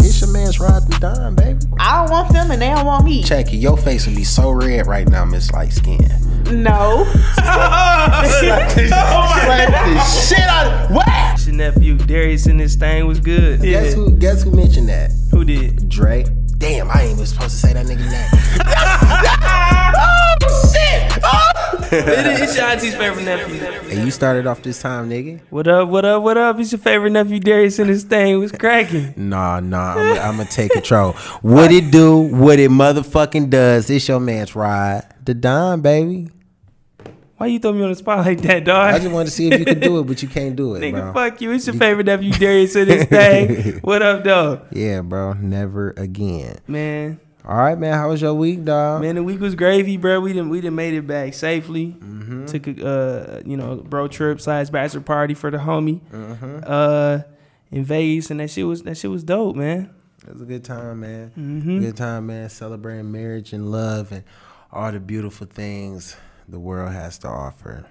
It's 0.00 0.20
your 0.20 0.30
man's 0.30 0.60
ride 0.60 0.82
and 0.82 1.00
dime, 1.00 1.34
baby. 1.34 1.58
I 1.80 2.00
don't 2.02 2.10
want 2.10 2.32
them 2.32 2.50
and 2.50 2.62
they 2.62 2.68
don't 2.68 2.86
want 2.86 3.04
me. 3.04 3.24
Check 3.24 3.52
it. 3.52 3.56
Your 3.56 3.76
face 3.76 4.06
would 4.06 4.14
be 4.14 4.22
so 4.22 4.50
red 4.50 4.86
right 4.86 5.08
now, 5.08 5.24
Miss 5.24 5.50
Light 5.52 5.72
Skin. 5.72 6.08
No. 6.62 7.04
Oh 7.36 8.40
Slap 8.40 8.74
the 8.76 8.84
shit 10.00 10.48
out 10.48 10.66
of 10.66 10.90
what? 10.90 11.46
Your 11.46 11.54
nephew 11.56 11.96
Darius 11.96 12.46
in 12.46 12.58
this 12.58 12.74
thing 12.76 13.06
was 13.06 13.18
good. 13.18 13.62
Yeah. 13.62 13.82
Guess 13.82 13.94
who? 13.94 14.16
Guess 14.16 14.42
who 14.42 14.50
mentioned 14.52 14.88
that? 14.88 15.10
Who 15.30 15.44
did? 15.44 15.88
Dre. 15.88 16.24
Damn, 16.58 16.90
I 16.90 17.02
ain't 17.02 17.12
even 17.12 17.26
supposed 17.26 17.50
to 17.50 17.56
say 17.56 17.72
that 17.72 17.86
nigga 17.86 18.10
name. 18.10 19.70
shit! 22.02 22.08
Oh. 22.08 22.42
it's 22.42 22.56
your 22.56 22.64
auntie's 22.66 22.94
favorite 22.94 23.24
nephew. 23.24 23.64
And 23.90 24.04
you 24.04 24.10
started 24.10 24.46
off 24.46 24.62
this 24.62 24.80
time, 24.80 25.10
nigga. 25.10 25.40
What 25.50 25.68
up? 25.68 25.88
What 25.88 26.04
up? 26.04 26.22
What 26.22 26.36
up? 26.38 26.58
It's 26.58 26.72
your 26.72 26.78
favorite 26.78 27.10
nephew 27.10 27.40
Darius 27.40 27.78
in 27.78 27.88
this 27.88 28.02
thing 28.04 28.38
was 28.38 28.52
cracking. 28.52 29.14
Nah, 29.16 29.60
nah, 29.60 29.94
I'm, 29.94 30.18
I'm 30.18 30.36
gonna 30.36 30.48
take 30.48 30.72
control. 30.72 31.12
What 31.42 31.72
it 31.72 31.90
do? 31.90 32.18
What 32.18 32.58
it 32.58 32.70
motherfucking 32.70 33.50
does? 33.50 33.90
It's 33.90 34.08
your 34.08 34.20
man's 34.20 34.54
ride. 34.54 35.02
The 35.24 35.34
Don, 35.34 35.80
baby. 35.80 36.30
Why 37.36 37.46
you 37.48 37.58
throw 37.58 37.72
me 37.72 37.82
on 37.82 37.90
the 37.90 37.96
spot 37.96 38.24
like 38.24 38.40
that, 38.42 38.64
dog? 38.64 38.94
I 38.94 38.98
just 38.98 39.10
wanted 39.10 39.24
to 39.26 39.30
see 39.32 39.48
if 39.50 39.58
you 39.58 39.66
could 39.66 39.80
do 39.80 39.98
it, 39.98 40.04
but 40.04 40.22
you 40.22 40.28
can't 40.28 40.54
do 40.54 40.76
it, 40.76 40.80
Nigga, 40.82 41.12
bro. 41.12 41.12
fuck 41.12 41.40
you. 41.40 41.50
It's 41.50 41.66
your 41.66 41.74
favorite 41.74 42.06
nephew 42.06 42.30
Darius 42.30 42.76
in 42.76 42.86
this 42.86 43.04
thing. 43.06 43.80
What 43.84 44.02
up, 44.02 44.22
dog? 44.24 44.66
Yeah, 44.70 45.00
bro. 45.02 45.32
Never 45.34 45.90
again. 45.96 46.58
Man, 46.68 47.20
All 47.46 47.56
right, 47.56 47.78
man. 47.78 47.92
How 47.92 48.08
was 48.08 48.22
your 48.22 48.32
week, 48.34 48.64
dog? 48.64 49.02
man, 49.02 49.16
the 49.16 49.22
week 49.22 49.38
was 49.40 49.54
gravy, 49.54 49.96
bro. 49.98 50.20
We 50.20 50.32
didn't 50.32 50.48
we 50.48 50.60
didn't 50.62 50.76
made 50.76 50.94
it 50.94 51.06
back 51.06 51.34
safely. 51.34 51.88
Mm-hmm. 51.98 52.46
Took 52.46 52.66
a 52.68 52.86
uh, 52.86 53.42
you 53.44 53.56
know 53.56 53.76
bro 53.76 54.08
trip 54.08 54.40
slash 54.40 54.70
bachelor 54.70 55.02
party 55.02 55.34
for 55.34 55.50
the 55.50 55.58
homie 55.58 56.00
Mm-hmm. 56.10 56.60
uh 56.66 57.18
in 57.70 57.84
Vegas, 57.84 58.30
and 58.30 58.40
that 58.40 58.48
shit 58.50 58.66
was 58.66 58.82
that 58.84 58.96
shit 58.96 59.10
was 59.10 59.24
dope, 59.24 59.56
man. 59.56 59.90
It 60.26 60.32
was 60.32 60.40
a 60.42 60.46
good 60.46 60.64
time, 60.64 61.00
man. 61.00 61.32
Mm-hmm. 61.36 61.80
Good 61.80 61.96
time, 61.98 62.26
man. 62.28 62.48
Celebrating 62.48 63.12
marriage 63.12 63.52
and 63.52 63.70
love 63.70 64.10
and 64.10 64.24
all 64.72 64.90
the 64.90 65.00
beautiful 65.00 65.46
things 65.46 66.16
the 66.48 66.58
world 66.58 66.92
has 66.92 67.18
to 67.18 67.28
offer. 67.28 67.84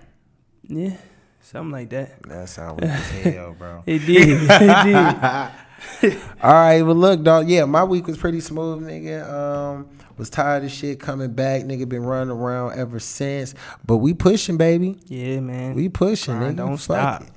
Yeah, 0.68 0.98
something 1.42 1.72
like 1.72 1.90
that. 1.92 2.24
That 2.24 2.50
sounds 2.50 2.82
weak 2.82 2.90
as 2.90 3.10
hell, 3.36 3.54
bro. 3.58 3.84
It 3.86 4.00
did. 4.00 4.30
it 4.50 4.84
did. 4.84 5.52
All 6.42 6.54
right, 6.54 6.82
well 6.82 6.96
look, 6.96 7.24
dog. 7.24 7.50
Yeah, 7.50 7.66
my 7.66 7.84
week 7.84 8.08
was 8.08 8.18
pretty 8.18 8.40
smooth, 8.40 8.84
nigga. 8.84 9.30
Um, 9.32 9.90
was 10.18 10.30
tired 10.30 10.64
of 10.64 10.72
shit 10.72 11.00
coming 11.00 11.32
back, 11.34 11.64
nigga. 11.64 11.88
Been 11.88 12.04
running 12.04 12.32
around 12.32 12.78
ever 12.78 13.00
since, 13.00 13.56
but 13.86 13.98
we 13.98 14.14
pushing, 14.14 14.58
baby. 14.58 14.98
Yeah, 15.08 15.40
man. 15.40 15.74
We 15.76 15.90
pushing, 15.90 16.38
Grind 16.38 16.54
nigga. 16.56 16.58
don't 16.58 16.78
Fuck 16.78 16.82
stop. 16.82 17.22
it. 17.24 17.30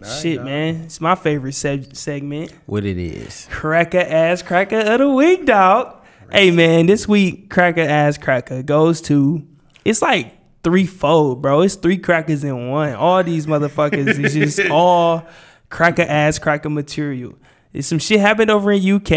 Right, 0.00 0.20
Shit, 0.20 0.36
dog. 0.36 0.44
man. 0.46 0.74
It's 0.84 1.00
my 1.00 1.14
favorite 1.16 1.54
seg- 1.54 1.96
segment. 1.96 2.52
What 2.66 2.84
it 2.84 2.98
is? 2.98 3.48
Cracker 3.50 3.98
ass 3.98 4.42
cracker 4.42 4.78
of 4.78 4.98
the 5.00 5.08
week, 5.08 5.44
dog. 5.46 5.96
Hey, 6.30 6.50
man. 6.50 6.86
This 6.86 7.08
week, 7.08 7.50
cracker 7.50 7.80
ass 7.80 8.16
cracker 8.18 8.62
goes 8.62 9.00
to. 9.02 9.44
It's 9.84 10.02
like 10.02 10.34
threefold, 10.62 11.40
bro. 11.42 11.62
It's 11.62 11.74
three 11.74 11.98
crackers 11.98 12.44
in 12.44 12.68
one. 12.70 12.92
All 12.94 13.24
these 13.24 13.46
motherfuckers 13.46 14.22
is 14.22 14.34
just 14.34 14.60
all 14.70 15.26
cracker 15.70 16.02
ass 16.02 16.38
cracker 16.38 16.68
material. 16.70 17.34
Some 17.80 17.98
shit 17.98 18.20
happened 18.20 18.50
over 18.50 18.72
in 18.72 18.82
UK. 18.82 19.12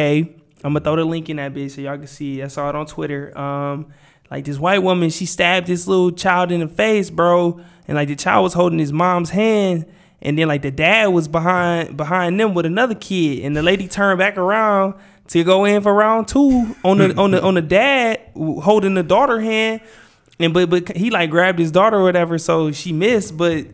I'm 0.64 0.74
gonna 0.74 0.82
throw 0.82 0.96
the 0.96 1.06
link 1.06 1.30
in 1.30 1.38
that 1.38 1.54
bitch 1.54 1.72
so 1.72 1.82
y'all 1.82 1.98
can 1.98 2.08
see. 2.08 2.44
I 2.44 2.48
saw 2.48 2.70
it 2.70 2.76
on 2.76 2.86
Twitter. 2.86 3.36
Um, 3.38 3.88
like 4.30 4.46
this 4.46 4.58
white 4.58 4.84
woman, 4.84 5.10
she 5.10 5.26
stabbed 5.26 5.68
this 5.68 5.88
little 5.88 6.12
child 6.12 6.52
in 6.52 6.60
the 6.60 6.68
face, 6.68 7.10
bro, 7.10 7.60
and 7.88 7.96
like 7.96 8.08
the 8.08 8.16
child 8.16 8.44
was 8.44 8.54
holding 8.54 8.80
his 8.80 8.94
mom's 8.94 9.32
hand, 9.32 9.86
and 10.22 10.38
then 10.38 10.48
like 10.48 10.62
the 10.62 10.72
dad 10.72 11.08
was 11.08 11.28
behind 11.28 11.98
behind 11.98 12.40
them 12.40 12.54
with 12.54 12.66
another 12.66 12.96
kid, 12.96 13.44
and 13.44 13.56
the 13.56 13.64
lady 13.64 13.88
turned 13.88 14.20
back 14.20 14.38
around 14.38 14.94
to 15.30 15.44
go 15.44 15.66
in 15.66 15.82
for 15.82 15.94
round 15.94 16.28
two 16.28 16.76
on 16.84 17.00
the 17.00 17.16
on 17.18 17.32
the 17.32 17.42
on 17.42 17.56
the 17.56 17.62
dad 17.62 18.22
holding 18.36 18.94
the 18.94 19.04
daughter 19.04 19.42
hand, 19.42 19.82
and 20.40 20.54
but 20.54 20.70
but 20.70 20.96
he 20.96 21.10
like 21.10 21.32
grabbed 21.32 21.58
his 21.58 21.72
daughter 21.72 21.98
or 21.98 22.04
whatever, 22.04 22.38
so 22.38 22.72
she 22.72 22.94
missed, 22.94 23.36
but. 23.38 23.66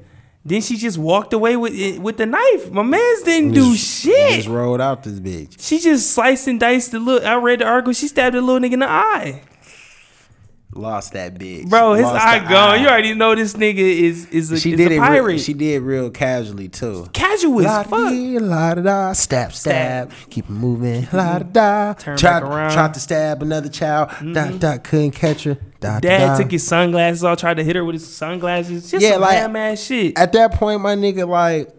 Then 0.47 0.61
she 0.61 0.77
just 0.77 0.97
walked 0.97 1.33
away 1.33 1.57
with 1.57 1.73
it, 1.73 1.99
with 2.01 2.15
the 2.15 2.25
knife. 2.25 2.71
My 2.71 2.81
man's 2.81 3.21
didn't 3.23 3.51
do 3.51 3.73
Just- 3.73 4.03
shit. 4.05 4.35
Just 4.35 4.47
rolled 4.47 4.79
out 4.79 5.03
this 5.03 5.19
bitch. 5.19 5.57
She 5.59 5.77
just 5.77 6.11
sliced 6.11 6.47
and 6.47 6.57
diced 6.57 6.91
the 6.93 6.99
little. 6.99 7.27
I 7.27 7.35
read 7.35 7.59
the 7.59 7.65
article. 7.65 7.91
She 7.91 8.07
stabbed 8.07 8.33
the 8.33 8.41
little 8.41 8.61
nigga 8.61 8.73
in 8.73 8.79
the 8.79 8.89
eye, 8.89 9.41
Lost 10.77 11.13
that 11.13 11.35
bitch, 11.35 11.69
bro. 11.69 11.93
His 11.93 12.03
Lost 12.03 12.23
eye 12.25 12.39
gone. 12.47 12.81
You 12.81 12.87
already 12.87 13.13
know 13.13 13.33
this 13.35 13.53
nigga 13.53 13.77
is 13.77 14.27
is 14.27 14.51
a, 14.51 14.59
She 14.59 14.71
is 14.73 14.77
did 14.77 14.91
a 14.91 14.95
it. 14.95 14.99
pirate. 14.99 15.23
Real, 15.23 15.37
she 15.39 15.53
did 15.53 15.81
real 15.81 16.09
casually 16.09 16.69
too. 16.69 17.07
Casual 17.13 17.65
as 17.67 17.87
fuck. 17.87 17.91
la 17.91 18.73
da 18.75 18.81
da, 18.81 19.13
stab, 19.13 19.53
stab, 19.53 20.11
keep 20.29 20.45
it 20.45 20.51
moving, 20.51 21.07
la 21.11 21.39
da 21.39 21.43
da. 21.43 21.93
Turn 21.93 22.17
tried, 22.17 22.41
back 22.41 22.43
around. 22.43 22.71
tried 22.73 22.93
to 22.93 22.99
stab 22.99 23.41
another 23.41 23.69
child, 23.69 24.09
mm-hmm. 24.09 24.33
dot 24.33 24.59
dot, 24.59 24.83
couldn't 24.83 25.11
catch 25.11 25.43
her. 25.43 25.57
Dot, 25.79 26.01
Dad 26.01 26.27
dot. 26.27 26.41
took 26.41 26.51
his 26.51 26.65
sunglasses 26.65 27.23
off, 27.23 27.37
tried 27.37 27.57
to 27.57 27.63
hit 27.63 27.75
her 27.75 27.85
with 27.85 27.95
his 27.95 28.07
sunglasses. 28.15 28.89
Just 28.89 29.03
Yeah, 29.03 29.13
some 29.13 29.21
like- 29.21 29.37
ass 29.37 29.83
shit. 29.83 30.17
At 30.17 30.33
that 30.33 30.53
point, 30.53 30.81
my 30.81 30.95
nigga, 30.95 31.27
like, 31.27 31.69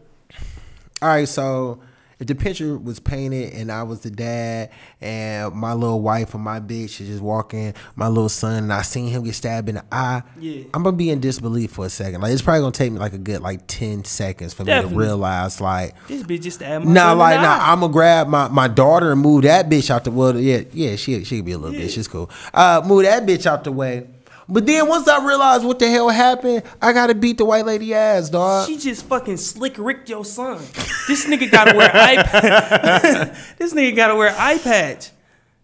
all 1.03 1.09
right, 1.09 1.27
so 1.29 1.81
if 2.21 2.27
the 2.27 2.35
picture 2.35 2.77
was 2.77 2.99
painted 2.99 3.53
and 3.55 3.71
I 3.71 3.85
was 3.85 4.01
the 4.01 4.11
dad 4.11 4.71
and 5.01 5.55
my 5.55 5.73
little 5.73 6.01
wife 6.01 6.35
and 6.35 6.43
my 6.43 6.59
bitch 6.61 7.01
is 7.01 7.09
just 7.09 7.23
walking, 7.23 7.75
my 7.95 8.09
little 8.09 8.29
son, 8.29 8.65
and 8.65 8.73
I 8.73 8.83
seen 8.83 9.09
him 9.09 9.23
get 9.23 9.35
stabbed 9.35 9.69
in 9.69 9.77
the 9.77 9.85
eye, 9.93 10.23
Yeah. 10.39 10.65
I'm 10.75 10.83
gonna 10.83 10.97
be 10.97 11.11
in 11.11 11.21
disbelief 11.21 11.71
for 11.73 11.87
a 11.87 11.91
second. 11.91 12.21
Like, 12.21 12.33
it's 12.33 12.43
probably 12.43 12.61
gonna 12.61 12.73
take 12.73 12.93
me 12.93 12.99
like 12.99 13.13
a 13.13 13.19
good 13.19 13.41
like 13.41 13.67
10 13.69 14.05
seconds 14.05 14.53
for 14.53 14.65
me 14.65 14.73
to 14.73 14.87
realize, 14.89 15.61
like, 15.61 15.95
this 16.09 16.23
bitch 16.25 16.43
just 16.43 16.59
stabbed 16.59 16.85
my 16.85 16.93
Nah, 16.93 17.13
like 17.13 17.41
nah. 17.41 17.59
I'm 17.61 17.81
gonna 17.81 17.93
grab 17.93 18.29
my, 18.29 18.49
my 18.49 18.69
daughter 18.69 19.13
and 19.13 19.21
move 19.21 19.43
that 19.43 19.69
bitch 19.69 19.91
out 19.91 20.05
the 20.05 20.11
well. 20.11 20.39
Yeah, 20.39 20.63
yeah, 20.73 20.97
she 20.97 21.23
she 21.25 21.37
could 21.37 21.45
be 21.45 21.53
a 21.53 21.59
little 21.59 21.79
bitch. 21.79 21.97
It's 21.97 22.09
cool. 22.09 22.31
Uh, 22.53 22.83
move 22.85 23.05
that 23.05 23.25
bitch 23.27 23.47
out 23.47 23.65
the 23.65 23.73
way. 23.73 24.07
But 24.51 24.65
then 24.65 24.89
once 24.89 25.07
I 25.09 25.25
realized 25.27 25.65
what 25.65 25.79
the 25.79 25.89
hell 25.91 26.09
happened, 26.09 26.63
I 26.81 26.93
gotta 26.93 27.15
beat 27.15 27.37
the 27.39 27.45
white 27.45 27.67
lady 27.67 27.93
ass, 27.93 28.31
dog. 28.31 28.67
She 28.67 28.79
just 28.79 29.05
fucking 29.07 29.37
slick 29.37 29.75
ricked 29.79 30.09
your 30.09 30.25
son. 30.25 30.59
This 31.07 31.27
nigga 31.27 31.51
gotta 31.51 31.77
wear 31.77 31.91
eye 31.93 33.31
this 33.59 33.75
nigga 33.75 33.95
gotta 33.95 34.17
wear 34.17 34.35
eye 34.39 34.59
patch 34.59 35.11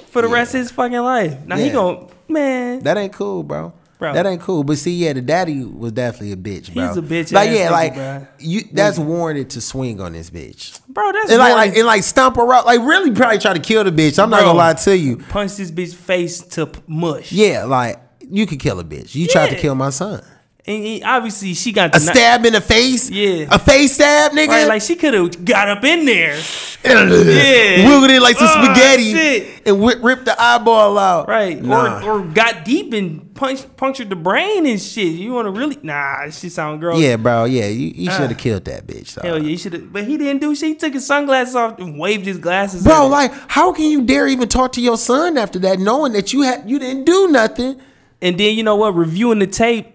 for 0.09 0.21
the 0.23 0.29
rest 0.29 0.55
of 0.55 0.61
his 0.61 0.71
fucking 0.71 0.99
life. 0.99 1.47
Now 1.47 1.57
he 1.57 1.67
Yeah. 1.69 1.73
gon' 1.73 2.09
man. 2.29 2.81
That 2.81 2.99
ain't 2.99 3.13
cool, 3.15 3.43
bro. 3.43 3.73
Bro. 3.99 4.13
That 4.15 4.27
ain't 4.27 4.41
cool. 4.43 4.65
But 4.65 4.77
see, 4.77 4.91
yeah, 4.93 5.13
the 5.15 5.23
daddy 5.23 5.65
was 5.65 5.93
definitely 5.93 6.33
a 6.33 6.37
bitch, 6.37 6.75
bro. 6.75 6.89
He's 6.89 6.97
a 6.99 7.01
bitch 7.03 7.33
Like, 7.33 7.51
yeah, 7.51 7.69
nigga, 7.69 7.71
like 7.71 7.95
bro. 7.95 8.27
you. 8.41 8.63
That's 8.73 8.99
warranted 8.99 9.51
to 9.51 9.61
swing 9.63 10.01
on 10.01 10.13
this 10.13 10.31
bitch. 10.31 10.79
Bro, 10.89 11.13
that's 11.13 11.31
And 11.31 11.39
like, 11.39 11.55
like, 11.55 11.77
and 11.77 11.87
like 11.87 12.03
stomp 12.03 12.37
her 12.37 12.53
out. 12.53 12.67
Like, 12.67 12.81
really, 12.81 13.13
probably 13.13 13.39
try 13.39 13.55
to 13.55 13.61
kill 13.61 13.83
the 13.85 13.93
bitch. 13.93 14.23
I'm 14.23 14.29
not 14.31 14.41
gonna 14.41 14.59
lie 14.59 14.75
to 14.75 14.97
you. 14.99 15.17
punch 15.19 15.57
this 15.57 15.71
bitch 15.71 15.95
face 15.95 16.41
to 16.41 16.71
mush. 16.87 17.33
Yeah, 17.33 17.65
like 17.65 17.99
you 18.31 18.47
could 18.47 18.61
kill 18.61 18.81
a 18.81 18.85
bitch. 18.85 19.15
You 19.15 19.27
tried 19.27 19.51
to 19.51 19.57
kill 19.57 19.75
my 19.75 19.91
son. 19.91 20.23
And 20.67 20.83
he- 20.83 21.03
obviously 21.03 21.53
she 21.53 21.73
got 21.73 21.95
A 21.95 22.01
stab 22.01 22.47
in 22.47 22.55
the 22.55 22.61
face. 22.63 23.11
Yeah. 23.11 23.49
A 23.51 23.59
face 23.59 23.97
stab, 23.97 24.33
nigga. 24.33 24.49
Right, 24.49 24.67
like 24.67 24.81
she 24.81 24.97
could 24.97 25.13
have 25.13 25.45
got 25.45 25.69
up 25.69 25.85
in 25.85 26.07
there. 26.07 26.41
yeah. 26.85 27.87
Wiggled 27.87 28.11
it 28.11 28.23
like 28.23 28.37
some 28.39 28.49
Oh, 28.51 28.65
spaghetti 28.65 29.13
shit. 29.13 29.63
and 29.69 29.81
whip, 29.83 29.99
ripped 30.03 30.25
the 30.25 30.41
eyeball 30.41 30.97
out. 30.99 31.29
Right. 31.29 31.61
Nah. 31.63 32.03
Or 32.03 32.21
or 32.21 32.23
got 32.25 32.65
deep 32.65 32.95
and 32.95 33.35
punch, 33.35 33.65
punctured 33.77 34.09
the 34.09 34.17
brain 34.17 34.65
and 34.65 34.81
shit. 34.81 35.09
You 35.09 35.33
wanna 35.35 35.51
really 35.51 35.77
nah, 35.83 36.31
she 36.31 36.49
sound 36.49 36.81
gross. 36.81 36.99
yeah, 36.99 37.17
bro. 37.17 37.45
Yeah, 37.45 37.67
you, 37.67 37.93
you 37.95 38.11
Ah. 38.11 38.17
should 38.17 38.31
have 38.31 38.39
killed 38.39 38.65
that 38.65 38.87
bitch. 38.87 39.17
dog. 39.17 39.25
Hell 39.27 39.43
yeah, 39.43 39.49
he 39.51 39.57
should 39.59 39.75
have 39.75 39.93
but 39.93 40.05
he 40.05 40.17
didn't 40.17 40.41
do 40.41 40.55
shit. 40.55 40.69
He 40.69 40.75
took 40.77 40.95
his 40.95 41.07
sunglasses 41.07 41.55
off 41.57 41.79
and 41.79 41.99
waved 41.99 42.25
his 42.25 42.39
glasses. 42.39 42.85
Bro, 42.85 43.09
like, 43.09 43.33
how 43.49 43.73
can 43.73 43.85
you 43.91 44.01
dare 44.01 44.27
even 44.29 44.49
talk 44.49 44.73
to 44.73 44.81
your 44.81 44.97
son 44.97 45.37
after 45.37 45.59
that, 45.59 45.79
knowing 45.79 46.13
that 46.15 46.33
you 46.33 46.41
had 46.41 46.69
you 46.71 46.79
didn't 46.79 47.05
do 47.05 47.29
nothing? 47.29 47.81
And 48.23 48.39
then 48.39 48.57
you 48.57 48.63
know 48.63 48.77
what? 48.77 48.95
Reviewing 48.95 49.39
the 49.39 49.47
tape, 49.47 49.87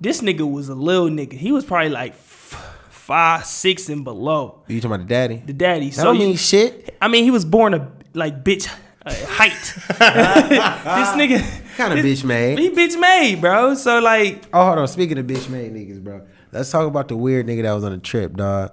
this 0.00 0.20
nigga 0.22 0.50
was 0.50 0.68
a 0.68 0.74
little 0.74 1.08
nigga. 1.08 1.34
He 1.34 1.52
was 1.52 1.64
probably 1.64 1.90
like 1.90 2.14
five, 2.14 3.44
six, 3.46 3.88
and 3.88 4.02
below. 4.04 4.62
You 4.68 4.80
talking 4.80 4.94
about 4.94 5.06
the 5.08 5.14
daddy? 5.14 5.42
The 5.44 5.52
daddy. 5.52 5.90
That 5.90 5.94
So 5.96 6.04
don't 6.04 6.20
you- 6.20 6.28
mean 6.28 6.36
shit. 6.36 6.96
I 7.00 7.08
mean, 7.08 7.24
he 7.24 7.30
was 7.30 7.44
born 7.44 7.74
a 7.74 7.90
like 8.14 8.42
bitch 8.44 8.66
uh, 9.06 9.14
height. 9.26 9.52
this 9.88 11.08
nigga 11.16 11.42
Kind 11.76 11.98
of 11.98 12.04
bitch 12.04 12.24
made. 12.24 12.58
He 12.58 12.70
bitch 12.70 12.98
made, 13.00 13.40
bro. 13.40 13.74
So 13.74 14.00
like, 14.00 14.44
Oh, 14.52 14.66
hold 14.66 14.78
on. 14.78 14.88
Speaking 14.88 15.16
of 15.18 15.26
bitch 15.26 15.48
made 15.48 15.72
niggas, 15.72 16.02
bro. 16.02 16.26
Let's 16.52 16.70
talk 16.70 16.86
about 16.86 17.06
the 17.08 17.16
weird 17.16 17.46
nigga 17.46 17.62
that 17.62 17.72
was 17.72 17.84
on 17.84 17.92
the 17.92 17.98
trip, 17.98 18.34
dog. 18.36 18.72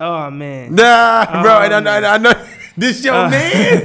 oh 0.00 0.30
man. 0.30 0.74
Nah, 0.74 1.42
bro. 1.42 1.52
Oh, 1.52 1.56
I, 1.58 1.68
know, 1.68 1.76
I 1.76 2.00
know- 2.00 2.08
I 2.10 2.18
know. 2.18 2.32
This 2.76 3.04
your 3.04 3.14
Uh. 3.14 3.28
man. 3.30 3.82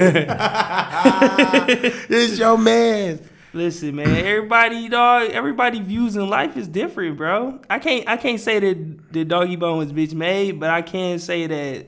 this 2.09 2.39
your 2.39 2.57
man. 2.57 3.19
Listen, 3.53 3.95
man. 3.95 4.07
Everybody, 4.09 4.89
dog. 4.89 5.29
Everybody 5.31 5.81
views 5.81 6.15
in 6.15 6.27
life 6.29 6.57
is 6.57 6.67
different, 6.67 7.17
bro. 7.17 7.59
I 7.69 7.79
can't. 7.79 8.07
I 8.07 8.17
can't 8.17 8.39
say 8.39 8.59
that 8.59 9.13
the 9.13 9.25
doggy 9.25 9.55
bone 9.55 9.77
was 9.77 9.91
bitch 9.91 10.13
made, 10.13 10.59
but 10.59 10.69
I 10.69 10.81
can 10.81 11.17
say 11.19 11.47
that 11.47 11.87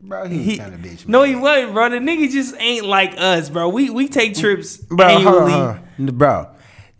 Bro, 0.00 0.28
he, 0.28 0.42
he. 0.42 0.58
kind 0.58 0.74
of 0.74 0.80
bitch. 0.80 1.08
no, 1.08 1.22
he 1.22 1.34
wasn't, 1.34 1.72
bro. 1.72 1.88
The 1.88 1.96
nigga 1.96 2.30
just 2.30 2.54
ain't 2.58 2.84
like 2.84 3.14
us, 3.16 3.48
bro. 3.48 3.70
We 3.70 3.88
we 3.90 4.08
take 4.08 4.34
trips 4.36 4.76
bro, 4.76 5.08
hold 5.08 5.16
annually. 5.26 5.52
on, 5.52 5.76
hold 5.96 6.08
on. 6.10 6.16
bro. 6.18 6.48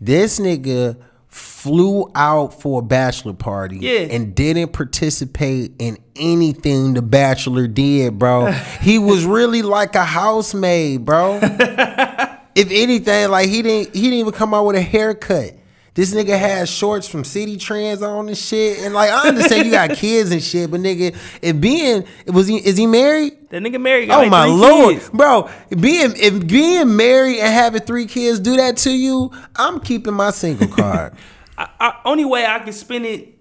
This 0.01 0.39
nigga 0.39 0.97
flew 1.27 2.09
out 2.15 2.59
for 2.61 2.79
a 2.79 2.83
bachelor 2.83 3.33
party 3.33 3.77
Yeah. 3.77 3.99
and 4.11 4.33
didn't 4.33 4.71
participate 4.73 5.73
in 5.79 5.97
anything 6.15 6.93
the 6.95 7.01
bachelor 7.01 7.67
did, 7.67 8.17
bro. 8.17 8.51
he 8.81 8.97
was 8.99 9.25
really 9.25 9.61
like 9.61 9.95
a 9.95 10.05
housemaid, 10.05 11.05
bro. 11.05 11.39
if 12.55 12.71
anything, 12.71 13.29
like 13.29 13.49
he 13.49 13.61
didn't 13.61 13.93
he 13.93 14.03
didn't 14.03 14.19
even 14.19 14.31
come 14.31 14.53
out 14.53 14.65
with 14.65 14.77
a 14.77 14.81
haircut. 14.81 15.53
This 15.93 16.13
nigga 16.13 16.37
had 16.37 16.67
shorts 16.67 17.07
from 17.07 17.23
Citi 17.23 17.57
Trends 17.57 18.01
on 18.01 18.27
and 18.27 18.37
shit. 18.37 18.79
And 18.79 18.93
like 18.93 19.09
I 19.09 19.29
understand 19.29 19.65
you 19.65 19.71
got 19.71 19.91
kids 19.95 20.31
and 20.31 20.43
shit, 20.43 20.69
but 20.69 20.81
nigga, 20.81 21.15
if 21.41 21.59
being 21.59 22.05
was 22.27 22.47
he 22.47 22.57
is 22.57 22.75
he 22.77 22.85
married? 22.85 23.49
That 23.49 23.61
nigga 23.61 23.79
married. 23.79 24.09
Oh 24.09 24.17
like 24.17 24.29
my 24.29 24.45
lord, 24.45 24.95
kids. 24.95 25.09
bro! 25.09 25.49
Being 25.69 26.13
if 26.15 26.47
being 26.47 26.95
married 26.95 27.39
and 27.39 27.53
having 27.53 27.81
three 27.81 28.07
kids 28.07 28.39
do 28.39 28.57
that 28.57 28.77
to 28.77 28.91
you, 28.91 29.31
I'm 29.55 29.79
keeping 29.79 30.13
my 30.13 30.31
single 30.31 30.67
card. 30.67 31.13
I, 31.57 31.69
I, 31.79 32.01
only 32.03 32.25
way 32.25 32.45
I 32.45 32.59
can 32.59 32.73
spin 32.73 33.05
it. 33.05 33.31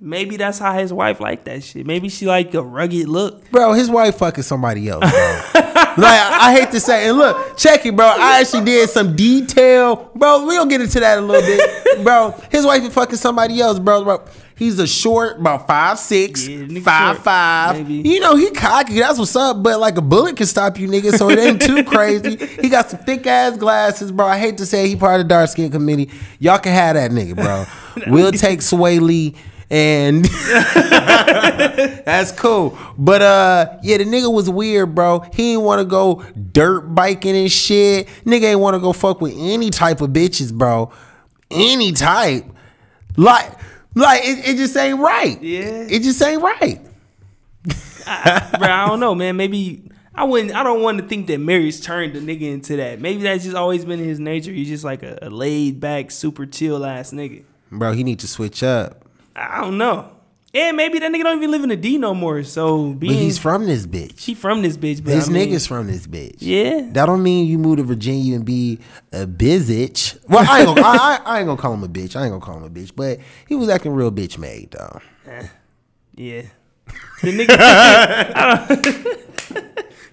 Maybe 0.00 0.36
that's 0.36 0.58
how 0.58 0.76
his 0.76 0.92
wife 0.92 1.20
like 1.20 1.44
that 1.44 1.62
shit. 1.62 1.86
Maybe 1.86 2.08
she 2.08 2.26
like 2.26 2.52
a 2.54 2.62
rugged 2.62 3.06
look. 3.08 3.48
bro, 3.52 3.72
his 3.72 3.88
wife 3.88 4.16
fucking 4.16 4.42
somebody 4.42 4.88
else, 4.88 5.08
bro. 5.08 5.61
like 5.98 6.20
I 6.20 6.52
hate 6.52 6.70
to 6.72 6.80
say, 6.80 7.08
and 7.08 7.18
look, 7.18 7.56
check 7.56 7.84
it, 7.86 7.94
bro. 7.96 8.06
I 8.06 8.40
actually 8.40 8.64
did 8.64 8.88
some 8.90 9.14
detail, 9.16 10.10
bro. 10.14 10.46
We'll 10.46 10.66
get 10.66 10.80
into 10.80 11.00
that 11.00 11.18
a 11.18 11.20
little 11.20 11.42
bit, 11.42 12.04
bro. 12.04 12.34
His 12.50 12.64
wife 12.66 12.82
is 12.82 12.92
fucking 12.92 13.16
somebody 13.16 13.60
else, 13.60 13.78
bro. 13.78 14.04
bro. 14.04 14.24
He's 14.54 14.78
a 14.78 14.86
short, 14.86 15.40
about 15.40 15.66
five 15.66 15.98
six, 15.98 16.46
Yeah, 16.46 16.80
five 16.82 17.14
short, 17.16 17.24
five. 17.24 17.76
maybe. 17.88 18.08
You 18.08 18.20
know 18.20 18.36
he 18.36 18.50
cocky. 18.50 19.00
That's 19.00 19.18
what's 19.18 19.34
up. 19.34 19.60
But 19.62 19.80
like 19.80 19.96
a 19.96 20.02
bullet 20.02 20.36
can 20.36 20.46
stop 20.46 20.78
you, 20.78 20.86
nigga. 20.88 21.12
So 21.12 21.30
it 21.30 21.38
ain't 21.38 21.60
too 21.60 21.82
crazy. 21.94 22.36
He 22.60 22.68
got 22.68 22.88
some 22.90 23.00
thick 23.00 23.26
ass 23.26 23.56
glasses, 23.56 24.12
bro. 24.12 24.26
I 24.26 24.38
hate 24.38 24.58
to 24.58 24.66
say 24.66 24.86
he 24.88 24.94
part 24.94 25.20
of 25.20 25.24
the 25.26 25.28
dark 25.28 25.48
skin 25.50 25.70
committee. 25.70 26.10
Y'all 26.38 26.58
can 26.58 26.72
have 26.72 26.94
that 26.94 27.10
nigga, 27.10 27.34
bro. 27.34 27.64
we'll 28.12 28.30
take 28.30 28.60
Swae 28.60 29.00
Lee 29.00 29.34
and 29.72 30.24
that's 32.04 32.30
cool. 32.32 32.78
But 32.98 33.22
uh 33.22 33.78
yeah, 33.82 33.96
the 33.96 34.04
nigga 34.04 34.32
was 34.32 34.50
weird, 34.50 34.94
bro. 34.94 35.20
He 35.20 35.54
didn't 35.54 35.64
want 35.64 35.80
to 35.80 35.86
go 35.86 36.22
dirt 36.52 36.94
biking 36.94 37.34
and 37.34 37.50
shit. 37.50 38.06
Nigga 38.26 38.50
ain't 38.50 38.60
want 38.60 38.74
to 38.74 38.80
go 38.80 38.92
fuck 38.92 39.22
with 39.22 39.34
any 39.34 39.70
type 39.70 40.02
of 40.02 40.10
bitches, 40.10 40.52
bro. 40.52 40.92
Any 41.50 41.92
type. 41.92 42.44
Like 43.16 43.50
like 43.94 44.20
it, 44.24 44.46
it 44.46 44.56
just 44.58 44.76
ain't 44.76 45.00
right. 45.00 45.42
Yeah. 45.42 45.86
It 45.88 46.02
just 46.02 46.20
ain't 46.22 46.42
right. 46.42 46.78
Bro, 47.64 48.68
I 48.68 48.86
don't 48.88 49.00
know, 49.00 49.14
man. 49.14 49.36
Maybe 49.38 49.90
I 50.14 50.24
wouldn't. 50.24 50.54
I 50.54 50.62
don't 50.64 50.82
want 50.82 50.98
to 50.98 51.06
think 51.06 51.28
that 51.28 51.38
Mary's 51.38 51.80
turned 51.80 52.12
the 52.12 52.20
nigga 52.20 52.52
into 52.52 52.76
that. 52.76 53.00
Maybe 53.00 53.22
that's 53.22 53.44
just 53.44 53.56
always 53.56 53.86
been 53.86 54.00
his 54.00 54.20
nature. 54.20 54.52
He's 54.52 54.68
just 54.68 54.84
like 54.84 55.02
a, 55.02 55.18
a 55.22 55.30
laid 55.30 55.80
back, 55.80 56.10
super 56.10 56.44
chill 56.44 56.84
ass 56.84 57.12
nigga. 57.12 57.44
Bro, 57.70 57.92
he 57.92 58.04
need 58.04 58.18
to 58.18 58.28
switch 58.28 58.62
up. 58.62 59.01
I 59.36 59.60
don't 59.62 59.78
know. 59.78 60.08
And 60.54 60.76
maybe 60.76 60.98
that 60.98 61.10
nigga 61.10 61.22
don't 61.22 61.38
even 61.38 61.50
live 61.50 61.62
in 61.62 61.70
the 61.70 61.76
D 61.76 61.96
no 61.96 62.14
more. 62.14 62.42
So 62.44 62.90
But 62.90 63.00
being 63.00 63.14
he's 63.14 63.38
from 63.38 63.64
this 63.66 63.86
bitch. 63.86 64.20
he 64.20 64.34
from 64.34 64.60
this 64.60 64.76
bitch, 64.76 65.02
but 65.02 65.14
His 65.14 65.30
I 65.30 65.32
mean, 65.32 65.48
niggas 65.48 65.66
from 65.66 65.86
this 65.86 66.06
bitch. 66.06 66.36
Yeah. 66.40 66.88
That 66.92 67.06
don't 67.06 67.22
mean 67.22 67.46
you 67.46 67.56
move 67.56 67.78
to 67.78 67.84
Virginia 67.84 68.36
and 68.36 68.44
be 68.44 68.78
a 69.12 69.26
bizitch. 69.26 70.18
Well, 70.28 70.44
I 70.46 70.58
ain't 70.60 70.66
gonna, 70.66 70.82
I, 70.82 71.20
I, 71.24 71.38
ain't 71.38 71.46
gonna 71.46 71.60
call 71.60 71.72
him 71.72 71.82
a 71.82 71.88
bitch. 71.88 72.14
I 72.16 72.24
ain't 72.24 72.32
gonna 72.32 72.40
call 72.40 72.58
him 72.58 72.64
a 72.64 72.70
bitch. 72.70 72.92
But 72.94 73.20
he 73.48 73.54
was 73.54 73.70
acting 73.70 73.92
real 73.92 74.12
bitch 74.12 74.36
made 74.36 74.72
though. 74.72 75.00
Eh, 75.26 75.46
yeah. 76.16 76.42
The 77.22 77.46
nigga, 77.46 77.56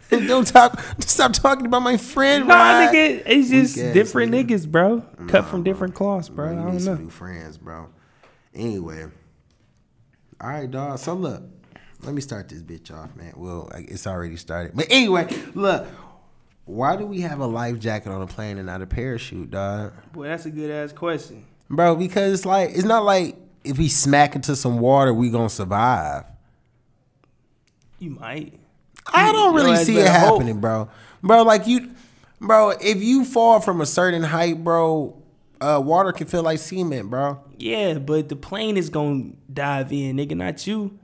don't 0.27 0.48
talk. 0.48 0.80
Stop 1.01 1.33
talking 1.33 1.66
about 1.66 1.81
my 1.81 1.98
friend. 1.98 2.48
nah, 2.48 2.56
Rod. 2.56 2.94
nigga, 2.94 3.24
it's 3.25 3.50
just 3.50 3.75
different 3.75 4.31
nigga. 4.31 4.51
niggas, 4.51 4.68
bro. 4.68 5.01
Cut 5.27 5.45
from 5.45 5.63
different 5.63 5.95
cloths, 5.95 6.30
bro. 6.30 6.45
Bro, 6.48 6.54
you 6.56 6.60
I 6.62 6.71
need 6.71 6.86
don't 6.86 6.98
know. 6.98 7.04
new 7.04 7.10
friends, 7.10 7.57
bro. 7.57 7.89
Anyway, 8.59 9.06
all 10.41 10.50
right, 10.50 10.69
dog. 10.69 11.00
So 11.00 11.13
look, 11.13 11.44
let 12.03 12.13
me 12.13 12.21
start 12.21 12.50
this 12.50 12.61
bitch 12.61 12.94
off, 12.94 13.15
man. 13.15 13.33
Well, 13.38 13.71
it's 13.73 14.06
already 14.06 14.35
started. 14.35 14.73
But 14.75 14.88
anyway, 14.89 15.27
look. 15.56 15.88
Why 16.65 16.97
do 16.97 17.06
we 17.07 17.21
have 17.21 17.39
a 17.39 17.47
life 17.47 17.79
jacket 17.79 18.11
on 18.11 18.21
a 18.21 18.27
plane 18.27 18.59
and 18.59 18.67
not 18.67 18.83
a 18.83 18.85
parachute, 18.85 19.50
dog? 19.50 19.91
Boy, 20.13 20.27
that's 20.27 20.45
a 20.45 20.51
good 20.51 20.69
ass 20.69 20.94
question. 20.94 21.44
Bro, 21.67 21.95
because 21.95 22.31
it's 22.31 22.45
like 22.45 22.69
it's 22.71 22.83
not 22.83 23.03
like 23.06 23.35
if 23.63 23.79
we 23.79 23.88
smack 23.88 24.35
into 24.35 24.56
some 24.56 24.77
water, 24.77 25.11
we 25.11 25.31
gonna 25.31 25.50
survive. 25.50 26.25
You 27.97 28.11
might. 28.11 28.53
I 29.11 29.31
don't 29.31 29.56
really 29.56 29.77
see 29.77 29.97
it 29.97 30.06
better 30.06 30.19
hope. 30.19 30.33
happening, 30.33 30.59
bro. 30.61 30.89
Bro, 31.23 31.44
like 31.44 31.65
you, 31.65 31.89
bro, 32.39 32.69
if 32.69 33.01
you 33.01 33.25
fall 33.25 33.59
from 33.61 33.81
a 33.81 33.85
certain 33.88 34.21
height, 34.21 34.63
bro, 34.63 35.19
uh, 35.61 35.81
water 35.83 36.11
can 36.11 36.27
feel 36.27 36.44
like 36.44 36.59
cement, 36.59 37.09
bro. 37.09 37.39
Yeah, 37.57 37.95
but 38.00 38.29
the 38.29 38.35
plane 38.35 38.77
is 38.77 38.89
gonna 38.89 39.31
dive 39.51 39.91
in, 39.91 40.17
nigga, 40.17 40.35
not 40.35 40.65
you. 40.65 40.97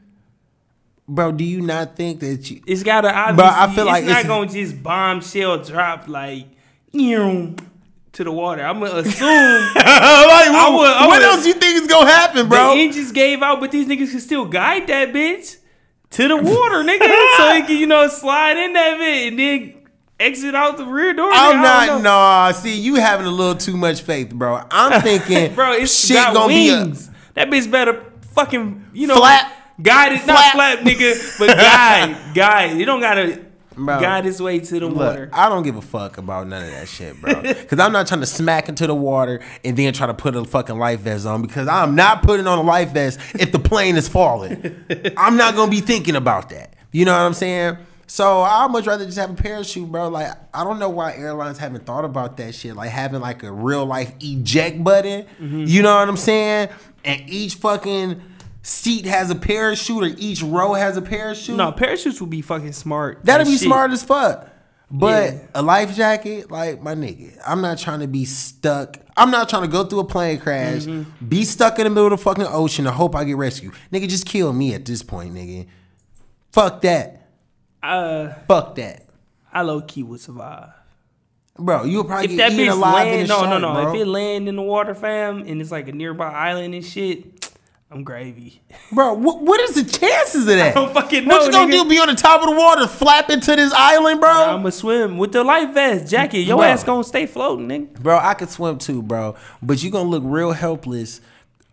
Bro, 1.08 1.34
do 1.34 1.44
you 1.44 1.62
not 1.62 1.96
think 1.96 2.20
that 2.22 2.50
you? 2.50 2.62
It's 2.66 2.82
gotta 2.84 3.14
obviously. 3.14 3.54
I 3.62 3.76
feel 3.76 3.86
like 3.86 4.04
it's 4.04 4.10
not 4.12 4.20
it's- 4.22 4.28
gonna 4.28 4.50
just 4.52 4.82
bombshell 4.82 5.64
drop 5.64 6.08
like, 6.08 6.48
you 6.92 7.56
to 8.14 8.24
the 8.24 8.32
water. 8.32 8.64
I'm 8.64 8.80
gonna 8.80 8.96
assume 9.00 9.28
like, 9.76 9.76
I 9.78 10.70
would- 10.76 10.88
I 10.88 11.08
what 11.08 11.22
else 11.22 11.46
you 11.46 11.54
think 11.54 11.82
is 11.82 11.88
gonna 11.88 12.10
happen, 12.10 12.48
bro? 12.50 12.74
the 12.76 12.82
engines 12.82 13.12
gave 13.12 13.42
out, 13.44 13.60
but 13.60 13.72
these 13.72 13.88
niggas 13.88 14.12
can 14.12 14.20
still 14.20 14.46
guide 14.46 14.88
that 14.88 15.10
bitch 15.14 15.58
to 16.12 16.28
the 16.28 16.38
water, 16.38 16.78
nigga, 16.84 17.38
so 17.38 17.54
it 17.54 17.68
can 17.68 17.78
you 17.78 17.86
know 17.88 18.08
slide 18.08 18.58
in 18.58 18.74
that 18.74 18.98
bit 18.98 19.28
and 19.34 19.40
then 19.40 19.74
exit 20.20 20.56
out 20.56 20.78
the 20.78 20.86
rear 20.86 21.14
door. 21.14 21.30
I'm 21.32 21.62
not. 21.62 22.02
Nah, 22.02 22.52
see, 22.52 22.80
you 22.80 22.96
having 22.96 23.26
a 23.26 23.32
little 23.32 23.56
too 23.56 23.78
much 23.78 24.02
faith, 24.02 24.34
bro. 24.34 24.62
I'm 24.72 25.02
thinking, 25.04 25.54
bro. 25.56 25.74
It's 25.74 26.06
shit 26.08 26.16
gonna 26.18 26.48
wings. 26.48 27.10
that 27.34 27.50
bitch 27.50 27.70
better 27.70 28.04
fucking 28.34 28.86
you 28.94 29.08
know 29.08 29.16
Flap. 29.18 29.52
Guide 29.82 30.14
it, 30.14 30.26
not 30.26 30.54
flap, 30.54 30.80
nigga, 30.80 31.38
but 31.38 31.48
guide, 31.58 32.34
guide. 32.34 32.78
You 32.80 32.86
don't 32.86 33.02
gotta 33.02 33.44
Bro. 33.76 34.00
guide 34.00 34.24
his 34.24 34.42
way 34.42 34.60
to 34.60 34.80
the 34.80 34.88
be. 34.88 34.94
water. 34.96 35.30
I 35.34 35.50
don't 35.50 35.64
give 35.64 35.76
a 35.76 35.82
fuck 35.82 36.18
about 36.18 36.48
none 36.48 36.64
of 36.64 36.70
that 36.72 36.88
shit, 36.88 37.20
bro. 37.20 37.42
Because 37.42 37.78
I'm 37.80 37.92
not 37.92 38.08
trying 38.08 38.22
to 38.22 38.26
smack 38.26 38.70
into 38.70 38.88
the 38.88 38.96
water 38.96 39.42
and 39.66 39.76
then 39.76 39.92
try 39.92 40.08
to 40.08 40.14
put 40.14 40.34
a 40.34 40.46
fucking 40.46 40.80
life 40.80 41.02
vest 41.02 41.26
on. 41.26 41.42
Because 41.42 41.68
I'm 41.68 41.94
not 41.94 42.24
putting 42.24 42.48
on 42.48 42.58
a 42.58 42.62
life 42.62 42.92
vest 42.94 43.20
if 43.38 43.52
the 43.52 43.60
plane 43.60 43.98
is 43.98 44.08
falling. 44.08 44.82
I'm 45.18 45.36
not 45.36 45.56
gonna 45.56 45.70
be 45.70 45.82
thinking 45.82 46.16
about 46.16 46.52
that. 46.52 46.74
You 46.94 47.04
know 47.04 47.12
what 47.12 47.20
I'm 47.26 47.34
saying? 47.34 47.76
So 48.08 48.42
I'd 48.42 48.70
much 48.72 48.86
rather 48.86 49.06
just 49.06 49.18
have 49.18 49.32
a 49.32 49.34
parachute, 49.34 49.92
bro. 49.92 50.10
Like 50.10 50.32
I 50.54 50.64
don't 50.64 50.78
know 50.80 50.90
why 50.90 51.14
airlines 51.16 51.58
haven't 51.58 51.86
thought 51.86 52.06
about 52.06 52.38
that 52.38 52.54
shit. 52.56 52.76
Like 52.76 52.90
having 52.92 53.20
like 53.22 53.42
a 53.44 53.52
real 53.52 53.86
life 53.86 54.14
eject 54.20 54.84
button. 54.84 55.26
You 55.40 55.82
know 55.82 55.96
what 55.96 56.08
I'm 56.08 56.18
saying? 56.18 56.70
And 57.04 57.30
each 57.30 57.56
fucking 57.56 58.22
seat 58.62 59.06
has 59.06 59.30
a 59.30 59.36
parachute, 59.36 60.04
or 60.04 60.16
each 60.18 60.42
row 60.44 60.74
has 60.74 60.98
a 60.98 61.02
parachute. 61.02 61.56
No, 61.56 61.72
parachutes 61.72 62.20
would 62.22 62.30
be 62.30 62.42
fucking 62.42 62.74
smart. 62.74 63.24
That'd 63.24 63.46
be 63.48 63.54
shit. 63.54 63.62
smart 63.62 63.92
as 63.92 64.04
fuck. 64.04 64.50
But 64.92 65.34
Yeah. 65.34 65.40
a 65.56 65.62
life 65.64 65.96
jacket, 65.96 66.52
like 66.52 66.82
my 66.82 66.94
nigga, 66.94 67.38
I'm 67.46 67.62
not 67.62 67.80
trying 67.80 68.02
to 68.02 68.08
be 68.08 68.24
stuck. 68.26 68.98
I'm 69.18 69.32
not 69.32 69.50
trying 69.50 69.64
to 69.64 69.68
go 69.68 69.84
through 69.84 70.00
a 70.02 70.06
plane 70.06 70.40
crash, 70.40 70.84
Mm-hmm. 70.84 71.28
be 71.28 71.44
stuck 71.44 71.80
in 71.80 71.86
the 71.86 71.90
middle 71.90 72.06
of 72.06 72.12
the 72.12 72.18
fucking 72.18 72.46
ocean, 72.48 72.86
and 72.86 72.96
hope 72.96 73.16
I 73.16 73.24
get 73.24 73.36
rescued. 73.36 73.74
Nigga, 73.92 74.08
just 74.08 74.26
kill 74.28 74.54
me 74.54 74.74
at 74.76 74.86
this 74.86 75.02
point, 75.02 75.34
nigga. 75.34 75.66
Fuck 76.52 76.82
that. 76.82 77.25
Uh, 77.94 78.34
Fuck 78.48 78.76
that. 78.76 79.06
I 79.54 79.62
low 79.62 79.82
key 79.82 80.04
would 80.04 80.20
survive. 80.20 80.70
Bro, 81.58 81.86
you'll 81.86 82.04
probably 82.04 82.26
If 82.26 82.32
get 82.32 82.50
that 82.50 82.52
bitch 82.60 82.70
alive 82.72 83.08
in 83.08 83.14
land, 83.14 83.30
no, 83.30 83.38
shark, 83.38 83.50
no, 83.50 83.58
no. 83.60 83.74
bro. 83.74 83.94
If 83.96 84.02
it 84.02 84.06
land 84.08 84.50
in 84.50 84.56
the 84.58 84.62
water, 84.62 84.94
fam, 84.94 85.40
and 85.48 85.62
it's 85.62 85.72
like 85.72 85.88
a 85.88 85.94
nearby 85.94 86.28
island 86.30 86.76
and 86.76 86.84
shit, 86.84 87.50
I'm 87.92 88.04
gravy. 88.04 88.62
Bro, 88.92 89.14
what, 89.14 89.42
what 89.42 89.62
is 89.62 89.76
the 89.76 89.84
chances 89.98 90.42
of 90.50 90.58
that? 90.58 90.76
I 90.76 90.82
don't 90.82 90.94
fucking 90.94 91.24
know. 91.26 91.38
What 91.38 91.46
you 91.46 91.52
gonna 91.54 91.72
nigga. 91.72 91.84
do? 91.84 91.90
Be 91.90 92.00
on 92.00 92.08
the 92.08 92.16
top 92.16 92.42
of 92.42 92.50
the 92.50 92.56
water, 92.56 92.88
flap 92.88 93.30
into 93.30 93.56
this 93.56 93.72
island, 93.74 94.20
bro? 94.20 94.30
I'm 94.30 94.58
gonna 94.60 94.72
swim 94.74 95.18
with 95.18 95.32
the 95.32 95.44
life 95.46 95.74
vest 95.74 96.12
jacket. 96.12 96.40
Your 96.40 96.58
Bro. 96.58 96.66
ass 96.66 96.84
gonna 96.84 97.04
stay 97.06 97.26
floating, 97.26 97.68
nigga. 97.70 97.94
Bro, 98.02 98.18
I 98.18 98.34
could 98.34 98.50
swim 98.50 98.78
too, 98.80 99.02
bro. 99.02 99.36
But 99.62 99.82
you 99.82 99.92
gonna 99.92 100.10
look 100.10 100.24
real 100.26 100.52
helpless 100.52 101.22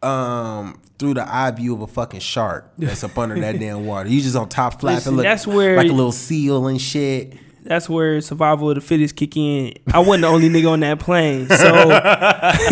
um 0.05 0.81
through 0.99 1.15
the 1.15 1.35
eye 1.35 1.51
view 1.51 1.75
of 1.75 1.81
a 1.83 1.87
fucking 1.87 2.21
shark 2.21 2.71
that's 2.79 3.03
up 3.03 3.17
under 3.19 3.39
that 3.41 3.59
damn 3.61 3.87
water. 3.87 4.09
You 4.09 4.21
just 4.21 4.37
on 4.37 4.49
top 4.49 4.81
flapping, 4.81 4.97
Listen, 4.97 5.17
look 5.17 5.25
that's 5.25 5.47
where- 5.47 5.77
like 5.77 5.89
a 5.91 5.93
little 5.93 6.13
seal 6.13 6.67
and 6.67 6.81
shit. 6.81 7.35
That's 7.65 7.89
where 7.89 8.21
survival 8.21 8.71
of 8.71 8.75
the 8.75 8.81
fittest 8.81 9.15
kick 9.15 9.37
in. 9.37 9.75
I 9.95 10.01
wasn't 10.01 10.23
the 10.23 10.27
only 10.29 10.49
nigga 10.49 10.71
on 10.73 10.81
that 10.81 10.99
plane, 10.99 11.49
so 11.49 11.55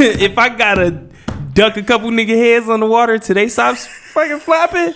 if 0.01 0.37
I 0.37 0.49
gotta 0.49 0.91
duck 1.53 1.77
a 1.77 1.83
couple 1.85 2.11
nigga 2.11 2.37
heads 2.37 2.69
on 2.69 2.81
the 2.81 2.87
water 2.87 3.17
till 3.19 3.35
they 3.37 3.49
stop 3.49 3.77
fucking 3.77 4.41
flapping, 4.41 4.93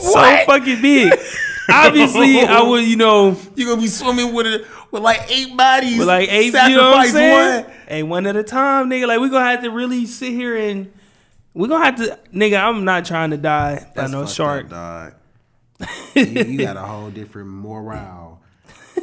so 0.00 0.36
fucking 0.46 0.82
big. 0.82 1.12
Obviously, 1.70 2.40
I 2.40 2.62
would, 2.62 2.84
you 2.84 2.96
know, 2.96 3.36
You're 3.54 3.68
gonna 3.70 3.80
be 3.80 3.88
swimming 3.88 4.32
with 4.34 4.46
a, 4.46 4.66
with 4.90 5.02
like 5.02 5.20
eight 5.30 5.56
bodies, 5.56 5.98
But 5.98 6.06
like 6.06 6.28
eight, 6.30 6.46
you 6.46 6.76
know 6.76 6.90
what 6.90 7.06
I'm 7.06 7.08
saying? 7.08 7.64
one. 7.64 7.72
Hey, 7.88 8.02
one 8.02 8.26
at 8.26 8.36
a 8.36 8.42
time, 8.42 8.88
nigga. 8.90 9.06
Like 9.06 9.20
we 9.20 9.28
gonna 9.30 9.44
have 9.50 9.62
to 9.62 9.70
really 9.70 10.04
sit 10.06 10.32
here 10.32 10.56
and 10.56 10.92
we 11.58 11.66
gonna 11.66 11.84
have 11.84 11.96
to, 11.96 12.18
nigga. 12.32 12.62
I'm 12.62 12.84
not 12.84 13.04
trying 13.04 13.30
to 13.30 13.36
die 13.36 13.74
by 13.94 14.02
That's 14.02 14.12
no 14.12 14.20
fucked 14.22 14.34
shark. 14.36 14.64
up, 14.66 14.70
dog. 14.70 15.14
you, 16.14 16.22
you 16.24 16.58
got 16.58 16.76
a 16.76 16.80
whole 16.82 17.10
different 17.10 17.48
morale. 17.48 18.40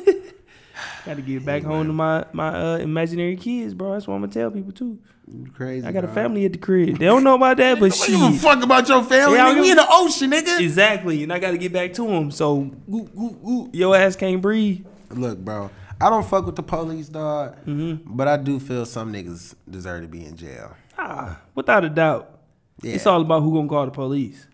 Got 1.06 1.18
to 1.18 1.22
get 1.22 1.46
back 1.46 1.64
home 1.64 1.88
to 1.88 1.94
my 1.94 2.26
my 2.34 2.48
uh, 2.48 2.78
imaginary 2.78 3.36
kids, 3.36 3.74
bro. 3.74 3.94
That's 3.94 4.08
what 4.08 4.16
I'm 4.16 4.22
gonna 4.22 4.34
tell 4.34 4.50
people 4.52 4.72
too. 4.72 4.98
You 5.28 5.52
crazy. 5.52 5.86
I 5.86 5.92
got 5.92 6.04
a 6.04 6.08
dog. 6.08 6.16
family 6.16 6.46
at 6.46 6.54
the 6.54 6.58
crib. 6.58 6.98
They 6.98 7.06
don't 7.06 7.24
know 7.24 7.36
about 7.36 7.58
that, 7.58 7.80
but 7.80 7.92
Nobody 7.92 8.12
give 8.12 8.22
a 8.22 8.32
shit. 8.32 8.42
fuck 8.42 8.64
about 8.64 8.88
your 8.88 9.04
family. 9.04 9.38
Yeah, 9.38 9.48
I 9.48 9.54
nigga. 9.54 9.62
we 9.62 9.72
in 9.72 9.78
the 9.78 9.88
ocean, 9.88 10.32
nigga. 10.32 10.60
Exactly, 10.60 11.24
and 11.24 11.32
I 11.32 11.40
got 11.40 11.52
to 11.52 11.58
get 11.58 11.72
back 11.74 11.94
to 11.94 12.08
them. 12.08 12.32
So, 12.32 12.72
ooh, 12.90 13.10
ooh, 13.18 13.48
ooh, 13.48 13.70
your 13.74 13.96
ass 13.96 14.16
can't 14.16 14.42
breathe. 14.42 14.86
Look, 15.12 15.38
bro. 15.40 15.70
I 16.02 16.10
don't 16.10 16.26
fuck 16.26 16.46
with 16.46 16.56
the 16.56 16.64
police, 16.64 17.08
dog. 17.08 17.56
Mm-hmm. 17.66 18.16
But 18.16 18.28
I 18.28 18.38
do 18.38 18.60
feel 18.60 18.86
some 18.86 19.14
niggas 19.14 19.56
deserve 19.70 20.02
to 20.02 20.08
be 20.08 20.26
in 20.26 20.36
jail. 20.36 20.76
Ah, 20.98 21.40
without 21.54 21.86
a 21.86 21.90
doubt. 21.90 22.35
Yeah. 22.82 22.96
It's 22.96 23.06
all 23.06 23.22
about 23.22 23.42
who 23.42 23.54
gonna 23.54 23.68
call 23.70 23.86
the 23.86 23.92
police. 23.92 24.48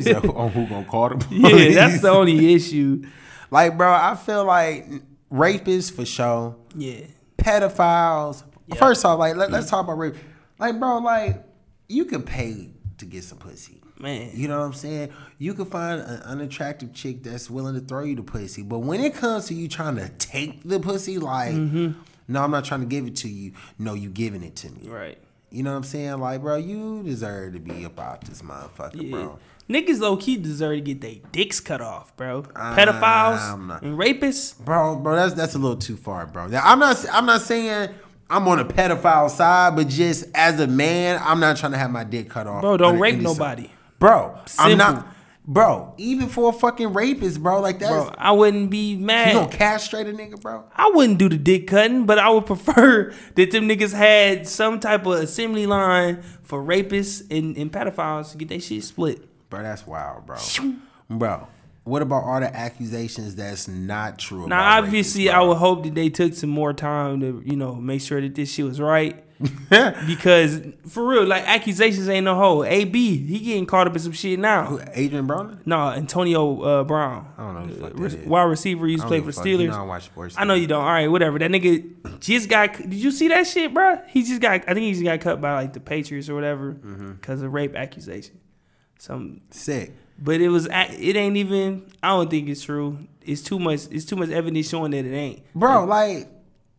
Said, 0.00 0.24
on 0.26 0.50
who 0.50 0.66
gonna 0.66 0.84
call 0.86 1.10
the 1.10 1.16
police? 1.24 1.42
Yeah, 1.74 1.74
that's 1.88 2.02
the 2.02 2.10
only 2.10 2.54
issue. 2.54 3.04
like, 3.50 3.76
bro. 3.76 3.92
I 3.92 4.14
feel 4.14 4.44
like 4.44 4.86
rapists 5.30 5.92
for 5.94 6.04
sure. 6.06 6.56
Yeah, 6.74 7.00
pedophiles. 7.36 8.42
Yeah. 8.66 8.76
First 8.76 9.04
off, 9.04 9.18
like 9.18 9.36
let, 9.36 9.52
us 9.52 9.68
talk 9.68 9.84
about 9.84 9.98
rape. 9.98 10.14
Like, 10.58 10.78
bro, 10.78 10.98
like 10.98 11.44
you 11.88 12.04
could 12.04 12.24
pay 12.26 12.70
to 12.98 13.04
get 13.04 13.24
some 13.24 13.38
pussy. 13.38 13.82
man. 13.98 14.30
You 14.34 14.48
know 14.48 14.58
what 14.60 14.64
I'm 14.66 14.72
saying? 14.72 15.10
You 15.38 15.54
could 15.54 15.68
find 15.68 16.00
an 16.00 16.22
unattractive 16.22 16.92
chick 16.94 17.22
that's 17.22 17.50
willing 17.50 17.74
to 17.74 17.80
throw 17.80 18.04
you 18.04 18.16
the 18.16 18.22
pussy. 18.22 18.62
But 18.62 18.78
when 18.80 19.00
it 19.00 19.14
comes 19.14 19.46
to 19.46 19.54
you 19.54 19.68
trying 19.68 19.96
to 19.96 20.08
take 20.08 20.62
the 20.64 20.80
pussy, 20.80 21.18
like, 21.18 21.52
Mm-hmm. 21.52 22.00
no, 22.28 22.42
I'm 22.42 22.50
not 22.50 22.64
trying 22.64 22.80
to 22.80 22.86
give 22.86 23.06
it 23.06 23.16
to 23.16 23.28
you. 23.28 23.52
No, 23.78 23.94
you 23.94 24.08
giving 24.08 24.42
it 24.42 24.56
to 24.56 24.70
me. 24.70 24.88
right. 24.88 25.18
You 25.52 25.62
know 25.62 25.70
what 25.72 25.76
I'm 25.76 25.82
saying? 25.84 26.18
Like, 26.18 26.40
bro, 26.40 26.56
you 26.56 27.02
deserve 27.02 27.52
to 27.52 27.60
be 27.60 27.84
about 27.84 28.22
this 28.22 28.40
motherfucker, 28.42 29.02
Yeah. 29.02 29.10
bro. 29.10 29.38
Niggas 29.68 30.00
low 30.00 30.16
key 30.16 30.36
deserve 30.36 30.76
to 30.76 30.80
get 30.80 31.00
their 31.00 31.16
dicks 31.30 31.60
cut 31.60 31.80
off, 31.80 32.16
bro. 32.16 32.42
Pedophiles 32.42 33.52
I'm 33.52 33.66
not- 33.68 33.82
and 33.82 33.98
rapists. 33.98 34.58
Bro, 34.58 34.96
bro, 34.96 35.14
that's 35.14 35.34
that's 35.34 35.54
a 35.54 35.58
little 35.58 35.76
too 35.76 35.96
far, 35.96 36.26
bro. 36.26 36.46
Now, 36.48 36.62
I'm 36.64 36.78
not 36.78 37.04
I'm 37.12 37.26
not 37.26 37.42
saying 37.42 37.90
I'm 38.30 38.48
on 38.48 38.58
a 38.58 38.64
pedophile 38.64 39.30
side, 39.30 39.76
but 39.76 39.88
just 39.88 40.24
as 40.34 40.58
a 40.58 40.66
man, 40.66 41.20
I'm 41.22 41.38
not 41.38 41.58
trying 41.58 41.72
to 41.72 41.78
have 41.78 41.90
my 41.90 42.02
dick 42.04 42.30
cut 42.30 42.46
off. 42.46 42.62
Bro, 42.62 42.78
don't 42.78 42.98
rape 42.98 43.20
nobody. 43.20 43.64
cir- 43.64 43.70
Bro, 43.98 44.34
I'm 44.58 44.76
not 44.78 45.06
Bro, 45.44 45.94
even 45.98 46.28
for 46.28 46.50
a 46.50 46.52
fucking 46.52 46.92
rapist, 46.92 47.42
bro, 47.42 47.60
like 47.60 47.80
that. 47.80 47.88
Bro, 47.88 48.14
I 48.16 48.30
wouldn't 48.30 48.70
be 48.70 48.96
mad. 48.96 49.28
you 49.28 49.40
gonna 49.40 49.48
castrate 49.50 50.06
a 50.06 50.12
nigga, 50.12 50.40
bro? 50.40 50.64
I 50.76 50.90
wouldn't 50.94 51.18
do 51.18 51.28
the 51.28 51.36
dick 51.36 51.66
cutting, 51.66 52.06
but 52.06 52.18
I 52.18 52.30
would 52.30 52.46
prefer 52.46 53.12
that 53.34 53.50
them 53.50 53.68
niggas 53.68 53.92
had 53.92 54.46
some 54.46 54.78
type 54.78 55.04
of 55.04 55.14
assembly 55.14 55.66
line 55.66 56.22
for 56.42 56.62
rapists 56.62 57.28
and, 57.36 57.56
and 57.56 57.72
pedophiles 57.72 58.30
to 58.32 58.38
get 58.38 58.48
their 58.48 58.60
shit 58.60 58.84
split. 58.84 59.28
Bro, 59.50 59.62
that's 59.64 59.84
wild, 59.84 60.26
bro. 60.26 60.38
Bro, 61.10 61.48
what 61.82 62.02
about 62.02 62.22
all 62.22 62.38
the 62.38 62.56
accusations 62.56 63.34
that's 63.34 63.66
not 63.66 64.20
true? 64.20 64.46
Now, 64.46 64.78
obviously, 64.78 65.24
rapists, 65.24 65.34
I 65.34 65.42
would 65.42 65.56
hope 65.56 65.82
that 65.82 65.94
they 65.96 66.08
took 66.08 66.34
some 66.34 66.50
more 66.50 66.72
time 66.72 67.20
to, 67.20 67.42
you 67.44 67.56
know, 67.56 67.74
make 67.74 68.00
sure 68.00 68.20
that 68.20 68.36
this 68.36 68.52
shit 68.52 68.64
was 68.64 68.80
right. 68.80 69.24
because 70.06 70.60
for 70.88 71.06
real, 71.06 71.24
like 71.24 71.42
accusations 71.46 72.08
ain't 72.08 72.24
no 72.24 72.34
hoe. 72.34 72.64
AB, 72.64 73.16
he 73.26 73.38
getting 73.40 73.66
caught 73.66 73.86
up 73.86 73.94
in 73.94 73.98
some 74.00 74.12
shit 74.12 74.38
now. 74.38 74.66
Who, 74.66 74.80
Adrian 74.94 75.26
Brown? 75.26 75.60
No, 75.64 75.88
Antonio 75.90 76.60
uh, 76.62 76.84
Brown. 76.84 77.26
I 77.36 77.42
don't 77.52 77.80
know 77.80 77.86
Uh, 77.86 78.04
is. 78.06 78.14
wide 78.26 78.42
receiver. 78.44 78.86
He 78.86 78.92
used 78.92 79.02
to 79.02 79.08
play 79.08 79.20
for 79.20 79.32
fuck. 79.32 79.44
You 79.46 79.58
Steelers. 79.58 79.68
know 79.70 79.80
I 79.80 79.82
watch 79.82 80.04
sports. 80.04 80.34
I 80.38 80.44
know 80.44 80.54
you 80.54 80.66
don't. 80.66 80.82
All 80.84 80.90
right, 80.90 81.08
whatever. 81.08 81.38
That 81.38 81.50
nigga 81.50 82.20
just 82.20 82.48
got. 82.48 82.76
Did 82.76 82.94
you 82.94 83.10
see 83.10 83.28
that 83.28 83.46
shit, 83.46 83.72
bro? 83.74 84.00
He 84.08 84.22
just 84.22 84.40
got. 84.40 84.62
I 84.68 84.74
think 84.74 84.80
he 84.80 84.92
just 84.92 85.04
got 85.04 85.20
cut 85.20 85.40
by 85.40 85.54
like 85.54 85.72
the 85.72 85.80
Patriots 85.80 86.28
or 86.28 86.34
whatever 86.34 86.72
Mm-hmm. 86.72 87.12
because 87.12 87.42
of 87.42 87.52
rape 87.52 87.74
accusation. 87.76 88.38
Some, 88.98 89.40
Sick. 89.50 89.92
but 90.18 90.40
it 90.40 90.48
was. 90.48 90.66
It 90.70 91.16
ain't 91.16 91.36
even. 91.36 91.90
I 92.02 92.08
don't 92.10 92.30
think 92.30 92.48
it's 92.48 92.62
true. 92.62 92.98
It's 93.22 93.42
too 93.42 93.58
much. 93.58 93.80
It's 93.90 94.04
too 94.04 94.16
much 94.16 94.30
evidence 94.30 94.68
showing 94.68 94.92
that 94.92 95.04
it 95.04 95.12
ain't. 95.14 95.42
Bro, 95.54 95.86
like, 95.86 96.28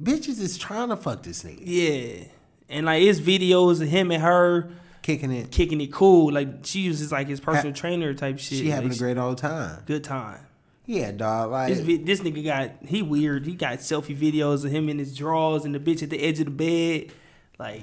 bitches 0.01 0.39
is 0.39 0.57
trying 0.57 0.89
to 0.89 0.95
fuck 0.97 1.23
this 1.23 1.43
nigga. 1.43 1.59
Yeah, 1.61 2.25
and 2.73 2.85
like 2.85 3.01
his 3.01 3.21
videos 3.21 3.81
of 3.81 3.87
him 3.87 4.11
and 4.11 4.21
her 4.23 4.69
Kicking 5.01 5.31
it. 5.31 5.51
kicking 5.51 5.81
it 5.81 5.91
cool. 5.91 6.31
Like 6.31 6.47
she 6.63 6.79
uses 6.79 7.11
like 7.11 7.27
his 7.27 7.39
personal 7.41 7.73
trainer 7.73 8.13
type 8.13 8.39
shit. 8.39 8.59
She 8.59 8.69
having 8.69 8.89
Like, 8.89 8.95
a 8.97 8.99
great 8.99 9.17
old 9.17 9.37
time. 9.37 9.83
good 9.85 10.03
time. 10.03 10.39
Yeah, 10.85 11.11
dog. 11.11 11.51
Like, 11.51 11.73
This 11.73 11.79
this 12.03 12.19
nigga 12.21 12.43
got 12.43 12.71
he 12.85 13.01
weird. 13.01 13.45
He 13.45 13.55
got 13.55 13.79
selfie 13.79 14.17
videos 14.17 14.65
of 14.65 14.71
him 14.71 14.89
in 14.89 14.99
his 14.99 15.15
drawers 15.15 15.65
and 15.65 15.73
the 15.75 15.79
bitch 15.79 16.03
at 16.03 16.09
the 16.09 16.21
edge 16.21 16.39
of 16.39 16.45
the 16.45 16.51
bed, 16.51 17.13
like 17.59 17.81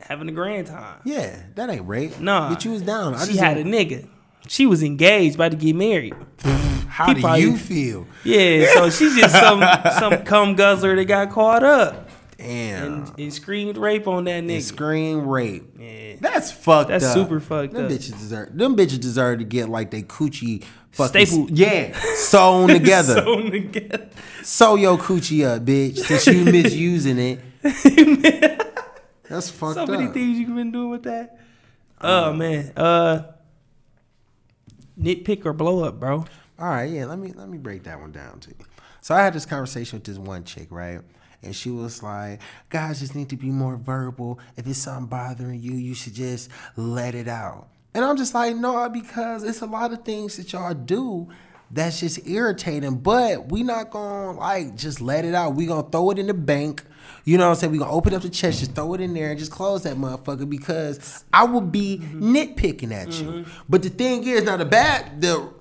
having 0.00 0.28
a 0.28 0.32
grand 0.32 0.66
time. 0.66 1.00
yeah, 1.04 1.42
that 1.56 1.68
ain't 1.70 1.86
rape. 1.88 2.18
Nah, 2.20 2.48
but 2.50 2.64
you 2.64 2.70
was 2.70 2.82
down. 2.82 3.14
I 3.14 3.20
she 3.24 3.32
just 3.32 3.40
had 3.40 3.56
a 3.58 3.64
nigga. 3.64 4.06
She 4.46 4.64
was 4.64 4.82
engaged, 4.82 5.34
about 5.34 5.50
to 5.50 5.56
get 5.58 5.74
married. 5.76 6.14
How 6.88 7.08
he 7.08 7.14
do 7.14 7.20
probably- 7.20 7.40
you 7.42 7.56
feel? 7.56 8.06
Yeah, 8.24 8.72
so 8.74 8.90
she's 8.90 9.14
just 9.16 9.34
some 9.34 9.62
some 9.98 10.24
cum 10.24 10.54
guzzler 10.54 10.96
that 10.96 11.04
got 11.04 11.30
caught 11.30 11.62
up 11.62 12.07
Damn. 12.38 12.92
and, 13.08 13.18
and 13.18 13.34
screamed 13.34 13.76
rape 13.76 14.06
on 14.06 14.24
that 14.24 14.30
And 14.30 14.48
nigga. 14.50 14.62
scream 14.62 15.26
rape. 15.26 15.74
Yeah. 15.78 16.14
That's 16.20 16.52
fucked 16.52 16.88
That's 16.90 17.04
up. 17.04 17.14
super 17.14 17.40
fucked 17.40 17.72
them 17.74 17.86
up. 17.86 17.90
Bitches 17.90 18.12
deserve, 18.18 18.56
them 18.56 18.76
bitches 18.76 19.00
deserve 19.00 19.40
to 19.40 19.44
get 19.44 19.68
like 19.68 19.90
they 19.90 20.02
coochie 20.02 20.62
fucking 20.92 21.26
Stapled. 21.26 21.50
Yeah, 21.58 21.98
sewn 22.14 22.68
together. 22.78 23.22
Sewn 23.22 23.50
together. 23.50 24.08
Sew 24.42 24.76
your 24.76 24.96
coochie 24.98 25.44
up, 25.46 25.64
bitch, 25.64 25.98
since 25.98 26.26
you 26.28 26.44
misusing 26.52 27.18
it. 27.18 27.40
That's 29.28 29.50
fucked 29.50 29.74
So 29.74 29.82
up. 29.82 29.88
many 29.88 30.06
things 30.06 30.38
you 30.38 30.46
have 30.46 30.56
been 30.56 30.70
doing 30.70 30.90
with 30.90 31.02
that. 31.02 31.38
Oh 32.00 32.32
man. 32.32 32.72
Uh 32.76 33.32
nitpick 35.00 35.44
or 35.44 35.52
blow 35.52 35.84
up, 35.84 35.98
bro. 36.00 36.24
All 36.58 36.68
right, 36.68 36.90
yeah. 36.90 37.04
Let 37.06 37.18
me 37.18 37.32
let 37.34 37.48
me 37.48 37.58
break 37.58 37.84
that 37.84 38.00
one 38.00 38.12
down 38.12 38.40
to 38.40 38.50
you. 38.50 38.64
So 39.00 39.14
I 39.14 39.22
had 39.22 39.32
this 39.34 39.46
conversation 39.46 39.96
with 39.98 40.04
this 40.04 40.18
one 40.18 40.44
chick, 40.44 40.68
right? 40.70 41.00
And 41.42 41.54
she 41.54 41.70
was 41.70 42.02
like, 42.02 42.40
"Guys 42.68 43.00
just 43.00 43.14
need 43.14 43.28
to 43.30 43.36
be 43.36 43.50
more 43.50 43.76
verbal. 43.76 44.38
If 44.56 44.66
it's 44.66 44.78
something 44.78 45.06
bothering 45.06 45.60
you, 45.60 45.72
you 45.72 45.94
should 45.94 46.14
just 46.14 46.50
let 46.76 47.14
it 47.14 47.28
out." 47.28 47.68
And 47.94 48.04
I'm 48.04 48.16
just 48.16 48.34
like, 48.34 48.56
"No, 48.56 48.88
because 48.88 49.44
it's 49.44 49.60
a 49.60 49.66
lot 49.66 49.92
of 49.92 50.04
things 50.04 50.36
that 50.36 50.52
y'all 50.52 50.74
do 50.74 51.28
that's 51.70 52.00
just 52.00 52.26
irritating. 52.26 52.96
But 52.96 53.50
we 53.50 53.62
not 53.62 53.90
gonna 53.90 54.38
like 54.38 54.76
just 54.76 55.00
let 55.00 55.24
it 55.24 55.34
out. 55.34 55.54
We 55.54 55.66
gonna 55.66 55.88
throw 55.88 56.10
it 56.10 56.18
in 56.18 56.26
the 56.26 56.34
bank." 56.34 56.84
You 57.24 57.36
know 57.36 57.44
what 57.44 57.56
I'm 57.56 57.56
saying? 57.56 57.72
We 57.72 57.78
gonna 57.78 57.92
open 57.92 58.14
up 58.14 58.22
the 58.22 58.30
chest, 58.30 58.60
just 58.60 58.74
throw 58.74 58.94
it 58.94 59.00
in 59.00 59.12
there, 59.12 59.30
and 59.30 59.38
just 59.38 59.52
close 59.52 59.82
that 59.82 59.96
motherfucker 59.96 60.48
because 60.48 61.24
I 61.32 61.44
would 61.44 61.70
be 61.70 61.98
mm-hmm. 61.98 62.34
nitpicking 62.34 62.92
at 62.92 63.08
you. 63.20 63.26
Mm-hmm. 63.26 63.50
But 63.68 63.82
the 63.82 63.90
thing 63.90 64.26
is, 64.26 64.44
now 64.44 64.56
the 64.56 64.64
bad, 64.64 65.20
the 65.20 65.52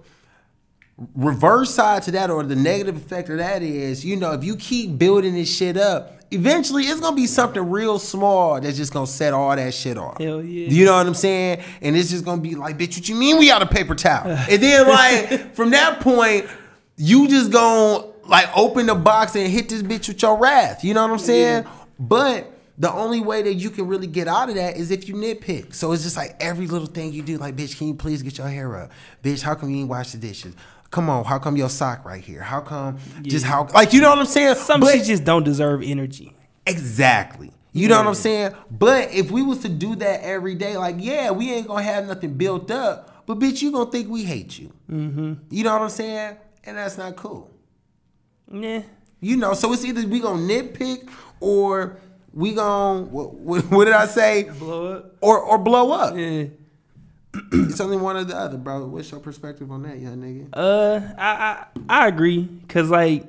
reverse 1.16 1.74
side 1.74 2.04
to 2.04 2.12
that 2.12 2.30
or 2.30 2.44
the 2.44 2.56
negative 2.56 2.96
effect 2.96 3.30
of 3.30 3.38
that 3.38 3.62
is, 3.62 4.04
you 4.04 4.16
know, 4.16 4.32
if 4.32 4.44
you 4.44 4.56
keep 4.56 4.98
building 4.98 5.36
this 5.36 5.54
shit 5.54 5.78
up, 5.78 6.14
eventually 6.32 6.84
it's 6.84 7.00
gonna 7.00 7.16
be 7.16 7.28
something 7.28 7.70
real 7.70 8.00
small 8.00 8.60
that's 8.60 8.78
just 8.78 8.94
gonna 8.94 9.08
set 9.08 9.34
all 9.34 9.56
that 9.56 9.74
shit 9.74 9.98
off. 9.98 10.18
Hell 10.18 10.44
yeah. 10.44 10.70
You 10.70 10.86
know 10.86 10.98
what 10.98 11.08
I'm 11.08 11.14
saying? 11.14 11.64
And 11.82 11.96
it's 11.96 12.10
just 12.10 12.26
gonna 12.26 12.42
be 12.42 12.56
like, 12.56 12.78
bitch, 12.78 12.98
what 12.98 13.08
you 13.08 13.16
mean 13.16 13.38
we 13.38 13.52
out 13.52 13.62
of 13.62 13.70
paper 13.70 13.96
towel? 13.96 14.28
and 14.50 14.62
then 14.62 14.88
like 14.88 15.56
from 15.56 15.70
that 15.72 16.00
point, 16.00 16.48
you 16.98 17.28
just 17.28 17.52
gonna 17.52 18.06
like 18.26 18.50
open 18.58 18.88
the 18.88 18.96
box 18.96 19.36
and 19.36 19.52
hit 19.52 19.70
this 19.70 19.84
bitch 19.84 20.08
with 20.08 20.22
your 20.22 20.38
wrath. 20.38 20.84
You 20.84 20.94
know 20.94 21.04
what 21.04 21.12
I'm 21.12 21.20
saying? 21.20 21.66
But 22.00 22.54
the 22.80 22.92
only 22.92 23.22
way 23.22 23.42
that 23.42 23.56
you 23.56 23.72
can 23.72 23.88
really 23.88 24.06
get 24.06 24.28
out 24.28 24.50
of 24.50 24.56
that 24.56 24.78
is 24.78 24.92
if 24.92 25.10
you 25.10 25.16
nitpick. 25.16 25.74
So 25.74 25.92
it's 25.94 26.04
just 26.04 26.16
like 26.16 26.36
every 26.40 26.68
little 26.68 26.88
thing 26.88 27.12
you 27.12 27.24
do, 27.24 27.38
like, 27.38 27.56
bitch, 27.56 27.76
can 27.76 27.88
you 27.88 27.96
please 27.96 28.22
get 28.22 28.38
your 28.38 28.48
hair 28.48 28.76
up? 28.78 28.92
Bitch, 29.24 29.42
how 29.42 29.56
come 29.56 29.72
you 29.72 29.78
ain't 29.80 29.90
wash 29.90 30.12
the 30.12 30.20
dishes? 30.20 30.54
Come 30.92 31.10
on, 31.10 31.26
how 31.26 31.38
come 31.40 31.58
your 31.58 31.70
sock 31.70 32.06
right 32.06 32.24
here? 32.24 32.42
How 32.42 32.62
come 32.62 32.98
just 33.24 33.46
how 33.46 33.68
like 33.74 33.94
you 33.94 34.02
know 34.02 34.10
what 34.10 34.20
I'm 34.20 34.26
saying? 34.26 34.56
Some 34.56 34.80
But- 34.82 34.94
shit 34.94 35.06
just 35.06 35.24
don't 35.24 35.44
deserve 35.44 35.82
energy. 35.84 36.34
Exactly. 36.66 37.52
You 37.74 37.88
know 37.88 37.98
what 37.98 38.08
I'm 38.08 38.16
saying? 38.16 38.54
But 38.72 39.12
if 39.14 39.30
we 39.30 39.44
was 39.44 39.60
to 39.60 39.70
do 39.70 39.96
that 39.98 40.22
every 40.24 40.56
day, 40.56 40.78
like, 40.78 40.96
yeah, 40.98 41.30
we 41.32 41.54
ain't 41.54 41.68
gonna 41.68 41.84
have 41.84 42.08
nothing 42.08 42.34
built 42.34 42.72
up, 42.72 43.24
but 43.28 43.38
bitch, 43.38 43.62
you 43.62 43.72
gonna 43.72 43.92
think 43.92 44.10
we 44.10 44.24
hate 44.24 44.58
you. 44.58 44.74
Mm-hmm. 44.92 45.34
You 45.52 45.64
know 45.64 45.74
what 45.74 45.82
I'm 45.84 45.90
saying? 45.90 46.38
And 46.64 46.78
that's 46.78 46.98
not 46.98 47.16
cool. 47.16 47.52
Yeah. 48.52 48.82
You 49.20 49.38
know, 49.38 49.54
so 49.54 49.72
it's 49.74 49.86
either 49.86 50.08
we 50.08 50.20
gonna 50.20 50.42
nitpick 50.42 51.08
or 51.40 51.98
we 52.34 52.54
gonna 52.54 53.02
what, 53.04 53.34
what, 53.36 53.66
what 53.72 53.86
did 53.86 53.94
I 53.94 54.06
say? 54.08 54.44
Blow 54.44 54.94
up. 54.94 55.16
Or 55.22 55.40
or 55.40 55.58
blow 55.58 55.92
up. 55.92 56.16
Yeah. 56.18 56.46
It's 57.34 57.80
only 57.80 57.98
one 57.98 58.18
or 58.18 58.24
the 58.24 58.36
other, 58.36 58.58
bro. 58.58 58.86
What's 58.88 59.12
your 59.12 59.20
perspective 59.20 59.72
on 59.72 59.84
that, 59.84 60.00
young 60.00 60.18
nigga? 60.18 60.50
Uh, 60.54 61.14
I 61.18 61.66
I, 61.90 62.04
I 62.04 62.08
agree, 62.08 62.50
cause 62.68 62.90
like 62.90 63.26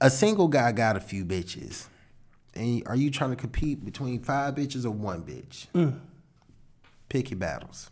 a 0.00 0.10
single 0.10 0.48
guy 0.48 0.72
got 0.72 0.96
a 0.96 1.00
few 1.00 1.24
bitches. 1.24 1.86
And 2.54 2.82
are 2.86 2.94
you 2.94 3.10
trying 3.10 3.30
to 3.30 3.36
compete 3.36 3.84
between 3.84 4.20
five 4.22 4.54
bitches 4.54 4.84
or 4.84 4.90
one 4.90 5.22
bitch? 5.22 5.66
Pick 7.08 7.30
your 7.30 7.38
battles. 7.38 7.90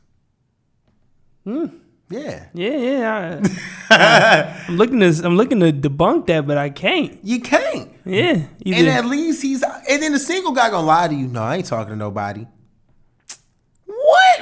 Yeah. 1.45 1.67
Yeah, 2.09 2.45
yeah. 2.55 3.43
I, 3.91 4.65
am 4.69 4.77
looking 4.77 5.01
to 5.01 5.07
I'm 5.25 5.37
looking 5.37 5.61
to 5.61 5.73
debunk 5.73 6.27
that, 6.27 6.47
but 6.47 6.59
I 6.59 6.71
can't. 6.71 7.19
You 7.25 7.41
can't. 7.41 7.91
Yeah. 8.05 8.43
Either, 8.65 8.79
And 8.79 8.89
at 8.89 9.07
least 9.07 9.43
he's 9.43 9.63
and 9.63 10.03
then 10.03 10.13
the 10.13 10.19
single 10.19 10.53
guy 10.53 10.71
gonna 10.71 10.87
lie 10.87 11.09
to 11.09 11.15
you. 11.15 11.27
No, 11.27 11.43
I 11.43 11.57
ain't 11.57 11.67
talking 11.67 11.91
to 11.91 11.97
nobody. 11.97 12.47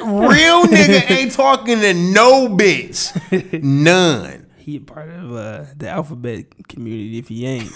Real 0.00 0.64
nigga 0.66 1.10
ain't 1.10 1.32
talking 1.32 1.80
to 1.80 1.94
no 1.94 2.48
bitch? 2.48 3.62
None. 3.62 4.46
he 4.56 4.76
a 4.76 4.80
part 4.80 5.10
of 5.10 5.32
uh, 5.32 5.64
the 5.76 5.88
alphabet 5.88 6.46
community 6.68 7.18
if 7.18 7.28
he 7.28 7.46
ain't. 7.46 7.72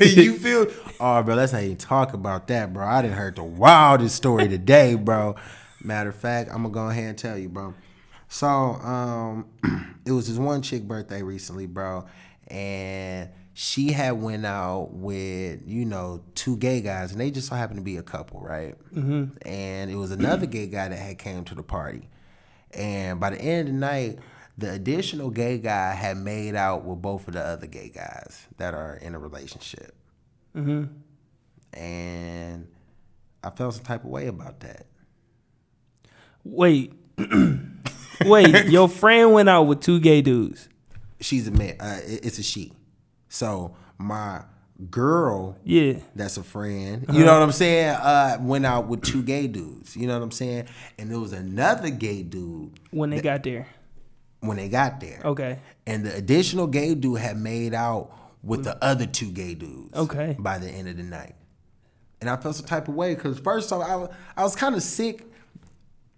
you 0.00 0.34
feel? 0.34 0.66
Oh, 0.98 1.22
bro, 1.22 1.34
let's 1.34 1.52
not 1.52 1.62
even 1.62 1.76
talk 1.76 2.14
about 2.14 2.48
that, 2.48 2.72
bro. 2.72 2.86
I 2.86 3.02
didn't 3.02 3.16
heard 3.16 3.36
the 3.36 3.44
wildest 3.44 4.16
story 4.16 4.48
today, 4.48 4.94
bro. 4.94 5.36
Matter 5.82 6.10
of 6.10 6.16
fact, 6.16 6.50
I'm 6.50 6.62
gonna 6.62 6.74
go 6.74 6.88
ahead 6.88 7.04
and 7.04 7.18
tell 7.18 7.38
you, 7.38 7.48
bro. 7.48 7.74
So, 8.28 8.48
um, 8.48 9.46
it 10.06 10.12
was 10.12 10.28
this 10.28 10.38
one 10.38 10.62
chick 10.62 10.82
birthday 10.82 11.22
recently, 11.22 11.66
bro, 11.66 12.06
and 12.48 13.28
she 13.52 13.92
had 13.92 14.12
went 14.12 14.46
out 14.46 14.90
with 14.92 15.60
you 15.66 15.84
know 15.84 16.22
two 16.34 16.56
gay 16.56 16.80
guys, 16.80 17.12
and 17.12 17.20
they 17.20 17.30
just 17.30 17.48
so 17.48 17.54
happened 17.54 17.78
to 17.78 17.84
be 17.84 17.96
a 17.96 18.02
couple, 18.02 18.40
right? 18.40 18.76
Mm-hmm. 18.94 19.36
And 19.46 19.90
it 19.90 19.96
was 19.96 20.10
another 20.10 20.46
gay 20.46 20.66
guy 20.66 20.88
that 20.88 20.96
had 20.96 21.18
came 21.18 21.44
to 21.44 21.54
the 21.54 21.62
party, 21.62 22.08
and 22.72 23.20
by 23.20 23.30
the 23.30 23.40
end 23.40 23.68
of 23.68 23.74
the 23.74 23.80
night, 23.80 24.18
the 24.56 24.72
additional 24.72 25.30
gay 25.30 25.58
guy 25.58 25.92
had 25.92 26.16
made 26.16 26.54
out 26.54 26.84
with 26.84 27.00
both 27.00 27.26
of 27.28 27.34
the 27.34 27.40
other 27.40 27.66
gay 27.66 27.88
guys 27.88 28.46
that 28.58 28.74
are 28.74 28.96
in 28.96 29.14
a 29.14 29.18
relationship. 29.18 29.94
And 31.72 32.68
I 33.42 33.50
felt 33.50 33.74
some 33.74 33.84
type 33.84 34.04
of 34.04 34.10
way 34.10 34.26
about 34.26 34.60
that. 34.60 34.86
Wait. 36.44 36.92
Wait, 38.24 38.66
your 38.66 38.88
friend 38.88 39.32
went 39.32 39.48
out 39.48 39.62
with 39.62 39.80
two 39.80 39.98
gay 39.98 40.20
dudes. 40.20 40.68
She's 41.20 41.48
a 41.48 41.50
man. 41.50 41.76
Uh, 41.80 42.00
it's 42.04 42.38
a 42.38 42.42
she. 42.42 42.72
So 43.30 43.74
my 43.96 44.42
girl, 44.90 45.56
Yeah. 45.64 45.94
that's 46.14 46.36
a 46.36 46.42
friend. 46.42 47.06
You 47.12 47.24
know 47.24 47.32
what 47.34 47.42
I'm 47.42 47.52
saying? 47.52 47.88
Uh, 47.90 48.38
went 48.40 48.66
out 48.66 48.86
with 48.88 49.02
two 49.02 49.22
gay 49.22 49.46
dudes. 49.46 49.96
You 49.96 50.06
know 50.06 50.14
what 50.18 50.22
I'm 50.24 50.30
saying? 50.30 50.66
And 50.98 51.10
there 51.10 51.18
was 51.18 51.32
another 51.32 51.88
gay 51.90 52.22
dude 52.22 52.78
When 52.90 53.10
they 53.10 53.20
got 53.20 53.42
there. 53.42 53.66
when 54.40 54.56
they 54.56 54.68
got 54.68 55.00
there. 55.00 55.20
Okay. 55.24 55.58
And 55.86 56.04
the 56.04 56.14
additional 56.14 56.66
gay 56.66 56.94
dude 56.94 57.18
had 57.20 57.36
made 57.38 57.72
out 57.74 58.10
with 58.42 58.64
the 58.64 58.82
other 58.82 59.06
two 59.06 59.30
gay 59.30 59.54
dudes. 59.54 59.94
Okay. 59.94 60.34
By 60.38 60.58
the 60.58 60.68
end 60.68 60.88
of 60.88 60.96
the 60.96 61.02
night. 61.02 61.34
And 62.22 62.28
I 62.28 62.36
felt 62.36 62.56
some 62.56 62.66
type 62.66 62.88
of 62.88 62.94
way 62.94 63.14
because 63.14 63.38
first 63.38 63.72
off, 63.72 63.82
I, 63.86 63.96
was- 63.96 64.10
I 64.36 64.42
was 64.42 64.56
kind 64.56 64.74
of 64.74 64.82
sick. 64.82 65.26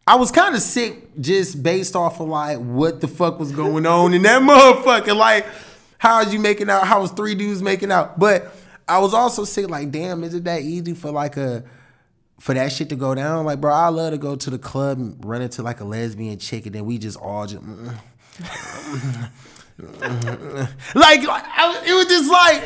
I 0.07 0.16
was 0.16 0.31
kind 0.33 0.55
of 0.55 0.61
sick 0.62 1.20
just 1.20 1.62
based 1.62 1.94
off 1.94 2.20
of 2.20 2.29
like 2.29 2.59
what 2.59 3.01
the 3.01 3.07
fuck 3.09 3.38
was 3.38 3.53
going 3.53 3.87
on 3.87 4.14
in 4.14 4.22
that 4.22 4.42
motherfucker. 4.42 5.16
Like, 5.16 5.46
how 6.02 6.20
is 6.20 6.34
you 6.34 6.40
making 6.40 6.68
out? 6.68 6.84
How 6.84 7.00
was 7.00 7.12
three 7.12 7.36
dudes 7.36 7.62
making 7.62 7.92
out? 7.92 8.18
But 8.18 8.52
I 8.88 8.98
was 8.98 9.14
also 9.14 9.44
sick. 9.44 9.70
Like, 9.70 9.92
damn, 9.92 10.24
is 10.24 10.34
it 10.34 10.42
that 10.42 10.62
easy 10.62 10.94
for 10.94 11.12
like 11.12 11.36
a 11.36 11.62
for 12.40 12.54
that 12.54 12.72
shit 12.72 12.88
to 12.88 12.96
go 12.96 13.14
down? 13.14 13.44
Like, 13.44 13.60
bro, 13.60 13.72
I 13.72 13.86
love 13.86 14.10
to 14.10 14.18
go 14.18 14.34
to 14.34 14.50
the 14.50 14.58
club 14.58 14.98
and 14.98 15.24
run 15.24 15.42
into 15.42 15.62
like 15.62 15.78
a 15.78 15.84
lesbian 15.84 16.40
chick, 16.40 16.66
and 16.66 16.74
then 16.74 16.86
we 16.86 16.98
just 16.98 17.16
all 17.18 17.46
just. 17.46 17.62
mm, 17.62 17.94
like, 20.96 21.22
like 21.22 21.44
I, 21.46 21.84
it 21.86 21.94
was 21.94 22.06
just 22.06 22.28
like, 22.28 22.64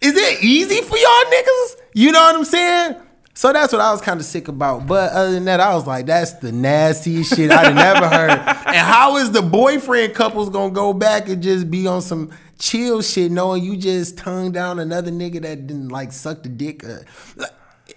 is 0.00 0.16
it 0.16 0.42
easy 0.42 0.80
for 0.80 0.96
y'all 0.96 1.24
niggas? 1.30 1.76
You 1.92 2.10
know 2.10 2.22
what 2.22 2.36
I'm 2.36 2.44
saying? 2.46 2.96
So 3.34 3.52
that's 3.52 3.72
what 3.72 3.82
I 3.82 3.90
was 3.92 4.00
kind 4.00 4.18
of 4.18 4.24
sick 4.24 4.48
about. 4.48 4.86
But 4.86 5.12
other 5.12 5.32
than 5.32 5.44
that, 5.44 5.60
I 5.60 5.74
was 5.74 5.86
like, 5.86 6.06
that's 6.06 6.32
the 6.34 6.52
nastiest 6.52 7.34
shit 7.34 7.50
I'd 7.50 7.74
never 7.74 8.08
heard. 8.08 8.58
And 8.72 8.78
how 8.78 9.18
is 9.18 9.30
the 9.30 9.42
boyfriend 9.42 10.14
couples 10.14 10.48
gonna 10.48 10.72
go 10.72 10.94
back 10.94 11.28
and 11.28 11.42
just 11.42 11.70
be 11.70 11.86
on 11.86 12.00
some 12.00 12.30
chill 12.62 13.02
shit, 13.02 13.30
knowing 13.32 13.64
you 13.64 13.76
just 13.76 14.16
tongue 14.16 14.52
down 14.52 14.78
another 14.78 15.10
nigga 15.10 15.42
that 15.42 15.66
didn't 15.66 15.88
like 15.88 16.12
suck 16.12 16.42
the 16.44 16.48
dick? 16.48 16.84
Uh, 16.84 17.00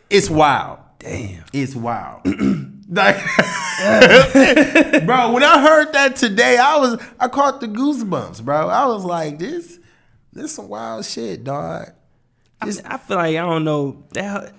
it's 0.10 0.30
wild. 0.30 0.80
Damn, 1.00 1.44
it's 1.54 1.76
wild. 1.76 2.22
like, 2.90 3.16
bro, 5.06 5.32
when 5.34 5.44
I 5.44 5.62
heard 5.62 5.94
that 5.94 6.16
today, 6.16 6.58
I 6.58 6.78
was 6.78 7.02
I 7.20 7.28
caught 7.28 7.62
the 7.62 7.68
goosebumps, 7.68 8.44
bro. 8.44 8.68
I 8.68 8.88
was 8.88 9.06
like, 9.06 9.38
this, 9.38 9.80
this 10.34 10.54
some 10.54 10.68
wild 10.68 11.06
shit, 11.06 11.44
dog. 11.44 11.92
I, 12.60 12.68
I 12.86 12.98
feel 12.98 13.18
like 13.18 13.36
I 13.36 13.42
don't 13.42 13.66
know. 13.66 14.04
That, 14.14 14.54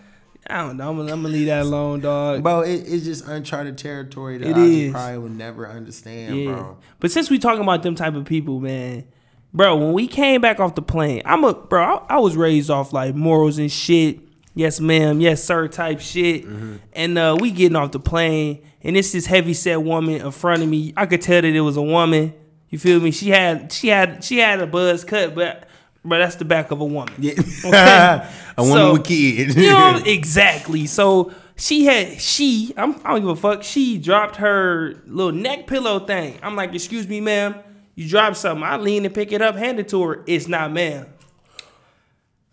I 0.49 0.59
don't 0.59 0.77
know. 0.77 0.91
I'm 0.91 0.97
gonna, 0.99 1.13
I'm 1.13 1.23
gonna 1.23 1.35
leave 1.35 1.47
that 1.47 1.63
alone, 1.63 2.01
dog. 2.01 2.45
Bro, 2.45 2.61
it, 2.61 2.85
it's 2.87 3.05
just 3.05 3.27
uncharted 3.27 3.77
territory 3.77 4.39
that 4.39 4.51
It 4.51 4.57
I 4.57 4.61
is. 4.61 4.93
probably 4.93 5.19
would 5.19 5.37
never 5.37 5.69
understand, 5.69 6.37
yeah. 6.39 6.53
bro. 6.53 6.79
But 7.01 7.11
since 7.11 7.29
we 7.29 7.41
talking 7.41 7.63
about 7.63 7.83
them 7.83 7.97
type 7.97 8.15
of 8.15 8.25
people, 8.25 8.61
man, 8.61 9.09
bro, 9.57 9.77
when 9.77 9.93
we 9.93 10.07
came 10.07 10.41
back 10.41 10.61
off 10.61 10.75
the 10.77 10.83
plane, 10.83 11.23
I'm 11.25 11.43
a 11.43 11.55
bro. 11.55 11.83
I, 11.83 12.17
I 12.17 12.19
was 12.19 12.37
raised 12.37 12.71
off 12.71 12.93
like 12.93 13.15
morals 13.15 13.59
and 13.59 13.73
shit. 13.73 14.21
Yes, 14.55 14.81
ma'am. 14.81 15.21
Yes, 15.21 15.43
sir. 15.43 15.67
Type 15.69 16.01
shit. 16.01 16.45
Mm-hmm. 16.45 16.77
And 16.93 17.19
uh, 17.19 17.37
we 17.41 17.51
getting 17.51 17.77
off 17.77 17.93
the 17.93 18.01
plane, 18.01 18.63
and 18.83 18.97
it's 18.97 19.13
this 19.13 19.27
heavy 19.27 19.53
set 19.55 19.83
woman 19.83 20.15
in 20.21 20.31
front 20.31 20.63
of 20.63 20.69
me. 20.69 20.95
I 20.97 21.07
could 21.07 21.21
tell 21.23 21.43
that 21.43 21.45
it 21.53 21.61
was 21.61 21.77
a 21.77 21.83
woman. 21.83 22.33
You 22.71 22.79
feel 22.79 23.01
me? 23.01 23.11
She 23.11 23.31
had 23.31 23.73
she 23.73 23.89
had 23.89 24.23
she 24.25 24.39
had 24.39 24.61
a 24.61 24.67
buzz 24.67 25.05
cut, 25.05 25.35
but 25.35 25.69
but 26.05 26.19
that's 26.19 26.37
the 26.37 26.45
back 26.45 26.71
of 26.71 26.81
a 26.81 26.85
woman. 26.85 27.15
Yeah. 27.19 27.33
Okay. 27.65 27.73
a 28.57 28.63
woman 28.63 28.77
So, 28.77 28.93
with 28.95 29.05
kids. 29.05 29.57
you 29.57 29.69
know 29.69 30.01
exactly. 30.07 30.87
So 30.87 31.33
she 31.57 31.85
had 31.85 32.21
she 32.21 32.73
I'm, 32.77 32.95
I 33.05 33.13
don't 33.13 33.21
give 33.21 33.29
a 33.29 33.37
fuck. 33.37 33.63
She 33.63 33.99
dropped 33.99 34.37
her 34.37 34.95
little 35.07 35.33
neck 35.33 35.67
pillow 35.67 35.99
thing. 36.01 36.39
I'm 36.43 36.57
like, 36.57 36.75
excuse 36.75 37.07
me, 37.07 37.21
ma'am. 37.21 37.57
You 37.97 38.09
dropped 38.09 38.37
something. 38.37 38.63
I 38.63 38.77
lean 38.77 39.05
and 39.07 39.15
pick 39.15 39.33
it 39.33 39.41
up, 39.43 39.57
hand 39.57 39.81
it 39.81 39.89
to 39.89 40.03
her. 40.05 40.23
It's 40.27 40.47
not, 40.47 40.71
ma'am. 40.71 41.07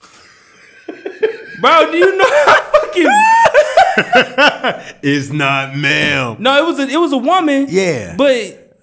Bro, 1.62 1.92
do 1.92 1.98
you 1.98 2.18
know 2.18 2.46
how 2.46 2.64
fucking 2.72 3.08
it's 5.04 5.30
not 5.30 5.76
male. 5.78 6.38
no? 6.40 6.58
It 6.64 6.66
was 6.66 6.80
a 6.80 6.88
it 6.88 6.98
was 6.98 7.12
a 7.12 7.18
woman. 7.18 7.68
Yeah. 7.70 8.16
but 8.18 8.78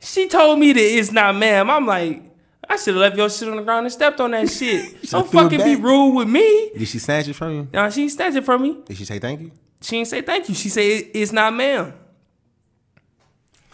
she 0.00 0.26
told 0.28 0.58
me 0.58 0.72
that 0.72 0.80
it's 0.80 1.12
not, 1.12 1.36
ma'am. 1.36 1.70
I'm 1.70 1.86
like, 1.86 2.22
I 2.68 2.76
should 2.76 2.94
have 2.94 3.00
left 3.00 3.16
your 3.16 3.28
shit 3.30 3.48
on 3.48 3.56
the 3.56 3.62
ground 3.62 3.86
and 3.86 3.92
stepped 3.92 4.18
on 4.20 4.30
that 4.32 4.48
shit. 4.50 5.02
Don't 5.10 5.30
fucking 5.30 5.62
be 5.62 5.76
rude 5.76 6.14
with 6.14 6.28
me. 6.28 6.70
Did 6.76 6.88
she 6.88 6.98
snatch 6.98 7.28
it 7.28 7.34
from 7.34 7.52
you? 7.54 7.68
Nah, 7.72 7.90
she 7.90 8.08
snatched 8.08 8.36
it 8.36 8.44
from 8.44 8.62
me. 8.62 8.78
Did 8.86 8.96
she 8.96 9.04
say 9.04 9.18
thank 9.18 9.40
you? 9.40 9.50
She 9.82 9.96
didn't 9.96 10.08
say 10.08 10.22
thank 10.22 10.48
you. 10.48 10.54
She 10.54 10.68
said 10.70 10.82
it's 11.14 11.32
not 11.32 11.52
ma'am. 11.54 11.92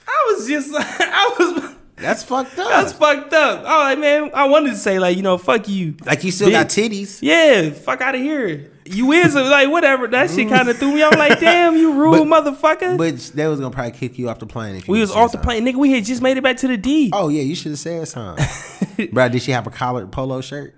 I 0.06 0.34
was 0.34 0.46
just 0.48 0.72
like, 0.72 0.86
I 1.00 1.36
was. 1.38 1.71
That's 2.02 2.22
fucked 2.22 2.58
up. 2.58 2.68
That's 2.68 2.92
fucked 2.92 3.32
up. 3.32 3.60
Was 3.60 3.66
like, 3.66 3.98
man, 3.98 4.30
I 4.34 4.46
wanted 4.48 4.70
to 4.70 4.76
say 4.76 4.98
like, 4.98 5.16
you 5.16 5.22
know, 5.22 5.38
fuck 5.38 5.68
you. 5.68 5.94
like 6.04 6.22
you 6.24 6.30
still 6.30 6.50
got 6.50 6.68
titties. 6.68 7.20
Yeah, 7.22 7.70
fuck 7.70 8.00
out 8.00 8.14
of 8.14 8.20
here. 8.20 8.70
You 8.84 9.12
is 9.12 9.34
like 9.34 9.70
whatever. 9.70 10.08
That 10.08 10.30
shit 10.30 10.48
kind 10.48 10.68
of 10.68 10.76
threw 10.76 10.92
me. 10.92 11.04
I'm 11.04 11.16
like, 11.16 11.38
damn, 11.38 11.76
you 11.76 11.92
rude 12.00 12.26
motherfucker. 12.26 12.98
But 12.98 13.16
they 13.34 13.46
was 13.46 13.60
gonna 13.60 13.70
probably 13.72 13.92
kick 13.92 14.18
you 14.18 14.28
off 14.28 14.40
the 14.40 14.46
plane. 14.46 14.74
If 14.74 14.88
you 14.88 14.92
we 14.92 15.00
was 15.00 15.12
off 15.12 15.32
the 15.32 15.38
plane, 15.38 15.64
nigga. 15.64 15.76
We 15.76 15.92
had 15.92 16.04
just 16.04 16.20
made 16.20 16.36
it 16.36 16.42
back 16.42 16.56
to 16.58 16.68
the 16.68 16.76
D. 16.76 17.10
Oh 17.12 17.28
yeah, 17.28 17.42
you 17.42 17.54
should 17.54 17.72
have 17.72 17.78
said 17.78 18.08
something. 18.08 19.08
Bro, 19.12 19.28
did 19.30 19.42
she 19.42 19.52
have 19.52 19.66
a 19.66 19.70
collared 19.70 20.10
polo 20.10 20.40
shirt? 20.40 20.74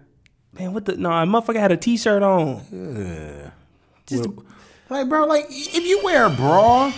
Man, 0.53 0.73
what 0.75 0.85
the? 0.85 0.97
No, 0.97 1.09
nah, 1.09 1.25
motherfucker 1.25 1.59
had 1.59 1.73
a 1.73 1.77
t-shirt 1.77 2.23
on. 2.23 2.63
Yeah. 2.71 3.51
Just 4.07 4.29
Well, 4.29 4.45
like, 4.89 5.09
bro, 5.09 5.27
like 5.27 5.47
if 5.49 5.85
you 5.85 6.01
wear 6.05 6.27
a 6.27 6.31
bra, 6.31 6.93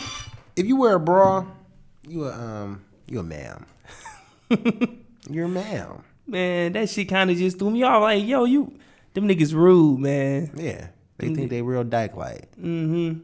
if 0.57 0.67
you 0.67 0.77
wear 0.77 0.97
a 0.97 1.01
bra, 1.01 1.47
you 2.07 2.25
a 2.25 2.33
um, 2.33 2.85
you 3.07 3.21
a 3.21 3.23
ma'am. 3.23 3.65
You're 5.31 5.47
a 5.47 5.49
ma'am. 5.49 6.03
man, 6.27 6.73
that 6.73 6.89
shit 6.89 7.09
kind 7.09 7.31
of 7.31 7.37
just 7.37 7.59
threw 7.59 7.71
me 7.71 7.83
off. 7.83 8.03
Like, 8.03 8.25
yo, 8.25 8.45
you, 8.45 8.77
them 9.15 9.29
niggas 9.29 9.55
rude, 9.55 10.01
man. 10.01 10.51
Yeah, 10.55 10.89
they 11.19 11.35
think 11.35 11.51
they 11.51 11.63
real 11.63 11.85
dyke 11.85 12.17
like. 12.17 12.51
Mm-hmm. 12.57 13.21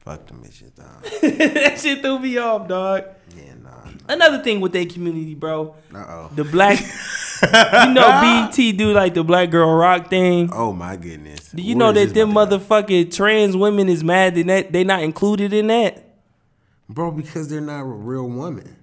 Fuck 0.00 0.26
them 0.26 0.42
bitches, 0.42 0.74
dog. 0.74 1.02
that 1.38 1.78
shit 1.78 2.00
threw 2.00 2.18
me 2.18 2.38
off, 2.38 2.68
dog. 2.68 3.04
Yeah, 3.36 3.54
nah. 3.62 3.90
Another 4.08 4.42
thing 4.42 4.60
with 4.60 4.72
that 4.72 4.90
community, 4.90 5.34
bro. 5.34 5.74
Uh 5.94 5.98
oh. 5.98 6.30
The 6.34 6.44
black, 6.44 6.78
you 7.42 7.94
know, 7.94 8.46
BT 8.48 8.72
do 8.72 8.92
like 8.92 9.14
the 9.14 9.22
black 9.22 9.50
girl 9.50 9.74
rock 9.74 10.08
thing. 10.08 10.50
Oh 10.52 10.72
my 10.72 10.96
goodness. 10.96 11.50
Do 11.50 11.62
you 11.62 11.76
Where 11.76 11.86
know 11.86 11.92
that 11.92 12.14
them 12.14 12.32
motherfucking 12.32 13.14
trans 13.14 13.56
women 13.56 13.88
is 13.88 14.02
mad 14.02 14.36
that 14.36 14.72
they 14.72 14.84
not 14.84 15.02
included 15.02 15.52
in 15.52 15.66
that? 15.66 16.04
Bro, 16.88 17.12
because 17.12 17.48
they're 17.48 17.60
not 17.60 17.82
a 17.82 17.84
real 17.84 18.28
woman. 18.28 18.76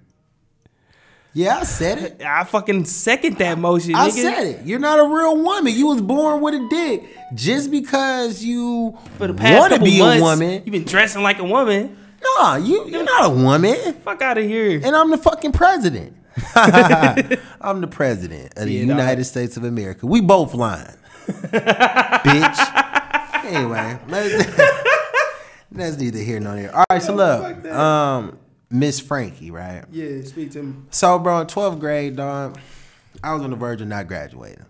Yeah, 1.38 1.58
I 1.58 1.62
said 1.64 1.98
it. 1.98 2.22
I 2.26 2.42
fucking 2.42 2.84
second 2.86 3.38
that 3.38 3.58
motion, 3.58 3.94
I 3.94 4.08
nigga. 4.08 4.12
said 4.12 4.46
it. 4.46 4.66
You're 4.66 4.80
not 4.80 4.98
a 4.98 5.04
real 5.04 5.36
woman. 5.36 5.72
You 5.72 5.86
was 5.86 6.02
born 6.02 6.40
with 6.40 6.54
a 6.54 6.66
dick. 6.68 7.04
Just 7.34 7.70
because 7.70 8.42
you 8.42 8.98
For 9.18 9.28
the 9.28 9.34
past 9.34 9.58
want 9.60 9.74
to 9.74 9.80
be 9.80 9.98
months, 10.00 10.20
a 10.20 10.24
woman, 10.24 10.52
you've 10.64 10.72
been 10.72 10.84
dressing 10.84 11.22
like 11.22 11.38
a 11.38 11.44
woman. 11.44 11.96
nah, 12.38 12.56
you 12.56 12.86
you're 12.88 13.04
not 13.04 13.26
a 13.26 13.30
woman. 13.34 13.76
Fuck 14.04 14.22
out 14.22 14.38
of 14.38 14.44
here. 14.44 14.80
And 14.82 14.96
I'm 14.96 15.10
the 15.10 15.18
fucking 15.18 15.52
president. 15.52 16.16
I'm 16.56 17.80
the 17.80 17.88
president 17.90 18.54
of 18.56 18.66
the 18.66 18.72
Yeah, 18.72 18.80
dog. 18.86 18.98
United 18.98 19.24
States 19.24 19.56
of 19.56 19.64
America. 19.64 20.06
We 20.06 20.20
both 20.20 20.54
lying, 20.54 20.86
bitch. 21.26 23.44
Anyway, 23.44 23.98
let's, 24.08 24.56
that's 25.72 25.96
neither 25.98 26.18
here 26.18 26.40
nor 26.40 26.54
there. 26.56 26.74
All 26.76 26.84
right, 26.90 27.02
so 27.02 27.14
look, 27.14 27.64
um, 27.66 28.38
Miss 28.70 29.00
Frankie, 29.00 29.50
right? 29.50 29.84
Yeah, 29.90 30.22
speak 30.22 30.52
to 30.52 30.62
me. 30.62 30.74
So, 30.90 31.18
bro, 31.18 31.40
in 31.40 31.46
12th 31.46 31.80
grade, 31.80 32.16
dog, 32.16 32.58
I 33.22 33.32
was 33.34 33.42
on 33.42 33.50
the 33.50 33.56
verge 33.56 33.80
of 33.80 33.88
not 33.88 34.06
graduating. 34.08 34.64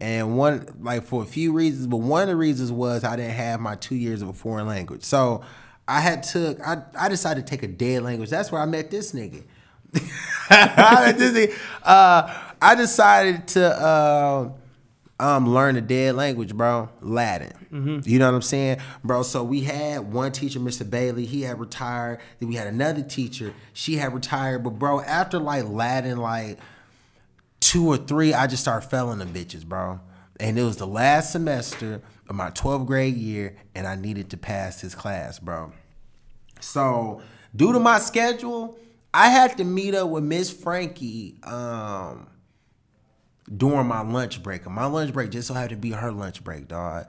And 0.00 0.36
one, 0.36 0.66
like, 0.80 1.04
for 1.04 1.22
a 1.22 1.26
few 1.26 1.52
reasons, 1.52 1.86
but 1.86 1.98
one 1.98 2.22
of 2.22 2.28
the 2.28 2.36
reasons 2.36 2.72
was 2.72 3.04
I 3.04 3.14
didn't 3.14 3.34
have 3.34 3.60
my 3.60 3.76
two 3.76 3.94
years 3.94 4.20
of 4.22 4.28
a 4.28 4.32
foreign 4.32 4.66
language. 4.66 5.04
So, 5.04 5.42
I 5.86 6.00
had 6.00 6.22
took, 6.22 6.60
I, 6.60 6.82
I 6.98 7.08
decided 7.08 7.46
to 7.46 7.50
take 7.50 7.62
a 7.62 7.68
dead 7.68 8.02
language. 8.02 8.30
That's 8.30 8.50
where 8.52 8.60
I 8.60 8.66
met 8.66 8.90
this 8.90 9.12
nigga. 9.12 9.42
I 10.50 11.06
met 11.06 11.18
this 11.18 11.32
nigga. 11.32 11.58
Uh, 11.82 12.40
I 12.60 12.74
decided 12.74 13.48
to 13.48 13.66
uh, 13.66 14.50
um, 15.22 15.48
learn 15.48 15.76
a 15.76 15.80
dead 15.80 16.16
language, 16.16 16.52
bro. 16.52 16.88
Latin. 17.00 17.52
You 18.04 18.18
know 18.18 18.26
what 18.26 18.34
I'm 18.34 18.42
saying, 18.42 18.78
bro? 19.04 19.22
So 19.22 19.44
we 19.44 19.60
had 19.60 20.12
one 20.12 20.32
teacher, 20.32 20.58
Mr. 20.58 20.88
Bailey. 20.88 21.26
He 21.26 21.42
had 21.42 21.60
retired. 21.60 22.18
Then 22.40 22.48
we 22.48 22.56
had 22.56 22.66
another 22.66 23.02
teacher. 23.02 23.54
She 23.72 23.96
had 23.96 24.12
retired. 24.12 24.64
But 24.64 24.70
bro, 24.80 25.00
after 25.00 25.38
like 25.38 25.68
Latin, 25.68 26.18
like 26.18 26.58
two 27.60 27.86
or 27.86 27.98
three, 27.98 28.34
I 28.34 28.48
just 28.48 28.62
started 28.62 28.88
failing 28.88 29.20
them 29.20 29.32
bitches, 29.32 29.64
bro. 29.64 30.00
And 30.40 30.58
it 30.58 30.64
was 30.64 30.78
the 30.78 30.88
last 30.88 31.30
semester 31.30 32.02
of 32.28 32.34
my 32.34 32.50
12th 32.50 32.86
grade 32.86 33.16
year, 33.16 33.56
and 33.76 33.86
I 33.86 33.94
needed 33.94 34.30
to 34.30 34.36
pass 34.36 34.80
this 34.80 34.94
class, 34.94 35.38
bro. 35.38 35.72
So, 36.58 37.22
due 37.54 37.72
to 37.72 37.78
my 37.78 38.00
schedule, 38.00 38.76
I 39.14 39.28
had 39.28 39.56
to 39.58 39.64
meet 39.64 39.94
up 39.94 40.08
with 40.08 40.24
Miss 40.24 40.50
Frankie 40.50 41.36
um, 41.44 42.26
during 43.56 43.86
my 43.86 44.00
lunch 44.00 44.42
break. 44.42 44.68
My 44.68 44.86
lunch 44.86 45.12
break 45.12 45.30
just 45.30 45.48
so 45.48 45.54
happened 45.54 45.70
to 45.70 45.76
be 45.76 45.90
her 45.90 46.12
lunch 46.12 46.42
break, 46.42 46.68
dog. 46.68 47.06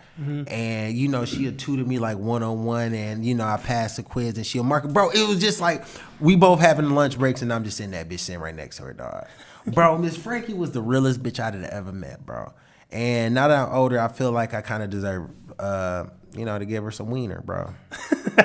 And 0.48 0.98
you 0.98 1.08
know, 1.08 1.26
she'll 1.26 1.54
tutor 1.54 1.86
me 1.86 2.00
like 2.00 2.18
one 2.18 2.44
on 2.44 2.66
one, 2.66 2.94
and 2.94 3.26
you 3.26 3.36
know, 3.36 3.46
I 3.46 3.58
passed 3.58 3.98
the 3.98 4.04
quiz 4.04 4.38
and 4.38 4.46
she'll 4.46 4.64
mark 4.64 4.86
it. 4.86 4.94
Bro, 4.94 5.12
it 5.12 5.28
was 5.28 5.40
just 5.40 5.62
like 5.62 5.84
we 6.20 6.36
both 6.36 6.60
having 6.60 6.90
lunch 6.92 7.18
breaks, 7.18 7.42
and 7.42 7.52
I'm 7.54 7.64
just 7.64 7.80
in 7.80 7.92
that 7.92 8.10
bitch 8.10 8.20
sitting 8.20 8.42
right 8.42 8.56
next 8.56 8.78
to 8.78 8.84
her, 8.84 8.94
dog. 8.94 9.28
Bro, 9.68 9.98
Miss 10.00 10.18
Frankie 10.18 10.54
was 10.54 10.72
the 10.72 10.82
realest 10.82 11.24
bitch 11.24 11.40
I'd 11.40 11.56
ever 11.56 11.92
met, 11.92 12.26
bro. 12.26 12.54
And 12.92 13.34
now 13.34 13.48
that 13.48 13.68
I'm 13.68 13.74
older, 13.74 14.00
I 14.00 14.08
feel 14.08 14.32
like 14.32 14.54
I 14.54 14.62
kind 14.62 14.84
of 14.84 14.90
deserve, 14.90 15.30
uh, 15.58 16.06
you 16.36 16.46
know, 16.46 16.60
to 16.60 16.66
give 16.66 16.84
her 16.84 16.92
some 16.92 17.10
wiener, 17.10 17.42
bro. 17.42 17.74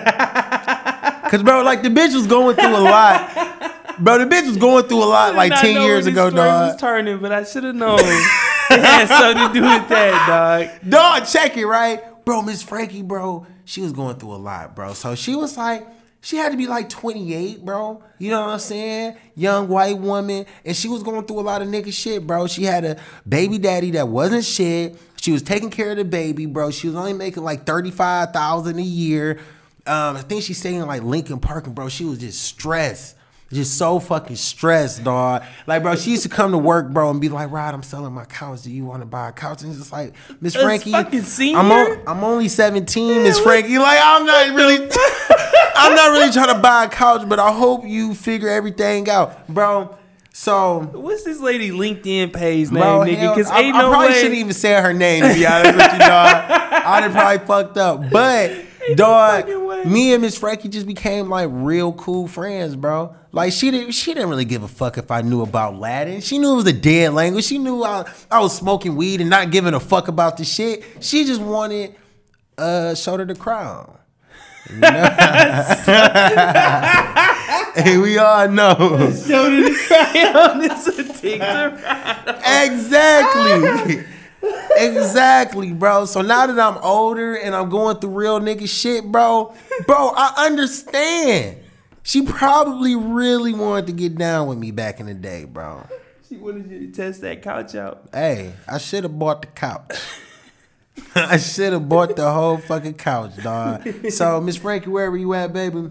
Cause 1.29 1.43
bro, 1.43 1.63
like 1.63 1.83
the 1.83 1.91
bitch 1.91 2.15
was 2.15 2.27
going 2.27 2.57
through 2.57 2.77
a 2.77 2.79
lot. 2.79 3.48
Bro, 4.01 4.19
the 4.19 4.25
bitch 4.27 4.47
was 4.47 4.57
going 4.57 4.85
through 4.85 5.03
a 5.03 5.07
lot 5.07 5.35
like 5.35 5.53
ten 5.61 5.83
years 5.83 6.07
ago, 6.07 6.31
dog. 6.31 6.73
Was 6.73 6.81
turning, 6.81 7.19
but 7.19 7.33
I 7.33 7.45
should 7.45 7.65
have 7.65 7.75
known. 7.75 7.99
it 8.71 8.81
had 8.81 9.07
something 9.09 9.49
to 9.49 9.53
do 9.53 9.63
with 9.63 9.89
that, 9.89 10.27
dog. 10.29 10.91
Dog, 10.91 11.27
check 11.27 11.57
it, 11.57 11.67
right? 11.67 12.03
Bro, 12.25 12.43
Miss 12.43 12.63
Frankie, 12.63 13.03
bro, 13.03 13.47
she 13.65 13.81
was 13.81 13.93
going 13.93 14.17
through 14.17 14.35
a 14.35 14.37
lot, 14.37 14.77
bro. 14.77 14.93
So 14.93 15.15
she 15.15 15.35
was 15.35 15.57
like, 15.57 15.87
she 16.21 16.37
had 16.37 16.53
to 16.53 16.59
be 16.59 16.67
like 16.67 16.89
28, 16.89 17.65
bro. 17.65 18.03
You 18.19 18.31
know 18.31 18.41
what 18.43 18.51
I'm 18.51 18.59
saying? 18.59 19.17
Young 19.35 19.69
white 19.69 19.99
woman. 19.99 20.47
And 20.65 20.77
she 20.77 20.89
was 20.89 21.03
going 21.03 21.25
through 21.25 21.41
a 21.41 21.43
lot 21.43 21.63
of 21.63 21.69
nigga 21.69 21.93
shit, 21.93 22.27
bro. 22.27 22.47
She 22.47 22.65
had 22.65 22.85
a 22.85 23.01
baby 23.27 23.59
daddy 23.59 23.93
that 23.93 24.09
wasn't 24.09 24.45
shit. 24.45 24.97
She 25.21 25.33
was 25.33 25.43
taking 25.43 25.71
care 25.71 25.93
of 25.93 25.97
the 25.97 26.05
baby, 26.05 26.47
bro. 26.47 26.71
She 26.71 26.87
was 26.87 26.97
only 26.97 27.13
making 27.13 27.45
like 27.45 27.65
35,000 27.65 28.79
a 28.79 28.83
year. 28.83 29.39
Um, 29.87 30.17
I 30.17 30.23
think 30.23 30.43
she's 30.43 30.59
staying 30.59 30.77
in 30.77 30.87
like 30.87 31.03
Lincoln 31.03 31.41
Park, 31.41 31.67
and 31.67 31.75
bro, 31.75 31.89
she 31.89 32.05
was 32.05 32.19
just 32.19 32.43
stressed. 32.43 33.17
Just 33.51 33.79
so 33.79 33.99
fucking 33.99 34.37
stressed, 34.37 35.05
dog. 35.05 35.43
Like, 35.67 35.83
bro, 35.83 35.97
she 35.97 36.11
used 36.11 36.23
to 36.25 36.29
come 36.29 36.51
to 36.51 36.59
work, 36.59 36.91
bro, 36.91 37.11
and 37.11 37.19
be 37.19 37.31
like, 37.31 37.51
Rod, 37.51 37.73
I'm 37.73 37.83
selling 37.83 38.13
my 38.13 38.27
couch. 38.27 38.63
Do 38.63 38.71
you 38.71 38.85
want 38.85 39.01
to 39.01 39.07
buy 39.07 39.31
a 39.31 39.33
couch? 39.33 39.63
And 39.63 39.71
it's 39.71 39.79
just 39.79 39.93
like, 39.93 40.13
Miss 40.43 40.55
Frankie? 40.55 40.95
I'm, 40.95 41.73
on, 41.73 42.03
I'm 42.07 42.23
only 42.25 42.49
17, 42.49 43.23
Miss 43.23 43.41
Frankie. 43.41 43.79
Like, 43.79 43.99
I'm 44.03 44.27
not 44.27 44.55
really, 44.55 44.77
I'm 45.77 45.95
not 45.95 46.11
really 46.13 46.31
trying 46.31 46.55
to 46.55 46.61
buy 46.61 46.85
a 46.85 46.89
couch, 46.91 47.27
but 47.27 47.39
I 47.39 47.51
hope 47.51 47.87
you 47.87 48.13
figure 48.15 48.51
everything 48.51 49.09
out, 49.09 49.49
bro. 49.49 49.97
So, 50.35 50.81
What's 50.93 51.25
this 51.25 51.41
lady 51.41 51.71
LinkedIn 51.71 52.33
page 52.35 52.71
name, 52.71 52.83
bro, 52.83 53.01
nigga? 53.01 53.35
Because 53.35 53.51
I, 53.51 53.61
ain't 53.61 53.75
I 53.75 53.81
no 53.81 53.89
probably 53.91 54.09
way. 54.09 54.15
shouldn't 54.15 54.35
even 54.35 54.53
say 54.53 54.75
her 54.75 54.93
name 54.93 55.23
to 55.23 55.35
be 55.35 55.47
honest 55.47 55.75
with 55.75 55.93
you, 55.95 55.99
dog. 55.99 56.01
I'd 56.09 57.03
have 57.03 57.13
probably 57.13 57.47
fucked 57.47 57.77
up. 57.79 58.11
But 58.11 58.53
dog, 58.95 59.47
fucking 59.47 59.67
way. 59.67 59.68
Me 59.89 60.13
and 60.13 60.23
Miss 60.23 60.37
Frankie 60.37 60.69
just 60.69 60.87
became 60.87 61.29
like 61.29 61.49
real 61.51 61.93
cool 61.93 62.29
friends, 62.29 62.77
bro. 62.77 63.15
Like 63.33 63.53
she 63.53 63.71
didn't 63.71 63.93
she 63.93 64.15
didn't 64.15 64.29
really 64.31 64.45
give 64.45 64.63
a 64.63 64.69
fuck 64.69 64.99
if 64.99 65.11
I 65.11 65.23
knew 65.23 65.43
about 65.43 65.77
Latin. 65.77 66.21
She 66.21 66.39
knew 66.39 66.53
it 66.53 66.57
was 66.57 66.67
a 66.67 66.73
dead 66.73 67.13
language. 67.13 67.45
She 67.45 67.59
knew 67.59 67.85
I, 67.85 68.11
I 68.31 68.41
was 68.41 68.57
smoking 68.57 68.97
weed 68.97 69.21
and 69.21 69.29
not 69.31 69.51
giving 69.51 69.75
a 69.75 69.81
fuck 69.81 70.09
about 70.09 70.37
the 70.37 70.45
shit. 70.45 70.85
She 71.01 71.25
just 71.25 71.41
wanted 71.41 71.95
uh 72.57 72.95
shoulder 72.95 73.25
the 73.25 73.35
crown. 73.35 73.99
You 74.71 74.81
know? 74.81 74.89
hey, 77.75 77.97
we 77.99 78.19
all 78.19 78.49
know. 78.49 78.75
To 78.75 78.87
the 79.17 79.75
crayon. 79.87 80.63
It's 80.63 80.87
a 80.89 81.05
TikTok. 81.05 81.73
Exactly. 82.67 84.05
Exactly, 84.43 85.73
bro. 85.73 86.05
So 86.05 86.23
now 86.23 86.47
that 86.47 86.59
I'm 86.59 86.79
older 86.83 87.35
and 87.35 87.55
I'm 87.55 87.69
going 87.69 87.99
through 87.99 88.11
real 88.11 88.41
nigga 88.41 88.69
shit, 88.69 89.05
bro, 89.05 89.55
bro, 89.87 90.13
I 90.17 90.47
understand. 90.47 91.59
She 92.03 92.23
probably 92.23 92.95
really 92.97 93.53
wanted 93.53 93.87
to 93.89 93.93
get 93.93 94.17
down 94.17 94.49
with 94.49 94.59
me 94.59 94.71
back 94.71 95.01
in 95.01 95.07
the 95.07 95.15
day, 95.15 95.45
bro. 95.45 95.87
She 96.29 96.37
wanted 96.37 96.71
you 96.71 96.87
to 96.87 96.93
test 96.93 97.21
that 97.23 97.43
couch 97.43 97.75
out. 97.75 98.09
Hey, 98.13 98.55
I 98.67 98.79
should 98.79 99.05
have 99.05 99.19
bought 99.19 99.43
the 99.43 99.49
couch. 99.49 99.93
I 101.15 101.37
should 101.39 101.73
have 101.73 101.89
bought 101.89 102.17
the 102.17 102.31
whole 102.31 102.59
fucking 102.59 102.95
couch, 102.95 103.37
dog. 103.43 104.11
So, 104.11 104.41
Miss 104.41 104.57
Frankie, 104.57 104.91
wherever 104.91 105.17
you 105.17 105.35
at, 105.35 105.53
baby, 105.53 105.91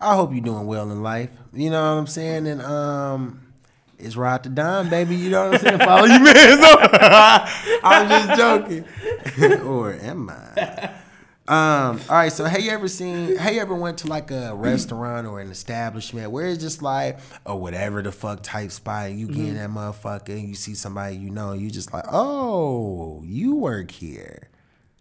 I 0.00 0.14
hope 0.14 0.32
you're 0.32 0.44
doing 0.44 0.66
well 0.66 0.90
in 0.90 1.02
life. 1.02 1.30
You 1.52 1.70
know 1.70 1.80
what 1.80 1.98
I'm 1.98 2.06
saying? 2.06 2.46
And 2.46 2.62
um, 2.62 3.47
it's 3.98 4.16
ride 4.16 4.44
to 4.44 4.48
dime, 4.48 4.88
baby. 4.88 5.16
You 5.16 5.30
know 5.30 5.50
what 5.50 5.54
I'm 5.54 5.60
saying? 5.60 5.78
Follow 5.80 6.04
your 6.04 6.20
man. 6.20 6.34
I'm 7.84 8.08
just 8.08 8.38
joking. 8.38 8.84
or 9.62 9.94
am 9.94 10.30
I? 10.30 10.94
Um, 11.48 11.98
all 12.10 12.16
right, 12.16 12.30
so 12.30 12.44
have 12.44 12.60
you 12.60 12.70
ever 12.70 12.88
seen 12.88 13.36
have 13.36 13.54
you 13.54 13.60
ever 13.62 13.74
went 13.74 13.98
to 13.98 14.06
like 14.06 14.30
a 14.30 14.54
restaurant 14.54 15.26
or 15.26 15.40
an 15.40 15.50
establishment 15.50 16.30
where 16.30 16.46
it's 16.46 16.62
just 16.62 16.82
like 16.82 17.18
or 17.46 17.58
whatever 17.58 18.02
the 18.02 18.12
fuck 18.12 18.42
type 18.42 18.70
spot 18.70 19.12
you 19.12 19.26
get 19.28 19.38
in 19.38 19.54
that 19.54 19.70
motherfucker 19.70 20.28
and 20.28 20.46
you 20.46 20.54
see 20.54 20.74
somebody 20.74 21.16
you 21.16 21.30
know 21.30 21.54
you 21.54 21.70
just 21.70 21.90
like, 21.90 22.04
oh, 22.12 23.22
you 23.24 23.54
work 23.54 23.90
here. 23.90 24.50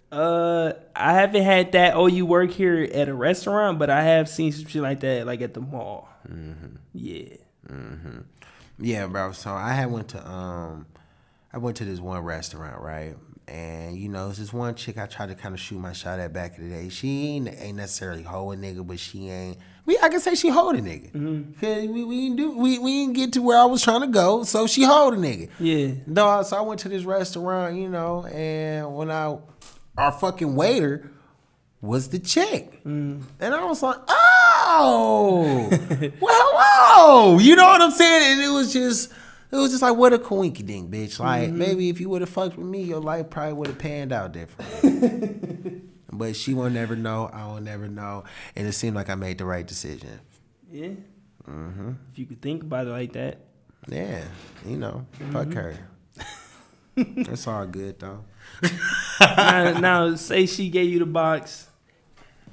Uh, 0.10 0.72
I 0.96 1.16
haven't 1.16 1.44
had 1.44 1.74
that. 1.74 1.96
Oh, 1.96 2.08
you 2.08 2.26
work 2.26 2.52
here 2.52 2.88
at 2.94 3.10
a 3.10 3.14
restaurant, 3.14 3.78
but 3.78 3.90
I 3.90 4.04
have 4.04 4.30
seen 4.30 4.54
some 4.54 4.66
shit 4.68 4.82
like 4.82 5.02
that, 5.02 5.26
like 5.26 5.42
at 5.42 5.54
the 5.54 5.60
mall. 5.60 6.08
Yeah. 6.94 7.36
Mm-hmm. 7.70 8.20
Yeah, 8.80 9.08
bro. 9.08 9.32
So 9.32 9.52
I 9.52 9.74
had 9.74 9.92
went 9.92 10.10
to 10.10 10.30
um, 10.30 10.86
I 11.52 11.58
went 11.58 11.78
to 11.78 11.86
this 11.86 12.00
one 12.00 12.24
restaurant, 12.24 12.82
right? 12.82 13.16
And 13.48 13.98
you 13.98 14.10
know, 14.10 14.30
it's 14.30 14.40
this 14.40 14.52
one 14.52 14.76
chick 14.76 14.98
I 14.98 15.06
tried 15.06 15.30
to 15.30 15.36
kind 15.36 15.56
of 15.56 15.62
shoot 15.62 15.80
my 15.80 15.94
shot 15.94 16.20
at 16.20 16.34
back 16.34 16.58
in 16.58 16.70
the 16.70 16.76
day. 16.76 16.90
She 16.90 17.28
ain't, 17.30 17.50
ain't 17.60 17.78
necessarily 17.78 18.24
hoe 18.24 18.52
a 18.52 18.56
nigga, 18.56 18.86
but 18.86 19.00
she 19.00 19.30
ain't. 19.30 19.58
We 19.86 19.98
I 20.00 20.10
can 20.10 20.20
say 20.20 20.36
she 20.36 20.50
hold 20.50 20.76
a 20.76 20.82
nigga. 20.82 21.12
Mm-hmm. 21.14 21.54
Cause 21.54 21.88
we 21.88 22.04
we 22.04 22.28
didn't 22.28 22.36
do 22.36 22.58
we 22.58 22.78
we 22.78 23.06
didn't 23.06 23.16
get 23.16 23.34
to 23.34 23.42
where 23.42 23.58
I 23.58 23.66
was 23.66 23.82
trying 23.82 24.02
to 24.02 24.08
go, 24.08 24.44
so 24.44 24.68
she 24.68 24.84
hold 24.84 25.14
a 25.14 25.18
nigga. 25.18 25.50
Yeah. 25.60 25.94
No, 26.06 26.42
so 26.44 26.58
I 26.58 26.62
went 26.62 26.82
to 26.82 26.90
this 26.90 27.06
restaurant, 27.06 27.78
you 27.78 27.88
know, 27.90 28.26
and 28.26 28.94
when 28.94 29.10
I 29.10 29.38
our 29.98 30.12
fucking 30.12 30.56
waiter 30.56 31.10
was 31.82 32.10
the 32.10 32.20
chick. 32.20 32.84
Mm-hmm. 32.84 33.22
And 33.40 33.54
I 33.54 33.64
was 33.66 33.82
like, 33.82 33.98
oh, 34.08 34.27
well, 34.68 35.70
hello. 36.22 37.40
You 37.40 37.56
know 37.56 37.66
what 37.66 37.82
I'm 37.82 37.92
saying? 37.92 38.34
And 38.34 38.42
it 38.42 38.50
was 38.50 38.74
just, 38.74 39.12
it 39.52 39.56
was 39.56 39.72
just 39.72 39.82
like, 39.82 39.96
what 39.96 40.14
a 40.14 40.20
coinky 40.20 40.66
dink, 40.66 40.92
bitch. 40.92 41.20
Like, 41.20 41.50
mm-hmm. 41.50 41.58
maybe 41.58 41.90
if 41.90 42.00
you 42.00 42.10
would 42.10 42.22
have 42.22 42.30
fucked 42.30 42.58
with 42.58 42.68
me, 42.68 42.84
your 42.84 43.00
life 43.00 43.30
probably 43.30 43.54
would 43.54 43.68
have 43.68 43.80
panned 43.80 44.12
out 44.12 44.34
different. 44.34 45.84
but 46.12 46.36
she 46.36 46.54
will 46.54 46.70
never 46.70 46.96
know. 46.96 47.30
I 47.32 47.48
will 47.48 47.62
never 47.62 47.88
know. 47.88 48.26
And 48.56 48.68
it 48.68 48.74
seemed 48.74 48.96
like 48.96 49.10
I 49.10 49.16
made 49.16 49.38
the 49.38 49.46
right 49.46 49.66
decision. 49.66 50.20
Yeah. 50.70 50.90
Mm-hmm. 51.50 51.92
If 52.12 52.20
you 52.20 52.26
could 52.26 52.42
think 52.42 52.64
about 52.64 52.88
it 52.88 52.92
like 52.92 53.14
that. 53.14 53.40
Yeah, 53.88 54.24
you 54.66 54.78
know, 54.78 55.06
fuck 55.32 55.48
mm-hmm. 55.48 55.54
her. 55.54 55.78
It's 57.00 57.46
all 57.46 57.68
good 57.68 58.00
though. 58.00 58.26
now, 59.22 59.80
now, 59.80 60.16
say 60.16 60.48
she 60.48 60.68
gave 60.70 60.92
you 60.92 60.98
the 60.98 61.06
box, 61.06 61.67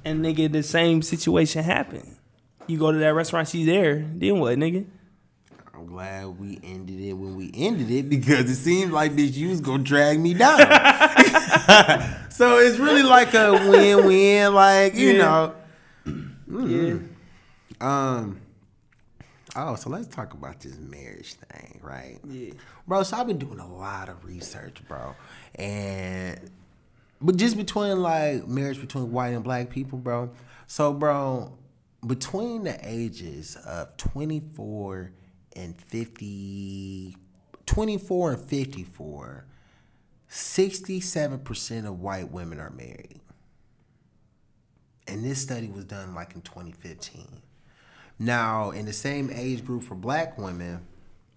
and 0.05 0.23
nigga, 0.23 0.51
the 0.51 0.63
same 0.63 1.01
situation 1.01 1.63
happened. 1.63 2.15
You 2.67 2.77
go 2.79 2.91
to 2.91 2.97
that 2.99 3.13
restaurant, 3.13 3.47
she's 3.49 3.65
there. 3.65 3.97
Then 4.13 4.39
what, 4.39 4.57
nigga? 4.57 4.85
I'm 5.73 5.85
glad 5.87 6.39
we 6.39 6.59
ended 6.63 6.99
it 7.01 7.13
when 7.13 7.35
we 7.35 7.51
ended 7.53 7.91
it 7.91 8.09
because 8.09 8.49
it 8.49 8.55
seemed 8.55 8.91
like 8.93 9.11
bitch 9.11 9.33
you 9.33 9.49
was 9.49 9.59
gonna 9.61 9.83
drag 9.83 10.19
me 10.19 10.33
down. 10.33 10.57
so 12.29 12.57
it's 12.59 12.77
really 12.77 13.03
like 13.03 13.33
a 13.33 13.51
win-win, 13.69 14.53
like 14.53 14.95
you 14.95 15.11
Yeah. 15.13 15.17
know. 15.17 15.55
Yeah. 16.67 16.97
Um. 17.81 18.39
Oh, 19.57 19.75
so 19.75 19.89
let's 19.89 20.07
talk 20.07 20.33
about 20.33 20.59
this 20.59 20.77
marriage 20.77 21.33
thing, 21.35 21.79
right? 21.83 22.19
Yeah. 22.27 22.51
Bro, 22.87 23.03
so 23.03 23.17
I've 23.17 23.27
been 23.27 23.37
doing 23.37 23.59
a 23.59 23.73
lot 23.73 24.09
of 24.09 24.23
research, 24.25 24.77
bro. 24.87 25.15
And 25.55 26.39
but 27.21 27.37
just 27.37 27.57
between 27.57 28.01
like 28.01 28.47
marriage 28.47 28.79
between 28.79 29.11
white 29.11 29.33
and 29.33 29.43
black 29.43 29.69
people, 29.69 29.97
bro. 29.97 30.31
So, 30.67 30.93
bro, 30.93 31.57
between 32.05 32.63
the 32.63 32.77
ages 32.81 33.55
of 33.65 33.95
24 33.97 35.11
and 35.55 35.79
50 35.79 37.17
24 37.65 38.31
and 38.33 38.41
54, 38.41 39.45
67% 40.29 41.87
of 41.87 41.99
white 41.99 42.31
women 42.31 42.59
are 42.59 42.69
married. 42.69 43.21
And 45.07 45.23
this 45.23 45.41
study 45.41 45.67
was 45.67 45.85
done 45.85 46.15
like 46.15 46.35
in 46.35 46.41
2015. 46.41 47.41
Now, 48.17 48.71
in 48.71 48.85
the 48.85 48.93
same 48.93 49.29
age 49.33 49.65
group 49.65 49.83
for 49.83 49.95
black 49.95 50.37
women, 50.37 50.85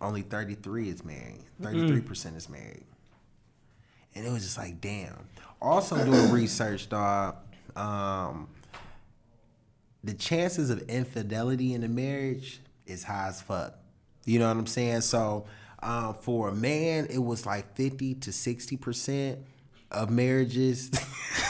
only 0.01 0.23
33 0.23 0.89
is 0.89 1.05
married. 1.05 1.45
33% 1.61 2.37
is 2.37 2.49
married. 2.49 2.85
And 4.19 4.27
it 4.27 4.31
was 4.31 4.43
just 4.43 4.59
like, 4.59 4.81
damn. 4.81 5.15
Also 5.63 6.05
doing 6.05 6.33
research, 6.33 6.89
dog. 6.89 7.37
Um, 7.77 8.49
the 10.03 10.13
chances 10.15 10.71
of 10.71 10.81
infidelity 10.89 11.73
in 11.73 11.85
a 11.85 11.89
marriage 11.89 12.61
is 12.85 13.05
high 13.05 13.29
as 13.29 13.41
fuck. 13.41 13.75
You 14.25 14.41
know 14.41 14.49
what 14.49 14.57
I'm 14.57 14.67
saying? 14.67 15.03
So 15.03 15.47
um, 15.81 16.15
for 16.15 16.49
a 16.49 16.55
man, 16.55 17.07
it 17.11 17.19
was 17.19 17.47
like 17.47 17.77
50 17.77 18.15
to 18.15 18.31
60% 18.31 19.39
of 19.93 20.11
marriages. 20.11 20.91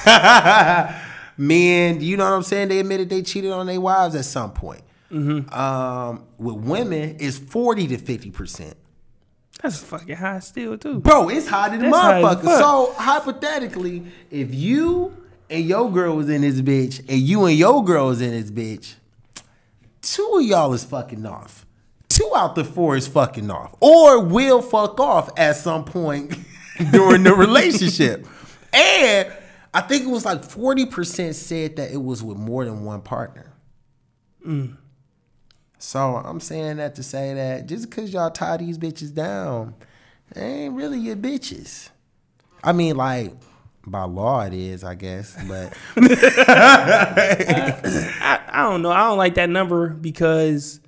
Men, 1.39 2.01
you 2.01 2.17
know 2.17 2.25
what 2.25 2.37
I'm 2.37 2.43
saying? 2.43 2.69
They 2.69 2.81
admitted 2.81 3.09
they 3.09 3.23
cheated 3.23 3.53
on 3.53 3.67
their 3.67 3.81
wives 3.81 4.15
at 4.15 4.27
some 4.27 4.53
point. 4.53 4.83
Um, 5.55 6.27
with 6.37 6.57
women, 6.57 7.17
it's 7.19 7.39
40 7.39 7.87
to 7.89 7.97
50%. 7.97 8.75
That's 9.63 9.83
fucking 9.83 10.17
high 10.17 10.39
still 10.41 10.79
too. 10.79 11.01
Bro, 11.01 11.31
it's 11.31 11.49
hotter 11.49 11.79
than 11.79 11.91
That's 11.91 11.97
motherfucker. 11.97 12.43
fuck. 12.45 12.59
So 12.59 12.95
hypothetically, 12.97 14.05
if 14.31 14.55
you 14.55 15.17
and 15.51 15.65
your 15.65 15.91
girl 15.91 16.17
was 16.17 16.29
in 16.29 16.43
this 16.43 16.61
bitch, 16.61 17.01
and 17.09 17.19
you 17.19 17.45
and 17.47 17.57
your 17.57 17.85
girl 17.85 18.07
was 18.09 18.21
in 18.21 18.31
this 18.31 18.51
bitch, 18.51 18.95
two 20.03 20.37
of 20.41 20.45
y'all 20.45 20.73
is 20.75 20.85
fucking 20.85 21.27
off. 21.27 21.67
Two 22.09 22.31
out 22.35 22.55
the 22.55 22.65
four 22.65 22.97
is 22.97 23.07
fucking 23.09 23.51
off, 23.51 23.75
or 23.81 24.21
will 24.21 24.63
fuck 24.63 24.99
off 25.01 25.31
at 25.37 25.57
some 25.57 25.85
point 25.85 26.35
during 26.93 27.23
the 27.23 27.35
relationship. 27.35 28.27
And 28.71 29.33
I 29.73 29.81
think 29.81 30.05
it 30.05 30.09
was 30.11 30.27
like 30.27 30.45
forty 30.45 30.85
percent 30.85 31.37
said 31.37 31.77
that 31.77 31.91
it 31.91 31.97
was 31.97 32.23
with 32.23 32.37
more 32.37 32.67
than 32.67 32.85
one 32.85 33.01
partner. 33.01 33.51
Mm. 34.47 34.77
So 35.79 36.17
I'm 36.17 36.41
saying 36.41 36.79
that 36.79 36.95
to 36.97 37.03
say 37.03 37.35
that 37.35 37.67
just 37.67 37.89
because 37.89 38.13
y'all 38.13 38.31
tie 38.31 38.57
these 38.57 38.79
bitches 38.79 39.15
down, 39.15 39.75
they 40.35 40.43
ain't 40.43 40.75
really 40.75 40.99
your 40.99 41.17
bitches. 41.17 41.91
I 42.65 42.73
mean, 42.73 42.97
like 42.97 43.33
by 43.87 44.03
law 44.03 44.43
it 44.43 44.53
is, 44.53 44.83
I 44.85 44.95
guess, 44.97 45.37
but 45.47 45.73
I, 47.09 48.41
I 48.49 48.63
don't 48.63 48.83
know. 48.83 48.91
I 48.91 49.09
don't 49.09 49.19
like 49.19 49.35
that 49.37 49.49
number 49.49 49.89
because 49.89 50.81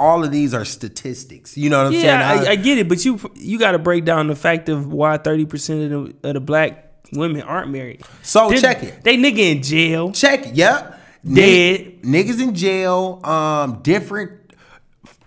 all 0.00 0.24
of 0.24 0.30
these 0.30 0.54
are 0.54 0.64
statistics. 0.64 1.56
You 1.56 1.70
know 1.70 1.78
what 1.78 1.86
I'm 1.86 1.92
yeah, 1.92 2.34
saying? 2.34 2.48
I, 2.48 2.50
I 2.52 2.56
get 2.56 2.78
it, 2.78 2.88
but 2.88 3.04
you 3.04 3.20
you 3.34 3.58
got 3.58 3.72
to 3.72 3.78
break 3.78 4.04
down 4.04 4.26
the 4.26 4.36
fact 4.36 4.68
of 4.68 4.92
why 4.92 5.16
thirty 5.18 5.46
percent 5.46 5.92
of 5.92 6.20
the, 6.22 6.28
of 6.28 6.34
the 6.34 6.40
black 6.40 6.84
women 7.12 7.42
aren't 7.42 7.70
married. 7.70 8.02
so 8.22 8.50
They- 8.50 8.60
check 8.60 8.82
it. 8.82 9.02
They 9.04 9.16
nigga 9.16 9.38
in 9.38 9.62
jail. 9.62 10.12
Check 10.12 10.46
it. 10.48 10.54
Yep. 10.54 10.97
Dead. 11.34 12.04
Nig- 12.04 12.26
niggas 12.26 12.42
in 12.42 12.54
jail. 12.54 13.20
Um, 13.24 13.80
different 13.82 14.32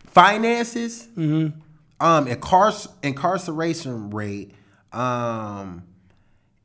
finances. 0.08 1.08
Mm-hmm. 1.18 1.60
Um, 2.00 2.26
incar- 2.28 2.88
incarceration 3.04 4.10
rate. 4.10 4.54
Um, 4.92 5.84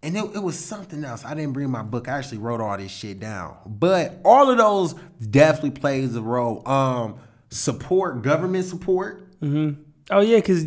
and 0.03 0.17
it, 0.17 0.25
it 0.37 0.43
was 0.43 0.59
something 0.59 1.05
else. 1.05 1.25
I 1.25 1.35
didn't 1.35 1.53
bring 1.53 1.71
my 1.71 1.83
book. 1.83 2.09
I 2.09 2.19
actually 2.19 2.39
wrote 2.39 2.61
all 2.61 2.77
this 2.77 2.91
shit 2.93 3.21
down. 3.21 3.57
But 3.67 4.19
all 4.25 4.51
of 4.51 4.57
those 4.59 4.95
definitely 5.31 5.79
plays 5.79 6.15
a 6.17 6.23
role. 6.23 6.67
Um, 6.69 7.19
support, 7.51 8.23
government 8.23 8.65
support. 8.67 9.39
Mm-hmm. 9.41 9.83
Oh 10.09 10.21
yeah, 10.21 10.41
cause 10.41 10.65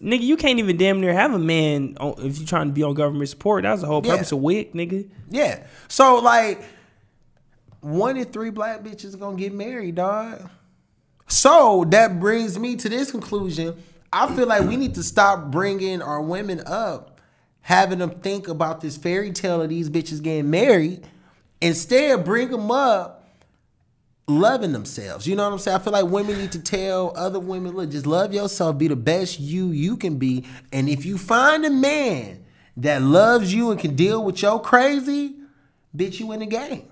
nigga, 0.00 0.20
you 0.20 0.36
can't 0.36 0.58
even 0.58 0.76
damn 0.76 1.00
near 1.00 1.14
have 1.14 1.32
a 1.32 1.38
man 1.38 1.96
on, 1.98 2.14
if 2.18 2.36
you're 2.38 2.46
trying 2.46 2.66
to 2.66 2.72
be 2.74 2.82
on 2.82 2.92
government 2.92 3.26
support. 3.30 3.62
That's 3.62 3.80
the 3.80 3.86
whole 3.86 4.02
Yeah. 4.04 4.12
purpose 4.12 4.32
of 4.32 4.40
WIC, 4.40 4.74
nigga. 4.74 5.08
Yeah. 5.30 5.64
So 5.88 6.16
like, 6.18 6.62
one 7.82 8.16
in 8.16 8.24
three 8.24 8.50
black 8.50 8.82
bitches 8.82 9.18
gonna 9.18 9.36
get 9.36 9.52
married, 9.52 9.96
dog. 9.96 10.48
So 11.28 11.84
that 11.90 12.18
brings 12.18 12.58
me 12.58 12.76
to 12.76 12.88
this 12.88 13.10
conclusion. 13.10 13.76
I 14.12 14.34
feel 14.34 14.46
like 14.46 14.62
we 14.62 14.76
need 14.76 14.94
to 14.94 15.02
stop 15.02 15.50
bringing 15.50 16.00
our 16.00 16.22
women 16.22 16.62
up, 16.66 17.20
having 17.60 17.98
them 17.98 18.10
think 18.10 18.48
about 18.48 18.80
this 18.80 18.96
fairy 18.96 19.32
tale 19.32 19.62
of 19.62 19.68
these 19.68 19.90
bitches 19.90 20.22
getting 20.22 20.50
married. 20.50 21.06
Instead, 21.60 22.24
bring 22.24 22.50
them 22.50 22.70
up 22.70 23.24
loving 24.28 24.72
themselves. 24.72 25.26
You 25.26 25.34
know 25.34 25.44
what 25.44 25.54
I'm 25.54 25.58
saying? 25.58 25.76
I 25.76 25.80
feel 25.80 25.92
like 25.92 26.06
women 26.06 26.38
need 26.38 26.52
to 26.52 26.60
tell 26.60 27.12
other 27.16 27.40
women, 27.40 27.74
look, 27.74 27.90
just 27.90 28.06
love 28.06 28.32
yourself, 28.32 28.78
be 28.78 28.88
the 28.88 28.96
best 28.96 29.40
you 29.40 29.68
you 29.68 29.96
can 29.96 30.18
be. 30.18 30.44
And 30.72 30.88
if 30.88 31.04
you 31.04 31.18
find 31.18 31.64
a 31.64 31.70
man 31.70 32.44
that 32.76 33.02
loves 33.02 33.52
you 33.52 33.70
and 33.70 33.80
can 33.80 33.96
deal 33.96 34.22
with 34.24 34.42
your 34.42 34.60
crazy, 34.60 35.34
bitch, 35.96 36.20
you 36.20 36.32
in 36.32 36.40
the 36.40 36.46
game. 36.46 36.91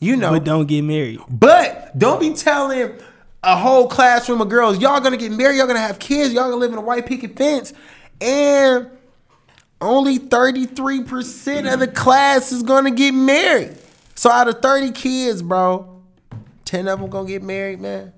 You 0.00 0.16
know. 0.16 0.30
But 0.30 0.44
don't 0.44 0.66
get 0.66 0.82
married. 0.82 1.20
But 1.28 1.96
don't 1.98 2.20
be 2.20 2.32
telling 2.32 2.98
a 3.42 3.56
whole 3.56 3.86
classroom 3.86 4.40
of 4.40 4.48
girls, 4.48 4.78
y'all 4.78 5.00
gonna 5.00 5.16
get 5.16 5.32
married, 5.32 5.58
y'all 5.58 5.66
gonna 5.66 5.78
have 5.78 5.98
kids, 5.98 6.32
y'all 6.32 6.44
gonna 6.44 6.56
live 6.56 6.72
in 6.72 6.78
a 6.78 6.82
white 6.82 7.06
picket 7.06 7.36
fence, 7.36 7.72
and 8.20 8.90
only 9.80 10.18
33% 10.18 11.72
of 11.72 11.80
the 11.80 11.88
class 11.88 12.52
is 12.52 12.62
gonna 12.62 12.90
get 12.90 13.12
married. 13.12 13.76
So 14.14 14.30
out 14.30 14.48
of 14.48 14.60
30 14.60 14.92
kids, 14.92 15.42
bro, 15.42 16.02
10 16.64 16.88
of 16.88 17.00
them 17.00 17.10
gonna 17.10 17.28
get 17.28 17.42
married, 17.42 17.80
man. 17.80 18.12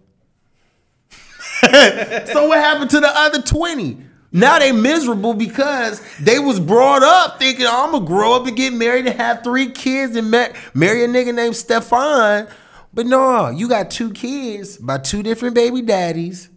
so 1.62 2.48
what 2.48 2.58
happened 2.58 2.90
to 2.90 3.00
the 3.00 3.10
other 3.12 3.40
20? 3.40 3.98
Now 4.32 4.58
they 4.58 4.72
miserable 4.72 5.34
because 5.34 6.02
they 6.18 6.38
was 6.38 6.58
brought 6.58 7.02
up 7.02 7.38
thinking 7.38 7.66
oh, 7.66 7.84
I'm 7.84 7.92
gonna 7.92 8.06
grow 8.06 8.34
up 8.34 8.46
and 8.46 8.56
get 8.56 8.72
married 8.72 9.06
and 9.06 9.16
have 9.20 9.44
three 9.44 9.70
kids 9.70 10.16
and 10.16 10.30
ma- 10.30 10.48
marry 10.72 11.04
a 11.04 11.08
nigga 11.08 11.34
named 11.34 11.54
Stefan. 11.54 12.48
But 12.94 13.06
no, 13.06 13.50
you 13.50 13.68
got 13.68 13.90
two 13.90 14.10
kids 14.10 14.78
by 14.78 14.98
two 14.98 15.22
different 15.22 15.54
baby 15.54 15.82
daddies, 15.82 16.48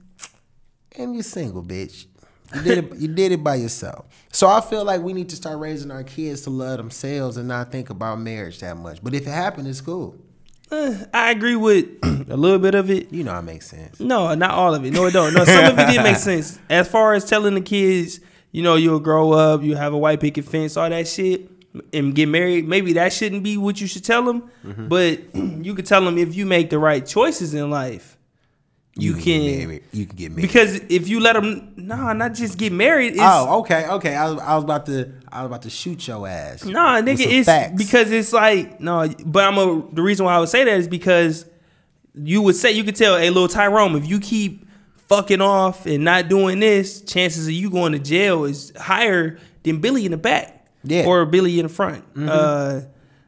and 0.97 1.13
you're 1.13 1.23
single, 1.23 1.63
bitch. 1.63 2.07
You 2.53 2.61
did 2.61 2.77
it. 2.77 2.95
You 2.95 3.07
did 3.09 3.31
it 3.33 3.43
by 3.43 3.55
yourself. 3.55 4.05
So 4.31 4.47
I 4.47 4.61
feel 4.61 4.85
like 4.85 5.01
we 5.01 5.13
need 5.13 5.29
to 5.29 5.35
start 5.35 5.59
raising 5.59 5.91
our 5.91 6.03
kids 6.03 6.41
to 6.41 6.49
love 6.49 6.77
themselves 6.77 7.37
and 7.37 7.47
not 7.47 7.71
think 7.71 7.89
about 7.89 8.19
marriage 8.19 8.59
that 8.59 8.77
much. 8.77 9.03
But 9.03 9.13
if 9.13 9.23
it 9.23 9.31
happened, 9.31 9.67
it's 9.67 9.81
cool. 9.81 10.17
Uh, 10.71 11.05
I 11.13 11.31
agree 11.31 11.55
with 11.55 11.85
a 12.03 12.37
little 12.37 12.59
bit 12.59 12.75
of 12.75 12.89
it. 12.89 13.11
You 13.11 13.23
know, 13.23 13.37
it 13.37 13.43
makes 13.43 13.67
sense. 13.67 13.99
No, 13.99 14.33
not 14.33 14.51
all 14.51 14.73
of 14.73 14.83
it. 14.83 14.91
No, 14.91 15.05
it 15.05 15.11
don't. 15.11 15.33
No, 15.33 15.45
some 15.45 15.65
of 15.65 15.79
it 15.79 15.87
did 15.91 16.03
make 16.03 16.15
sense. 16.31 16.59
As 16.69 16.87
far 16.87 17.13
as 17.13 17.25
telling 17.25 17.53
the 17.53 17.61
kids, 17.61 18.19
you 18.51 18.63
know, 18.63 18.75
you'll 18.75 18.99
grow 18.99 19.31
up, 19.33 19.63
you 19.63 19.75
have 19.75 19.93
a 19.93 19.97
white 19.97 20.19
picket 20.19 20.45
fence, 20.45 20.77
all 20.77 20.89
that 20.89 21.07
shit, 21.07 21.49
and 21.93 22.15
get 22.15 22.27
married. 22.27 22.67
Maybe 22.67 22.93
that 22.93 23.13
shouldn't 23.13 23.43
be 23.43 23.57
what 23.57 23.79
you 23.79 23.87
should 23.87 24.03
tell 24.03 24.23
them. 24.23 24.49
Mm-hmm. 24.65 24.87
But 24.87 25.35
you 25.65 25.75
could 25.75 25.85
tell 25.85 26.03
them 26.03 26.17
if 26.17 26.35
you 26.35 26.45
make 26.45 26.69
the 26.69 26.79
right 26.79 27.05
choices 27.05 27.53
in 27.53 27.69
life, 27.69 28.14
you, 28.97 29.13
get 29.15 29.23
can. 29.23 29.57
married. 29.67 29.83
You 29.91 30.05
can 30.05 30.15
get 30.15 30.31
married. 30.31 30.41
Because 30.41 30.75
if 30.89 31.07
you 31.07 31.19
let 31.19 31.33
them, 31.33 31.73
nah, 31.75 32.13
not 32.13 32.33
just 32.33 32.57
get 32.57 32.71
married. 32.71 33.13
It's, 33.13 33.21
oh, 33.21 33.59
okay, 33.59 33.87
okay. 33.89 34.15
I 34.15 34.29
was, 34.29 34.39
I 34.39 34.55
was 34.55 34.63
about 34.63 34.85
to, 34.87 35.11
I 35.29 35.41
was 35.41 35.47
about 35.47 35.61
to 35.63 35.69
shoot 35.69 36.07
your 36.07 36.27
ass. 36.27 36.63
Nah, 36.63 37.01
nigga, 37.01 37.19
it's 37.19 37.45
facts. 37.45 37.73
because 37.77 38.09
it's 38.11 38.31
like 38.31 38.79
no, 38.79 39.07
but 39.25 39.43
I'm 39.43 39.57
a 39.57 39.85
the 39.93 40.01
reason 40.01 40.25
why 40.25 40.35
I 40.35 40.39
would 40.39 40.49
say 40.49 40.63
that 40.63 40.77
is 40.77 40.87
because 40.87 41.45
you 42.13 42.41
would 42.41 42.55
say 42.55 42.71
you 42.71 42.83
could 42.85 42.95
tell, 42.95 43.17
hey, 43.17 43.29
little 43.29 43.49
Tyrone, 43.49 43.95
if 43.97 44.07
you 44.07 44.19
keep 44.21 44.65
fucking 45.09 45.41
off 45.41 45.85
and 45.85 46.03
not 46.05 46.29
doing 46.29 46.59
this, 46.59 47.01
chances 47.01 47.47
of 47.47 47.53
you 47.53 47.69
going 47.69 47.91
to 47.91 47.99
jail 47.99 48.45
is 48.45 48.71
higher 48.77 49.37
than 49.63 49.81
Billy 49.81 50.05
in 50.05 50.11
the 50.11 50.17
back, 50.17 50.65
Yeah. 50.83 51.01
Mm-hmm. 51.01 51.09
or 51.09 51.25
Billy 51.25 51.59
in 51.59 51.67
the 51.67 51.69
front. 51.73 52.05
Uh, 52.17 52.81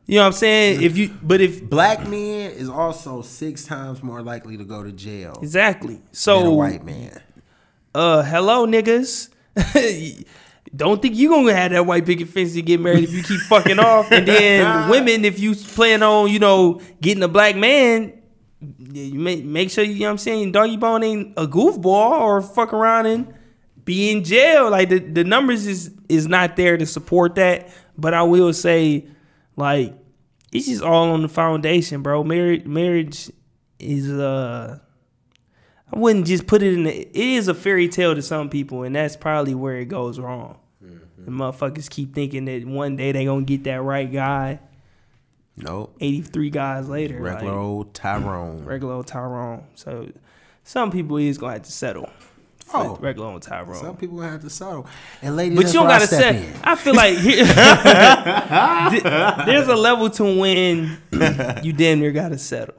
you 0.08 0.15
know 0.15 0.22
what 0.22 0.28
I'm 0.28 0.34
saying? 0.34 0.82
If 0.82 0.98
you, 0.98 1.13
but 1.22 1.41
if 1.41 1.62
black 1.63 2.08
men 2.08 2.52
is 2.52 2.70
also 2.70 3.22
six 3.22 3.65
times 3.65 4.02
more 4.02 4.22
likely 4.22 4.58
to 4.58 4.63
go 4.63 4.82
to 4.84 4.91
jail 4.91 5.38
exactly, 5.41 6.02
so 6.12 6.52
white 6.54 6.84
man. 6.86 7.22
uh, 7.93 8.24
hello 8.24 8.65
niggas. 8.65 9.30
Don't 10.76 11.02
think 11.02 11.15
you 11.15 11.30
gonna 11.30 11.54
have 11.54 11.72
that 11.72 11.86
white 11.86 12.06
picket 12.06 12.28
fence 12.28 12.54
to 12.54 12.62
get 12.62 12.80
married 12.80 13.04
if 13.06 13.12
you 13.13 13.24
keep 13.24 13.39
fucking 13.41 13.80
off. 13.80 14.12
And 14.12 14.28
then 14.28 14.89
women, 14.91 15.24
if 15.26 15.39
you 15.39 15.56
plan 15.56 16.04
on, 16.04 16.30
you 16.30 16.39
know, 16.39 16.82
getting 17.02 17.24
a 17.24 17.28
black 17.28 17.56
man, 17.56 18.13
you 18.91 19.20
make 19.20 19.43
make 19.46 19.72
sure 19.72 19.84
you, 19.84 19.93
you 19.93 20.00
know 20.02 20.08
what 20.08 20.12
I'm 20.12 20.17
saying, 20.17 20.52
doggy 20.52 20.78
bone 20.78 21.04
ain't 21.04 21.34
a 21.38 21.48
goofball 21.48 22.12
or 22.20 22.41
fuck 22.41 22.74
around 22.74 23.06
and 23.06 23.34
be 23.86 24.12
in 24.12 24.24
jail. 24.24 24.70
Like 24.70 24.89
the, 24.89 25.00
the 25.00 25.24
numbers 25.24 25.65
is 25.65 25.91
is 26.10 26.28
not 26.28 26.56
there 26.56 26.78
to 26.78 26.86
support 26.86 27.36
that. 27.36 27.70
But 27.98 28.13
I 28.13 28.24
will 28.24 28.54
say, 28.54 29.08
like, 29.58 29.93
it's 30.54 30.67
just 30.67 30.82
all 30.82 31.10
on 31.12 31.22
the 31.24 31.28
foundation, 31.28 32.02
bro. 32.02 32.24
Marriage 32.24 32.63
marriage 32.65 33.30
is 33.80 34.10
uh 34.10 34.80
I 35.93 36.00
wouldn't 36.00 36.26
just 36.28 36.48
put 36.48 36.62
it 36.62 36.74
in 36.74 36.84
the. 36.84 36.91
It 36.98 37.15
is 37.15 37.48
a 37.48 37.54
fairy 37.54 37.88
tale 37.89 38.15
to 38.15 38.22
some 38.22 38.50
people, 38.50 38.84
and 38.84 38.96
that's 38.96 39.15
probably 39.15 39.56
where 39.56 39.78
it 39.78 39.86
goes 39.86 40.20
wrong. 40.20 40.60
The 40.82 41.32
motherfuckers 41.32 41.89
keep 41.89 42.13
thinking 42.13 42.46
that 42.46 42.65
one 42.65 42.96
day 42.96 43.12
they 43.12 43.26
gonna 43.26 43.41
get 43.43 43.65
that 43.65 43.82
right 43.82 44.10
guy. 44.10 44.60
Nope. 45.58 45.96
Eighty 46.00 46.22
three 46.22 46.50
guys 46.50 46.88
later, 46.88 47.20
Regular 47.20 47.52
like, 47.52 47.60
old 47.60 47.93
Tyrone. 47.93 48.63
regular 48.63 48.93
old 48.93 49.08
Tyrone. 49.08 49.65
So 49.76 50.10
some 50.63 50.91
people 50.91 51.17
is 51.17 51.38
gonna 51.38 51.54
have 51.54 51.63
to 51.63 51.72
settle. 51.72 52.10
Oh. 52.73 52.97
regular 53.01 53.27
old 53.30 53.41
Tyrone. 53.41 53.75
Some 53.75 53.97
people 53.97 54.21
have 54.21 54.41
to 54.41 54.49
settle. 54.49 54.88
And 55.21 55.36
ladies, 55.36 55.58
But 55.58 55.67
you 55.67 55.73
don't 55.73 55.88
gotta 55.88 56.08
set. 56.08 56.36
in. 56.36 56.53
I 56.63 56.75
feel 56.75 56.95
like 56.95 57.17
here- 57.17 57.45
there's 59.45 59.67
a 59.67 59.75
level 59.75 60.10
to 60.12 60.23
when 60.39 60.97
you 61.63 61.73
damn 61.73 61.99
near 61.99 62.12
gotta 62.12 62.38
settle. 62.38 62.75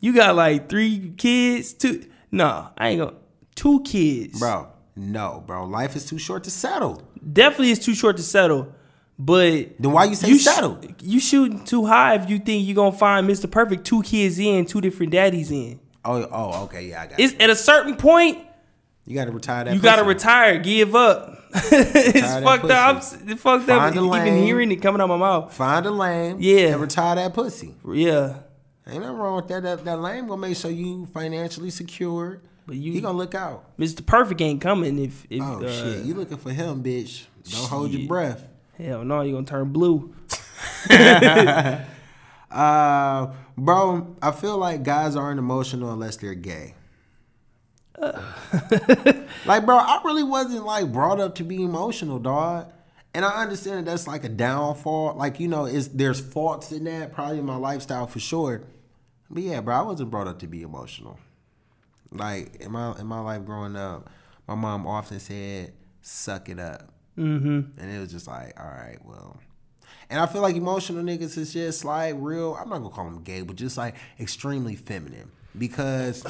You 0.00 0.14
got 0.14 0.36
like 0.36 0.68
three 0.68 1.12
kids, 1.16 1.72
two. 1.72 2.04
No, 2.30 2.68
I 2.76 2.88
ain't 2.88 3.00
gonna. 3.00 3.14
Two 3.54 3.80
kids, 3.82 4.38
Bro, 4.38 4.68
no, 4.96 5.42
bro. 5.46 5.64
Life 5.64 5.96
is 5.96 6.04
too 6.04 6.18
short 6.18 6.44
to 6.44 6.50
settle. 6.50 7.02
Definitely, 7.32 7.70
it's 7.72 7.84
too 7.84 7.94
short 7.94 8.18
to 8.18 8.22
settle. 8.22 8.72
But 9.18 9.78
Then 9.80 9.92
why 9.92 10.04
you 10.04 10.14
say 10.14 10.28
you 10.28 10.38
sh- 10.38 10.44
settle? 10.44 10.78
you 11.00 11.20
shooting 11.20 11.64
too 11.64 11.86
high 11.86 12.16
if 12.16 12.28
you 12.28 12.38
think 12.38 12.66
you're 12.66 12.74
gonna 12.76 12.92
find 12.96 13.26
Mr. 13.26 13.50
Perfect 13.50 13.86
two 13.86 14.02
kids 14.02 14.38
in, 14.38 14.66
two 14.66 14.82
different 14.82 15.12
daddies 15.12 15.50
in. 15.50 15.80
Oh, 16.04 16.28
oh, 16.30 16.64
okay, 16.64 16.88
yeah, 16.90 17.02
I 17.02 17.06
got 17.06 17.18
it. 17.18 17.40
At 17.40 17.48
a 17.48 17.56
certain 17.56 17.96
point 17.96 18.45
You 19.06 19.14
gotta 19.14 19.30
retire 19.30 19.64
that. 19.64 19.74
you 19.74 19.80
gotta 19.80 20.04
retire, 20.04 20.58
give 20.58 20.94
up. 20.94 21.44
it's 21.54 22.44
fucked 22.44 22.70
up. 22.70 22.96
It's 22.96 23.40
fucked 23.40 23.68
up. 23.68 23.78
Find 23.78 23.94
a 23.96 23.98
Even 24.00 24.10
lane. 24.10 24.42
hearing 24.44 24.72
it 24.72 24.76
coming 24.76 25.00
out 25.00 25.08
of 25.10 25.10
my 25.10 25.16
mouth. 25.16 25.54
Find 25.54 25.86
a 25.86 25.90
lane. 25.90 26.36
Yeah. 26.40 26.72
And 26.72 26.80
retire 26.80 27.14
that 27.14 27.32
pussy. 27.32 27.74
Yeah. 27.90 28.38
Ain't 28.86 29.00
nothing 29.02 29.16
wrong 29.16 29.36
with 29.36 29.48
that. 29.48 29.62
That, 29.62 29.84
that 29.84 30.00
lane 30.00 30.26
gonna 30.26 30.40
make 30.40 30.56
sure 30.56 30.70
you 30.70 31.06
financially 31.06 31.70
secure. 31.70 32.40
But 32.66 32.76
you- 32.76 32.92
he 32.92 33.00
gonna 33.00 33.16
look 33.16 33.34
out. 33.34 33.76
Mr. 33.78 34.04
Perfect 34.04 34.40
ain't 34.40 34.60
coming 34.60 34.98
if 34.98 35.24
if 35.30 35.40
Oh 35.42 35.64
uh, 35.64 35.70
shit, 35.72 36.04
you 36.04 36.14
looking 36.14 36.36
for 36.36 36.50
him, 36.50 36.82
bitch? 36.82 37.24
Don't 37.50 37.68
hold 37.68 37.92
your 37.92 38.08
breath. 38.08 38.48
hell 38.76 39.04
no, 39.04 39.22
you're 39.22 39.34
gonna 39.34 39.46
turn 39.46 39.72
blue. 39.72 40.12
Uh, 42.48 43.32
bro, 43.58 44.16
I 44.22 44.30
feel 44.30 44.56
like 44.56 44.82
guys 44.82 45.16
aren't 45.16 45.38
emotional 45.38 45.92
unless 45.92 46.16
they're 46.16 46.34
gay. 46.34 46.74
like, 49.46 49.64
bro, 49.64 49.76
I 49.76 50.00
really 50.04 50.22
wasn't 50.22 50.64
like 50.64 50.92
brought 50.92 51.20
up 51.20 51.34
to 51.36 51.44
be 51.44 51.62
emotional, 51.62 52.18
dog. 52.18 52.72
And 53.14 53.24
I 53.24 53.42
understand 53.42 53.78
that 53.78 53.90
that's 53.90 54.06
like 54.06 54.24
a 54.24 54.28
downfall. 54.28 55.14
Like, 55.14 55.40
you 55.40 55.48
know, 55.48 55.64
is 55.64 55.88
there's 55.88 56.20
faults 56.20 56.70
in 56.72 56.84
that, 56.84 57.14
probably 57.14 57.38
in 57.38 57.46
my 57.46 57.56
lifestyle 57.56 58.06
for 58.06 58.20
sure. 58.20 58.64
But 59.30 59.42
yeah, 59.42 59.60
bro, 59.60 59.74
I 59.74 59.82
wasn't 59.82 60.10
brought 60.10 60.26
up 60.26 60.38
to 60.40 60.46
be 60.46 60.62
emotional. 60.62 61.18
Like 62.12 62.56
in 62.56 62.72
my 62.72 62.96
in 62.98 63.06
my 63.06 63.20
life 63.20 63.44
growing 63.44 63.76
up, 63.76 64.08
my 64.46 64.54
mom 64.54 64.86
often 64.86 65.18
said, 65.18 65.72
"Suck 66.02 66.48
it 66.48 66.60
up," 66.60 66.92
mm-hmm. 67.18 67.80
and 67.80 67.90
it 67.90 67.98
was 67.98 68.12
just 68.12 68.28
like, 68.28 68.58
all 68.58 68.66
right, 68.66 68.98
well. 69.04 69.40
And 70.08 70.20
I 70.20 70.26
feel 70.26 70.40
like 70.40 70.54
emotional 70.54 71.02
niggas 71.02 71.36
is 71.36 71.52
just 71.52 71.84
like 71.84 72.14
real. 72.18 72.54
I'm 72.54 72.68
not 72.68 72.78
gonna 72.78 72.94
call 72.94 73.06
them 73.06 73.22
gay, 73.24 73.42
but 73.42 73.56
just 73.56 73.76
like 73.76 73.96
extremely 74.20 74.76
feminine 74.76 75.32
because 75.58 76.24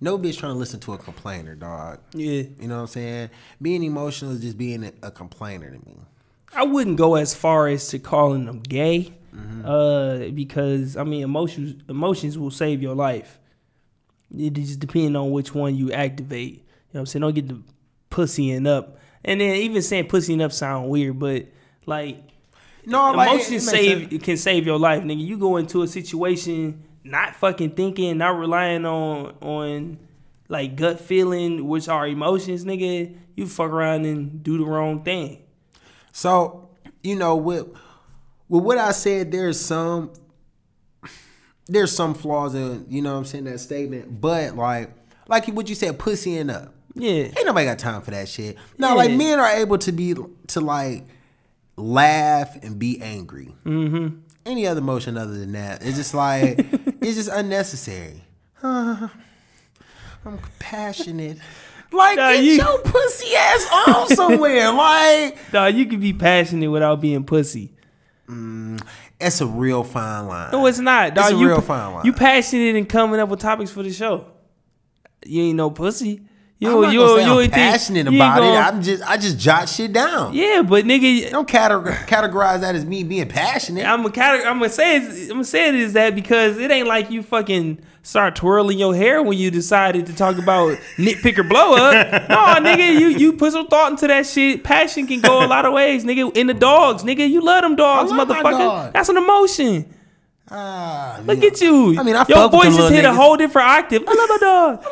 no 0.00 0.18
bitch 0.18 0.38
trying 0.38 0.52
to 0.52 0.58
listen 0.58 0.80
to 0.80 0.92
a 0.92 0.98
complainer, 0.98 1.54
dog. 1.54 1.98
Yeah. 2.14 2.42
You 2.60 2.68
know 2.68 2.76
what 2.76 2.80
I'm 2.82 2.86
saying? 2.88 3.30
Being 3.62 3.82
emotional 3.84 4.32
is 4.32 4.40
just 4.40 4.58
being 4.58 4.92
a, 5.02 5.10
complainer 5.10 5.70
to 5.70 5.78
me. 5.86 5.96
I 6.54 6.64
wouldn't 6.64 6.96
go 6.98 7.14
as 7.16 7.34
far 7.34 7.68
as 7.68 7.88
to 7.88 7.98
calling 7.98 8.44
them 8.46 8.60
gay, 8.60 9.14
Mm-hmm. 9.34 9.66
uh, 9.66 10.28
because 10.32 10.96
I 10.96 11.02
mean 11.02 11.22
emotions 11.24 11.82
emotions 11.88 12.38
will 12.38 12.52
save 12.52 12.80
your 12.80 12.94
life. 12.94 13.40
It 14.36 14.52
just 14.52 14.78
depends 14.78 15.16
on 15.16 15.32
which 15.32 15.52
one 15.54 15.74
you 15.74 15.90
activate. 15.90 16.52
You 16.52 16.58
know 16.58 16.62
what 16.92 17.00
I'm 17.00 17.06
saying? 17.06 17.20
Don't 17.22 17.34
get 17.34 17.48
the 17.48 17.60
pussying 18.10 18.66
up. 18.68 18.98
And 19.24 19.40
then 19.40 19.56
even 19.56 19.82
saying 19.82 20.06
pussying 20.06 20.40
up 20.40 20.52
sound 20.52 20.88
weird, 20.88 21.18
but 21.18 21.46
like 21.86 22.22
No, 22.86 23.10
like, 23.10 23.28
it- 23.28 23.32
it 23.32 23.32
emotions 23.32 23.50
makes 23.50 23.64
save 23.66 24.10
sense. 24.10 24.22
can 24.22 24.36
save 24.36 24.66
your 24.66 24.78
life, 24.78 25.02
nigga. 25.02 25.26
You 25.26 25.36
go 25.36 25.56
into 25.56 25.82
a 25.82 25.88
situation 25.88 26.84
not 27.04 27.36
fucking 27.36 27.70
thinking, 27.70 28.18
not 28.18 28.38
relying 28.38 28.84
on 28.84 29.36
on 29.40 29.98
like 30.48 30.76
gut 30.76 31.00
feeling, 31.00 31.68
which 31.68 31.88
are 31.88 32.06
emotions, 32.06 32.64
nigga. 32.64 33.16
You 33.36 33.46
fuck 33.46 33.70
around 33.70 34.04
and 34.04 34.42
do 34.42 34.58
the 34.58 34.64
wrong 34.64 35.02
thing. 35.02 35.42
So, 36.12 36.70
you 37.02 37.16
know, 37.16 37.36
with 37.36 37.66
with 38.48 38.62
what 38.64 38.78
I 38.78 38.92
said, 38.92 39.30
there's 39.30 39.60
some 39.60 40.12
there's 41.66 41.92
some 41.92 42.14
flaws 42.14 42.54
in, 42.54 42.86
you 42.88 43.02
know 43.02 43.12
what 43.12 43.18
I'm 43.18 43.24
saying, 43.24 43.44
that 43.44 43.58
statement. 43.60 44.20
But 44.20 44.56
like 44.56 44.90
like 45.28 45.46
what 45.48 45.68
you 45.68 45.74
said, 45.74 45.98
pussying 45.98 46.50
up. 46.50 46.74
Yeah. 46.94 47.24
Ain't 47.24 47.44
nobody 47.44 47.66
got 47.66 47.78
time 47.78 48.02
for 48.02 48.12
that 48.12 48.28
shit. 48.28 48.56
Now, 48.78 48.96
like 48.96 49.10
men 49.10 49.40
are 49.40 49.50
able 49.50 49.78
to 49.78 49.92
be 49.92 50.14
to 50.48 50.60
like 50.60 51.04
laugh 51.76 52.62
and 52.62 52.78
be 52.78 53.00
angry. 53.02 53.54
Mm-hmm. 53.64 54.18
Any 54.46 54.66
other 54.66 54.80
emotion 54.80 55.16
other 55.16 55.36
than 55.36 55.52
that, 55.52 55.84
it's 55.84 55.96
just 55.96 56.14
like 56.14 56.64
it's 57.04 57.16
just 57.16 57.30
unnecessary. 57.30 58.22
I'm 58.62 59.10
compassionate. 60.24 61.38
Like 61.92 62.16
Nah, 62.16 62.32
get 62.32 62.42
you- 62.42 62.54
your 62.54 62.78
pussy 62.80 63.36
ass 63.36 63.68
on 63.86 64.08
somewhere. 64.16 64.72
like 64.72 65.38
Dog, 65.52 65.74
you 65.76 65.86
can 65.86 66.00
be 66.00 66.12
passionate 66.12 66.68
without 66.68 67.00
being 67.00 67.22
pussy. 67.22 67.72
Mm, 68.28 68.84
that's 69.20 69.40
a 69.40 69.46
real 69.46 69.84
fine 69.84 70.26
line. 70.26 70.50
No, 70.50 70.66
it's 70.66 70.80
not. 70.80 71.14
Dog, 71.14 71.26
It's 71.26 71.34
a 71.34 71.38
you, 71.38 71.46
real 71.46 71.60
fine 71.60 71.94
line. 71.94 72.04
You 72.04 72.12
passionate 72.12 72.74
in 72.74 72.86
coming 72.86 73.20
up 73.20 73.28
with 73.28 73.38
topics 73.38 73.70
for 73.70 73.84
the 73.84 73.92
show. 73.92 74.26
You 75.24 75.42
ain't 75.44 75.56
no 75.56 75.70
pussy. 75.70 76.22
You, 76.64 76.76
I'm 76.76 76.82
not 76.82 76.92
you, 76.92 77.00
you 77.00 77.18
I'm 77.32 77.40
ain't 77.40 77.52
passionate 77.52 78.06
ain't 78.06 78.16
about 78.16 78.38
it. 78.38 78.46
gonna- 78.46 78.58
I'm 78.58 78.82
just 78.82 79.02
I 79.02 79.16
just 79.16 79.38
jot 79.38 79.68
shit 79.68 79.92
down. 79.92 80.34
yeah, 80.34 80.62
but 80.62 80.84
nigga, 80.84 81.30
Don't 81.30 81.48
categor- 81.48 81.94
categorize 82.06 82.60
that 82.60 82.74
as 82.74 82.84
me 82.84 83.04
being 83.04 83.28
passionate. 83.28 83.86
I'm 83.86 84.02
gonna 84.02 84.22
I'm 84.44 84.58
gonna 84.58 84.68
say 84.68 84.96
it, 84.96 85.22
I'm 85.24 85.28
gonna 85.28 85.44
say 85.44 85.68
it 85.68 85.74
is 85.74 85.92
that 85.92 86.14
because 86.14 86.58
it 86.58 86.70
ain't 86.70 86.88
like 86.88 87.10
you 87.10 87.22
fucking 87.22 87.78
start 88.02 88.36
twirling 88.36 88.78
your 88.78 88.94
hair 88.94 89.22
when 89.22 89.38
you 89.38 89.50
decided 89.50 90.04
to 90.06 90.14
talk 90.14 90.36
about 90.38 90.76
nitpicker 90.96 91.48
blow 91.48 91.74
up. 91.74 92.28
no, 92.28 92.36
nigga, 92.70 92.98
you 93.00 93.08
you 93.08 93.32
put 93.32 93.52
some 93.52 93.66
thought 93.66 93.92
into 93.92 94.06
that 94.06 94.26
shit. 94.26 94.62
Passion 94.64 95.06
can 95.06 95.20
go 95.20 95.44
a 95.44 95.46
lot 95.46 95.64
of 95.64 95.72
ways, 95.72 96.04
nigga. 96.04 96.36
In 96.36 96.46
the 96.46 96.54
dogs, 96.54 97.02
nigga, 97.02 97.28
you 97.28 97.40
love 97.40 97.62
them 97.62 97.76
dogs, 97.76 98.10
love 98.12 98.28
motherfucker. 98.28 98.58
dog. 98.58 98.92
That's 98.92 99.08
an 99.08 99.16
emotion. 99.16 99.86
Ah, 100.50 101.20
Look 101.24 101.40
yeah. 101.40 101.46
at 101.48 101.60
you. 101.60 101.98
I 101.98 102.02
mean, 102.02 102.16
I 102.16 102.24
your 102.28 102.50
voice 102.50 102.76
just 102.76 102.92
hit 102.92 103.04
a 103.04 103.12
whole 103.14 103.36
different 103.36 103.66
octave. 103.66 104.02
I 104.06 104.12
love 104.12 104.28
my 104.28 104.38
dog. 104.40 104.84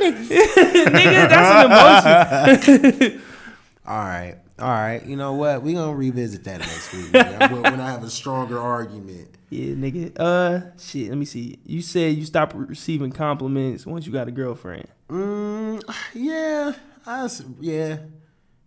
nigga, 0.00 0.28
nigga, 0.92 1.28
that's 1.28 2.70
an 2.70 3.00
emotion. 3.10 3.22
All 3.86 3.96
right, 3.98 4.36
all 4.60 4.68
right. 4.68 5.04
You 5.04 5.16
know 5.16 5.32
what? 5.32 5.62
We 5.62 5.72
gonna 5.74 5.92
revisit 5.92 6.44
that 6.44 6.60
next 6.60 6.92
week 6.94 7.12
when 7.12 7.62
when 7.62 7.80
I 7.80 7.90
have 7.90 8.04
a 8.04 8.10
stronger 8.10 8.60
argument. 8.60 9.28
yeah, 9.50 9.74
nigga. 9.74 10.12
Uh, 10.16 10.60
shit. 10.78 11.08
Let 11.08 11.18
me 11.18 11.24
see. 11.24 11.58
You 11.66 11.82
said 11.82 12.14
you 12.16 12.24
stopped 12.24 12.54
receiving 12.54 13.10
compliments 13.10 13.84
once 13.84 14.06
you 14.06 14.12
got 14.12 14.28
a 14.28 14.30
girlfriend. 14.30 14.86
Mm, 15.08 15.82
yeah, 16.14 16.74
I 17.04 17.28
yeah. 17.60 17.96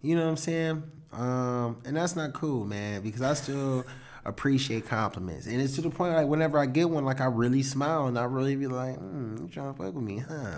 You 0.02 0.16
know 0.18 0.24
what 0.24 0.32
I'm 0.32 0.38
saying? 0.38 0.84
Um, 1.14 1.78
and 1.86 1.96
that's 1.96 2.18
not 2.18 2.34
cool, 2.34 2.66
man, 2.66 3.02
because 3.02 3.22
I 3.22 3.34
still 3.36 3.86
appreciate 4.26 4.88
compliments, 4.88 5.46
and 5.46 5.62
it's 5.62 5.76
to 5.76 5.82
the 5.82 5.90
point 5.90 6.14
like 6.14 6.28
whenever 6.28 6.58
I 6.58 6.66
get 6.66 6.90
one, 6.90 7.06
like 7.06 7.22
I 7.22 7.26
really 7.26 7.64
smile 7.64 8.08
and 8.08 8.18
I 8.18 8.24
really 8.24 8.56
be 8.56 8.68
like, 8.68 8.98
mm, 8.98 9.42
"You 9.42 9.48
trying 9.48 9.74
to 9.74 9.78
fuck 9.78 9.94
with 9.94 10.04
me, 10.04 10.24
huh?" 10.28 10.58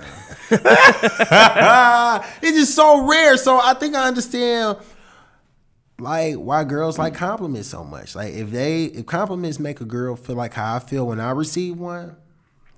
it's 2.42 2.58
just 2.58 2.76
so 2.76 3.08
rare. 3.08 3.38
So 3.38 3.60
I 3.62 3.74
think 3.74 3.96
I 3.96 4.08
understand 4.08 4.78
like 6.00 6.36
why 6.36 6.64
girls 6.64 6.98
like 6.98 7.16
compliments 7.16 7.70
so 7.70 7.84
much. 7.84 8.16
Like 8.16 8.34
if 8.34 8.52
they 8.52 8.86
if 8.86 9.06
compliments 9.06 9.60
make 9.60 9.82
a 9.82 9.86
girl 9.86 10.16
feel 10.16 10.36
like 10.36 10.54
how 10.54 10.76
I 10.76 10.80
feel 10.80 11.08
when 11.08 11.20
I 11.20 11.32
receive 11.32 11.78
one, 11.78 12.16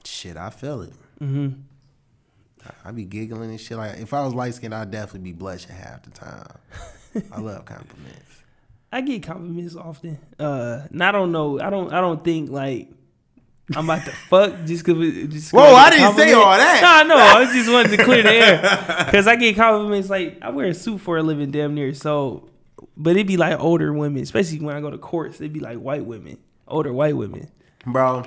shit, 0.04 0.38
I 0.38 0.50
feel 0.50 0.82
it. 0.82 0.94
Mm-hmm. 1.22 1.62
I 2.86 2.92
be 2.92 3.06
giggling 3.06 3.50
and 3.50 3.60
shit. 3.60 3.78
Like 3.78 4.00
if 4.00 4.14
I 4.14 4.24
was 4.24 4.34
light 4.34 4.54
skinned, 4.54 4.74
I'd 4.74 4.92
definitely 4.92 5.32
be 5.32 5.38
blushing 5.38 5.76
half 5.76 6.04
the 6.04 6.12
time. 6.12 6.48
I 7.32 7.40
love 7.40 7.66
compliments. 7.66 8.44
I 8.92 9.02
get 9.02 9.24
compliments 9.24 9.76
often. 9.76 10.18
Uh, 10.40 10.88
and 10.90 11.04
I 11.04 11.12
don't 11.12 11.32
know. 11.32 11.60
I 11.60 11.70
don't. 11.70 11.94
I 11.94 12.02
don't 12.02 12.24
think 12.24 12.50
like 12.50 12.90
I'm 13.76 13.88
about 13.90 14.04
to 14.06 14.12
fuck 14.12 14.66
just 14.66 14.84
cause. 14.84 14.96
it- 15.00 15.28
Just 15.30 15.54
Whoa, 15.54 15.62
I, 15.62 15.84
I 15.86 15.90
didn't 15.92 16.16
say 16.16 16.34
all 16.34 16.58
that. 16.58 17.06
No, 17.08 17.16
no. 17.16 17.22
I 17.22 17.46
just 17.54 17.72
wanted 17.72 17.96
to 17.98 18.04
clear 18.04 18.24
the 18.24 18.32
air 18.34 18.62
because 19.06 19.28
I 19.28 19.36
get 19.36 19.56
compliments. 19.56 20.10
Like 20.10 20.40
I 20.42 20.50
wear 20.50 20.68
a 20.68 20.74
suit 20.74 21.02
for 21.02 21.18
a 21.18 21.24
living, 21.24 21.52
damn 21.52 21.76
near. 21.76 21.94
So, 21.94 22.50
but 22.98 23.12
it'd 23.12 23.28
be 23.28 23.38
like 23.38 23.60
older 23.60 23.94
women, 23.94 24.24
especially 24.24 24.60
when 24.60 24.76
I 24.76 24.82
go 24.82 24.90
to 24.90 24.98
courts. 24.98 25.40
It'd 25.40 25.54
be 25.54 25.60
like 25.60 25.78
white 25.78 26.04
women, 26.06 26.38
older 26.68 26.92
white 26.92 27.16
women. 27.16 27.48
Bro, 27.86 28.24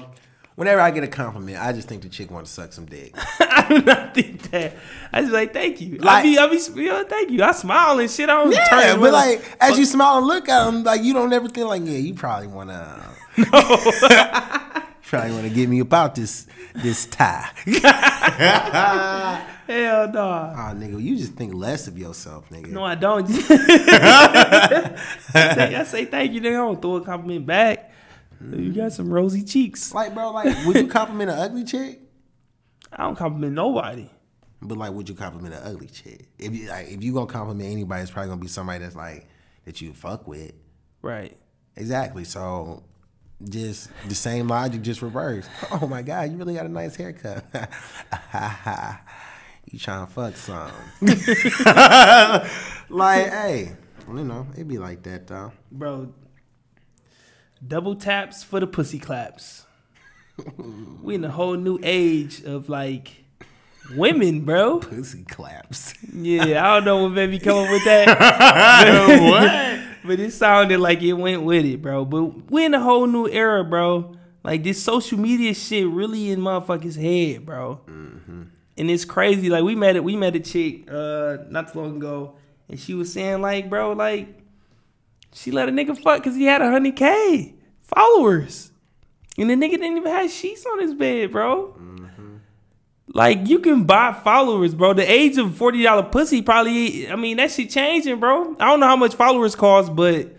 whenever 0.56 0.80
I 0.80 0.90
get 0.90 1.04
a 1.04 1.08
compliment, 1.08 1.58
I 1.60 1.72
just 1.72 1.88
think 1.88 2.02
the 2.02 2.08
chick 2.08 2.30
wants 2.30 2.54
to 2.54 2.62
suck 2.62 2.72
some 2.72 2.84
dick. 2.86 3.14
I 3.40 3.66
do 3.68 3.82
not 3.82 4.14
think 4.14 4.42
that. 4.50 4.74
I 5.12 5.20
just 5.20 5.32
like 5.32 5.52
thank 5.52 5.80
you. 5.80 5.98
I 6.02 6.04
Like- 6.04 6.22
be, 6.24 6.38
I 6.38 6.46
be, 6.48 6.58
you 6.82 6.88
know, 6.88 7.04
thank 7.04 7.30
you. 7.30 7.42
I 7.42 7.52
smile 7.52 7.98
and 7.98 8.10
shit. 8.10 8.28
I 8.28 8.34
don't 8.34 8.52
turn 8.52 8.62
Yeah, 8.70 8.94
it 8.94 9.00
but 9.00 9.12
like 9.12 9.56
as 9.60 9.78
you 9.78 9.84
smile 9.84 10.18
and 10.18 10.26
look 10.26 10.48
at 10.48 10.64
them, 10.66 10.82
like 10.84 11.02
you 11.02 11.12
don't 11.14 11.32
ever 11.32 11.48
think 11.48 11.66
like, 11.68 11.82
yeah, 11.84 11.98
you 11.98 12.14
probably 12.14 12.48
wanna 12.48 13.02
probably 15.02 15.32
wanna 15.32 15.50
get 15.50 15.68
me 15.68 15.80
about 15.80 16.14
this 16.14 16.46
this 16.74 17.04
tie. 17.06 17.50
hell 19.66 20.08
no. 20.12 20.52
Oh 20.56 20.72
nigga, 20.74 21.00
you 21.02 21.16
just 21.16 21.34
think 21.34 21.54
less 21.54 21.86
of 21.88 21.98
yourself, 21.98 22.48
nigga. 22.50 22.68
No, 22.68 22.84
I 22.84 22.94
don't. 22.94 23.26
I, 23.28 24.96
say, 25.32 25.74
I 25.76 25.84
say 25.84 26.04
thank 26.06 26.32
you, 26.32 26.40
nigga. 26.40 26.48
I 26.54 26.64
don't 26.66 26.80
throw 26.82 26.96
a 26.96 27.00
compliment 27.04 27.46
back. 27.46 27.90
You 28.50 28.72
got 28.72 28.92
some 28.92 29.12
rosy 29.12 29.42
cheeks. 29.44 29.94
Like, 29.94 30.14
bro, 30.14 30.30
like, 30.30 30.66
would 30.66 30.76
you 30.76 30.88
compliment 30.88 31.30
an 31.30 31.38
ugly 31.38 31.64
chick? 31.64 32.00
I 32.92 33.04
don't 33.04 33.16
compliment 33.16 33.54
nobody. 33.54 34.10
But 34.60 34.78
like, 34.78 34.92
would 34.92 35.08
you 35.08 35.14
compliment 35.14 35.54
an 35.54 35.62
ugly 35.64 35.88
chick? 35.88 36.28
If 36.38 36.54
you 36.54 36.68
like, 36.68 36.88
if 36.88 37.02
you 37.02 37.12
gonna 37.14 37.26
compliment 37.26 37.70
anybody, 37.70 38.02
it's 38.02 38.10
probably 38.10 38.28
gonna 38.28 38.40
be 38.40 38.48
somebody 38.48 38.78
that's 38.80 38.94
like 38.96 39.26
that 39.64 39.80
you 39.80 39.92
fuck 39.92 40.28
with. 40.28 40.52
Right. 41.00 41.36
Exactly. 41.76 42.24
So, 42.24 42.84
just 43.48 43.90
the 44.08 44.14
same 44.14 44.48
logic, 44.48 44.82
just 44.82 45.02
reversed. 45.02 45.50
Oh 45.72 45.86
my 45.86 46.02
god, 46.02 46.30
you 46.30 46.36
really 46.36 46.54
got 46.54 46.66
a 46.66 46.68
nice 46.68 46.94
haircut. 46.94 47.44
you 49.70 49.78
trying 49.78 50.06
to 50.06 50.12
fuck 50.12 50.36
some? 50.36 50.70
like, 52.88 53.30
hey, 53.30 53.72
you 54.06 54.24
know, 54.24 54.46
it'd 54.52 54.68
be 54.68 54.78
like 54.78 55.02
that 55.04 55.26
though. 55.26 55.52
Bro. 55.72 56.12
Double 57.66 57.94
taps 57.94 58.42
for 58.42 58.58
the 58.58 58.66
pussy 58.66 58.98
claps. 58.98 59.66
we 61.02 61.14
in 61.14 61.24
a 61.24 61.30
whole 61.30 61.54
new 61.54 61.78
age 61.82 62.42
of 62.42 62.68
like 62.68 63.24
women, 63.94 64.40
bro. 64.44 64.80
Pussy 64.80 65.22
claps. 65.24 65.94
Yeah, 66.12 66.68
I 66.68 66.74
don't 66.74 66.84
know 66.84 67.02
what 67.04 67.10
made 67.10 67.30
me 67.30 67.38
come 67.38 67.58
up 67.58 67.70
with 67.70 67.84
that. 67.84 69.20
what? 69.20 69.78
But 70.04 70.18
it 70.18 70.32
sounded 70.32 70.80
like 70.80 71.00
it 71.00 71.12
went 71.12 71.44
with 71.44 71.64
it, 71.64 71.80
bro. 71.80 72.04
But 72.04 72.50
we 72.50 72.64
in 72.64 72.74
a 72.74 72.80
whole 72.80 73.06
new 73.06 73.28
era, 73.28 73.62
bro. 73.62 74.16
Like 74.42 74.64
this 74.64 74.82
social 74.82 75.16
media 75.16 75.54
shit 75.54 75.86
really 75.86 76.32
in 76.32 76.40
motherfuckers' 76.40 77.00
head, 77.00 77.46
bro. 77.46 77.80
And 77.86 78.90
it's 78.90 79.04
crazy. 79.04 79.48
Like 79.48 79.62
we 79.62 79.76
met 79.76 79.94
it. 79.94 80.02
We 80.02 80.16
met 80.16 80.34
a 80.34 80.40
chick 80.40 80.90
uh 80.90 81.36
not 81.50 81.72
too 81.72 81.82
long 81.82 81.98
ago, 81.98 82.34
and 82.68 82.80
she 82.80 82.94
was 82.94 83.12
saying 83.12 83.42
like, 83.42 83.70
bro, 83.70 83.92
like 83.92 84.41
she 85.32 85.50
let 85.50 85.68
a 85.68 85.72
nigga 85.72 86.00
fuck 86.00 86.22
because 86.22 86.36
he 86.36 86.44
had 86.44 86.62
a 86.62 86.70
hundred 86.70 86.96
k 86.96 87.54
followers, 87.82 88.72
and 89.38 89.50
the 89.50 89.54
nigga 89.54 89.72
didn't 89.72 89.96
even 89.98 90.12
have 90.12 90.30
sheets 90.30 90.64
on 90.66 90.80
his 90.80 90.94
bed, 90.94 91.32
bro. 91.32 91.74
Mm-hmm. 91.78 92.36
Like 93.14 93.48
you 93.48 93.58
can 93.58 93.84
buy 93.84 94.12
followers, 94.12 94.74
bro. 94.74 94.94
The 94.94 95.10
age 95.10 95.38
of 95.38 95.56
forty 95.56 95.82
dollar 95.82 96.04
pussy 96.04 96.42
probably. 96.42 97.10
I 97.10 97.16
mean 97.16 97.36
that 97.38 97.50
shit 97.50 97.70
changing, 97.70 98.20
bro. 98.20 98.56
I 98.58 98.66
don't 98.66 98.80
know 98.80 98.86
how 98.86 98.96
much 98.96 99.14
followers 99.14 99.54
cost, 99.54 99.94
but 99.94 100.34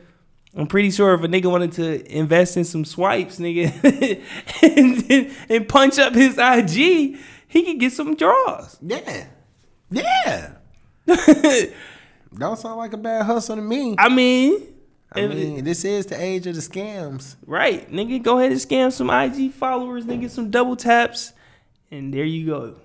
I'm 0.55 0.67
pretty 0.67 0.91
sure 0.91 1.13
if 1.15 1.21
a 1.23 1.27
nigga 1.27 1.49
wanted 1.49 1.71
to 1.73 2.15
invest 2.15 2.57
in 2.57 2.63
some 2.63 2.85
swipes, 2.85 3.39
nigga, 3.39 4.21
and, 4.61 5.31
and 5.49 5.67
punch 5.67 5.97
up 5.97 6.13
his 6.13 6.37
IG, 6.37 7.17
he 7.47 7.63
could 7.63 7.79
get 7.79 7.91
some 7.93 8.15
draws. 8.15 8.77
Yeah, 8.81 9.27
yeah. 9.89 10.53
Don't 12.35 12.57
sound 12.57 12.77
like 12.77 12.93
a 12.93 12.97
bad 12.97 13.25
hustle 13.25 13.55
to 13.55 13.61
me. 13.61 13.95
I 13.97 14.09
mean, 14.09 14.72
I 15.15 15.27
mean, 15.27 15.63
this 15.63 15.85
is 15.85 16.05
the 16.07 16.21
age 16.21 16.47
of 16.47 16.55
the 16.55 16.61
scams. 16.61 17.35
right, 17.45 17.89
nigga, 17.91 18.21
go 18.21 18.39
ahead 18.39 18.51
and 18.51 18.59
scam 18.59 18.91
some 18.91 19.09
IG 19.09 19.51
followers, 19.53 20.05
nigga, 20.05 20.29
some 20.29 20.49
double 20.49 20.75
taps, 20.75 21.33
and 21.91 22.13
there 22.13 22.23
you 22.25 22.45
go, 22.47 22.75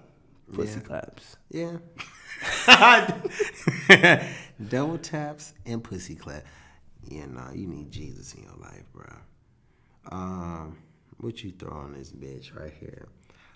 pussy 0.52 0.78
Yeah. 0.80 0.80
claps. 0.80 1.36
Yeah. 1.50 1.78
Double 4.68 4.98
taps 4.98 5.54
and 5.66 5.82
pussy 5.82 6.14
clap. 6.14 6.44
Yeah, 7.08 7.26
nah, 7.26 7.52
you 7.52 7.66
need 7.66 7.90
Jesus 7.90 8.34
in 8.34 8.42
your 8.42 8.56
life, 8.60 8.84
bro. 8.92 9.06
Um, 10.12 10.76
what 11.18 11.42
you 11.42 11.50
throw 11.52 11.72
on 11.76 11.92
this 11.94 12.12
bitch 12.12 12.54
right 12.58 12.72
here? 12.78 13.08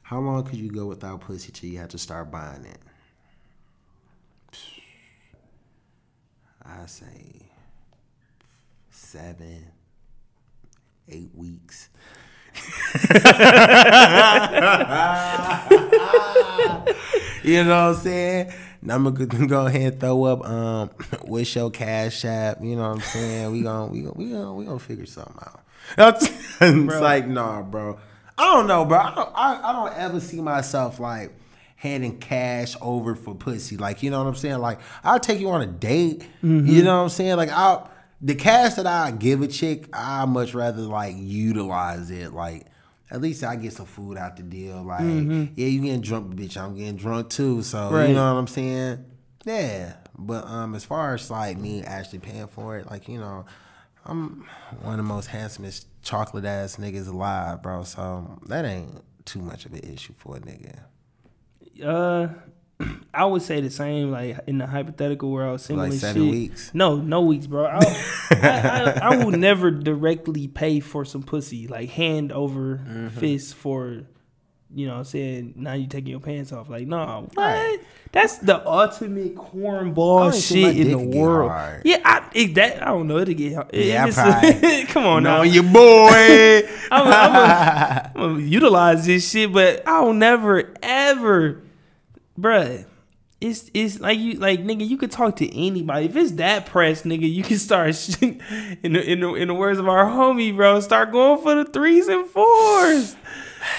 How 0.03 0.19
long 0.21 0.45
could 0.45 0.59
you 0.59 0.71
go 0.71 0.87
without 0.87 1.21
pussy 1.21 1.53
till 1.53 1.69
you 1.71 1.79
have 1.79 1.89
to 1.91 1.99
start 1.99 2.31
buying 2.31 2.65
it? 2.65 2.79
I 6.65 6.87
say 6.87 7.51
seven, 9.03 9.67
eight 11.09 11.31
weeks. 11.35 11.89
You 17.45 17.65
know 17.65 17.89
what 17.89 17.97
I'm 17.97 18.03
saying? 18.03 18.53
Now 18.81 18.97
I'm 18.97 19.05
gonna 19.05 19.47
go 19.47 19.67
ahead 19.67 19.93
and 19.93 20.01
throw 20.01 20.25
up 20.25 20.47
um 20.49 20.91
wish 21.25 21.57
your 21.57 21.71
cash 21.71 22.25
app. 22.25 22.63
You 22.63 22.77
know 22.77 22.89
what 22.89 22.97
I'm 22.97 23.01
saying? 23.01 23.51
We 23.53 23.63
gonna 23.63 23.87
we 23.87 24.03
gonna 24.03 24.15
we 24.15 24.31
gonna 24.31 24.55
we 24.55 24.65
gonna 24.65 24.79
figure 24.79 25.07
something 25.07 25.37
out. 25.99 26.23
it's 26.61 27.01
like 27.01 27.27
nah, 27.27 27.63
bro. 27.63 27.99
I 28.39 28.55
don't 28.55 28.67
know, 28.67 28.85
bro. 28.85 28.99
I 28.99 29.15
don't 29.15 29.33
I, 29.35 29.71
I 29.71 29.73
don't 29.73 29.95
ever 29.99 30.21
see 30.21 30.41
myself 30.41 31.01
like 31.01 31.33
handing 31.77 32.19
cash 32.19 32.77
over 32.81 33.17
for 33.17 33.35
pussy. 33.35 33.77
Like 33.77 34.03
you 34.03 34.11
know 34.11 34.19
what 34.23 34.29
I'm 34.29 34.37
saying? 34.37 34.59
Like 34.59 34.79
I'll 35.03 35.21
take 35.21 35.41
you 35.41 35.51
on 35.51 35.63
a 35.63 35.67
date. 35.67 36.25
You 36.43 36.83
know 36.85 36.97
what 36.99 37.03
I'm 37.03 37.09
saying? 37.09 37.37
Like 37.37 37.51
I'll 37.51 37.91
the 38.23 38.35
cash 38.35 38.75
that 38.75 38.87
I 38.87 39.11
give 39.11 39.43
a 39.43 39.49
chick, 39.49 39.89
I 39.93 40.25
much 40.27 40.55
rather 40.55 40.83
like 40.83 41.15
utilize 41.19 42.11
it. 42.11 42.33
Like 42.33 42.67
at 43.11 43.21
least 43.21 43.45
I 43.45 43.57
get 43.57 43.73
some 43.75 43.87
food 43.87 44.17
out 44.17 44.37
the 44.37 44.43
deal. 44.43 44.83
Like, 44.83 45.01
yeah, 45.03 45.67
you 45.67 45.81
getting 45.83 46.01
drunk, 46.01 46.35
bitch. 46.35 46.57
I'm 46.57 46.75
getting 46.77 46.97
drunk 46.97 47.29
too. 47.31 47.63
So 47.63 47.91
Right. 47.91 48.09
you 48.09 48.15
know 48.15 48.33
what 48.33 48.39
I'm 48.41 48.47
saying? 48.47 49.05
Yeah. 49.45 49.95
But 50.17 50.47
um, 50.47 50.75
as 50.75 50.85
far 50.85 51.15
as 51.15 51.31
like 51.31 51.59
me 51.59 51.83
actually 51.83 52.21
paying 52.21 52.47
for 52.47 52.79
it, 52.79 52.91
like 52.91 53.09
you 53.09 53.19
know, 53.19 53.45
I'm 54.05 54.47
one 54.81 54.93
of 54.95 54.97
the 54.99 55.03
most 55.03 55.27
handsomest 55.27 55.87
chocolate 56.03 56.45
ass 56.45 56.77
niggas 56.77 57.09
alive, 57.09 57.63
bro. 57.63 57.83
So 57.85 58.39
that 58.47 58.65
ain't 58.65 59.03
too 59.25 59.41
much 59.41 59.67
of 59.67 59.73
an 59.73 59.81
issue 59.81 60.13
for 60.17 60.37
a 60.37 60.41
nigga. 60.41 60.79
Uh, 61.85 62.29
I 63.15 63.25
would 63.27 63.43
say 63.43 63.61
the 63.61 63.71
same. 63.71 64.11
Like 64.11 64.39
in 64.47 64.59
the 64.59 64.67
hypothetical 64.67 65.31
where 65.31 65.47
I 65.49 65.53
was 65.53 65.63
single 65.65 65.85
Like 65.89 65.95
seven 65.99 66.23
shit. 66.25 66.31
weeks? 66.31 66.71
No, 66.75 66.97
no 66.97 67.21
weeks, 67.23 67.47
bro. 67.47 67.67
I, 67.67 67.79
I, 68.31 68.37
I, 68.41 68.91
I 69.13 69.17
will 69.25 69.31
never 69.33 69.71
directly 69.71 70.49
pay 70.49 70.81
for 70.81 71.05
some 71.05 71.23
pussy, 71.23 71.69
like 71.69 71.91
hand 71.91 72.33
over 72.33 72.79
Mm-hmm. 72.79 73.09
fist 73.09 73.55
for 73.55 74.03
you 74.75 74.87
know, 74.87 75.03
saying 75.03 75.53
now 75.55 75.75
you 75.75 75.87
taking 75.87 76.09
your 76.13 76.21
pants 76.21 76.51
off. 76.51 76.71
Like, 76.71 76.87
no, 76.87 77.29
what? 77.35 77.81
That's 78.11 78.39
the 78.39 78.67
ultimate 78.67 79.35
cornball 79.35 80.23
I 80.23 80.35
ain't 80.35 80.35
think 80.37 80.65
my 80.67 80.73
shit 80.73 80.87
in 80.87 80.91
the 80.93 81.19
world. 81.19 81.51
hard. 81.51 81.83
Yeah, 81.85 81.99
I 82.03 82.27
it, 82.35 82.55
that 82.55 82.81
I 82.83 82.87
don't 82.87 83.07
know. 83.07 83.19
It'll 83.19 83.35
get 83.35 83.53
hard. 83.55 83.69
It- 83.75 83.87
Yeah, 83.89 84.11
probably. 84.11 84.85
come 84.89 85.05
on 85.05 85.25
now. 85.25 85.39
No, 85.39 85.43
your 85.43 85.65
boy. 85.65 86.67
I'm 86.91 88.13
gonna 88.15 88.41
utilize 88.41 89.05
this 89.05 89.31
shit, 89.31 89.53
but 89.53 89.83
I'll 89.87 90.15
never 90.15 90.73
ever, 90.83 91.61
bruh. 92.39 92.87
It's 93.41 93.69
it's 93.75 93.99
like 93.99 94.19
you 94.21 94.35
like 94.35 94.61
nigga. 94.63 94.87
You 94.89 94.97
could 94.97 95.11
talk 95.11 95.35
to 95.37 95.57
anybody. 95.57 96.07
If 96.07 96.15
it's 96.15 96.31
that 96.33 96.67
press, 96.67 97.03
nigga, 97.03 97.29
you 97.29 97.43
can 97.43 97.59
start 97.59 97.95
sh- 97.97 98.15
in 98.23 98.39
the, 98.93 99.03
in 99.05 99.19
the 99.21 99.35
in 99.35 99.49
the 99.49 99.55
words 99.55 99.81
of 99.81 99.89
our 99.89 100.05
homie, 100.05 100.55
bro. 100.55 100.79
Start 100.79 101.11
going 101.11 101.43
for 101.43 101.57
the 101.57 101.65
threes 101.65 102.07
and 102.07 102.25
fours. 102.29 103.17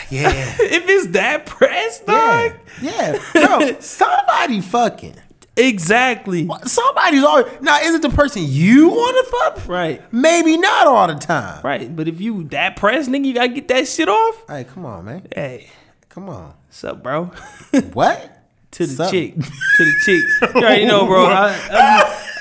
yeah. 0.09 0.31
if 0.59 0.83
it's 0.89 1.07
that 1.13 1.45
press, 1.45 1.99
dog. 2.01 2.53
Yeah. 2.81 3.13
Yeah. 3.13 3.19
Bro, 3.33 3.79
somebody 3.79 4.59
fucking. 4.59 5.15
Exactly. 5.55 6.49
Somebody's 6.65 7.23
always 7.23 7.45
now. 7.61 7.79
Is 7.79 7.95
it 7.95 8.01
the 8.01 8.09
person 8.09 8.43
you 8.45 8.89
want 8.89 9.25
to 9.25 9.31
fuck? 9.61 9.67
Right. 9.69 10.01
Maybe 10.11 10.57
not 10.57 10.87
all 10.87 11.07
the 11.07 11.15
time. 11.15 11.61
Right. 11.63 11.95
But 11.95 12.07
if 12.09 12.19
you 12.19 12.43
that 12.45 12.75
press, 12.75 13.07
nigga, 13.07 13.25
you 13.25 13.33
gotta 13.35 13.49
get 13.49 13.67
that 13.69 13.87
shit 13.87 14.09
off. 14.09 14.43
Hey, 14.49 14.63
come 14.65 14.85
on, 14.85 15.05
man. 15.05 15.27
Hey, 15.33 15.69
Come 16.09 16.27
on. 16.29 16.53
what's 16.67 16.83
up, 16.83 17.01
bro? 17.03 17.25
What? 17.93 18.32
To 18.74 18.86
the 18.86 18.93
Sup? 18.93 19.11
chick, 19.11 19.36
to 19.36 19.86
the 19.86 19.95
chick. 20.03 20.24
You 20.55 20.61
already 20.61 20.86
know, 20.86 21.05
bro. 21.05 21.26
I, 21.26 21.53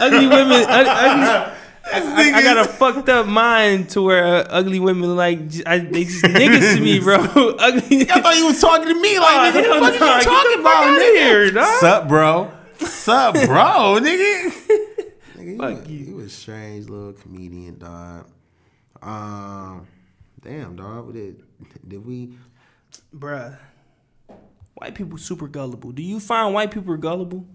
ugly, 0.01 0.19
ugly 0.19 0.27
women. 0.29 0.65
ugly, 0.69 1.53
I, 1.85 2.33
I 2.35 2.43
got 2.43 2.59
a 2.59 2.65
fucked 2.65 3.09
up 3.09 3.27
mind 3.27 3.91
to 3.91 4.03
where 4.03 4.25
uh, 4.25 4.47
ugly 4.49 4.81
women 4.81 5.15
like 5.17 5.39
I, 5.67 5.79
they 5.79 6.05
just 6.05 6.25
niggas 6.25 6.77
to 6.77 6.81
me, 6.81 7.01
bro. 7.01 7.17
ugly. 7.59 8.11
I 8.11 8.21
thought 8.21 8.37
you 8.37 8.47
was 8.47 8.61
talking 8.61 8.89
to 8.89 9.01
me 9.01 9.19
like, 9.19 9.55
nigga, 9.55 9.81
what 9.81 9.93
the 9.93 9.99
fuck 9.99 10.01
no. 10.01 10.13
are 10.13 10.19
you 10.19 10.25
talking 10.25 10.61
about, 10.61 10.99
here, 10.99 11.51
dog. 11.51 11.81
Sup, 11.81 12.09
bro? 12.09 12.51
Sup, 12.79 13.35
bro, 13.35 13.99
nigga? 14.01 14.51
nigga 15.37 15.59
Fuck 15.59 15.89
you. 15.89 15.97
you. 15.97 16.07
You 16.07 16.21
a 16.21 16.29
strange 16.29 16.89
little 16.89 17.13
comedian, 17.13 17.79
dog. 17.79 18.29
Um, 19.03 19.87
damn, 20.41 20.77
dog. 20.77 21.13
Did, 21.13 21.43
did 21.87 22.07
we? 22.07 22.35
Bruh. 23.15 23.59
White 24.83 24.97
people 24.97 25.17
super 25.17 25.47
gullible. 25.47 25.93
Do 25.93 26.03
you 26.03 26.19
find 26.19 26.53
white 26.53 26.73
people 26.73 26.97
gullible? 26.97 27.47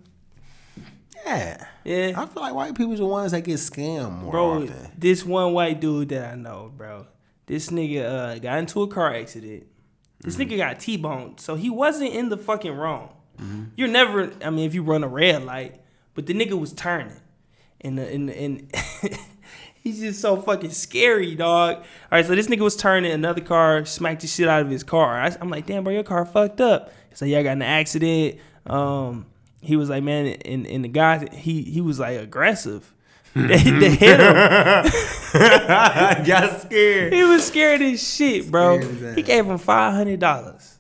Yeah. 1.25 1.65
Yeah. 1.84 2.13
I 2.15 2.25
feel 2.25 2.41
like 2.41 2.53
white 2.53 2.73
people's 2.73 2.99
the 2.99 3.05
ones 3.05 3.34
that 3.34 3.41
get 3.41 3.55
scammed 3.55 4.21
more 4.21 4.32
Bro, 4.32 4.63
often. 4.63 4.91
this 4.97 5.25
one 5.25 5.51
white 5.51 5.82
dude 5.82 6.07
that 6.09 6.32
I 6.32 6.36
know, 6.36 6.71
bro. 6.75 7.05
This 7.45 7.69
nigga 7.69 8.05
uh, 8.05 8.39
got 8.39 8.59
into 8.59 8.82
a 8.82 8.88
car 8.88 9.13
accident. 9.13 9.65
This 10.21 10.36
Mm-hmm. 10.38 10.51
nigga 10.53 10.57
got 10.57 10.80
T-boned, 10.80 11.41
so 11.41 11.55
he 11.55 11.69
wasn't 11.69 12.13
in 12.13 12.30
the 12.30 12.38
fucking 12.38 12.71
wrong. 12.71 13.09
You're 13.75 13.89
never, 13.89 14.32
I 14.43 14.49
mean, 14.49 14.65
if 14.65 14.73
you 14.73 14.82
run 14.84 15.03
a 15.03 15.07
red 15.09 15.43
light, 15.43 15.82
but 16.15 16.28
the 16.28 16.34
nigga 16.34 16.57
was 16.57 16.71
turning, 16.71 17.19
and 17.82 17.97
the, 17.97 18.09
and 18.09 18.30
and 18.32 18.71
he's 19.84 19.99
just 19.99 20.21
so 20.21 20.41
fucking 20.41 20.71
scary, 20.71 21.36
dog. 21.36 21.75
All 21.78 21.84
right, 22.13 22.25
so 22.25 22.34
this 22.36 22.47
nigga 22.47 22.61
was 22.61 22.75
turning, 22.78 23.11
another 23.11 23.41
car 23.41 23.84
smacked 23.86 24.21
the 24.21 24.28
shit 24.28 24.47
out 24.47 24.61
of 24.61 24.69
his 24.71 24.84
car. 24.84 25.19
I, 25.19 25.28
am 25.41 25.49
like, 25.49 25.65
damn, 25.67 25.84
bro, 25.84 25.93
your 25.93 26.03
car 26.03 26.25
fucked 26.25 26.61
up. 26.61 26.91
So 27.18 27.26
yeah, 27.26 27.39
I 27.39 27.43
got 27.43 27.53
an 27.53 27.63
accident. 27.63 28.38
Um, 28.68 29.26
he 29.59 29.76
was 29.76 29.89
like, 29.89 30.03
man, 30.03 30.28
and, 30.45 30.68
and 30.68 30.84
the 30.84 30.88
guy, 30.88 31.28
he 31.34 31.63
he 31.63 31.82
was 31.82 31.99
like 31.99 32.20
aggressive. 32.20 32.93
they, 33.34 33.41
they 33.57 33.89
hit 33.89 34.20
him. 34.20 34.86
I 35.34 36.24
got 36.24 36.61
scared. 36.61 37.13
He 37.13 37.24
was 37.24 37.43
scared 37.43 37.82
as 37.82 38.07
shit, 38.07 38.51
bro. 38.51 38.78
He 39.15 39.24
gave 39.24 39.47
him 39.47 39.57
five 39.57 39.95
hundred 39.95 40.20
dollars. 40.20 40.78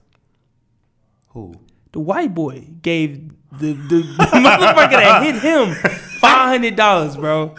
Who? 1.29 1.55
The 1.91 2.01
white 2.01 2.35
boy 2.35 2.67
gave 2.83 3.29
the, 3.51 3.73
the, 3.73 3.95
the 3.95 4.03
motherfucker 4.33 4.91
that 4.91 5.23
hit 5.23 5.41
him 5.41 5.73
five 6.19 6.49
hundred 6.49 6.75
dollars, 6.75 7.17
bro. 7.17 7.55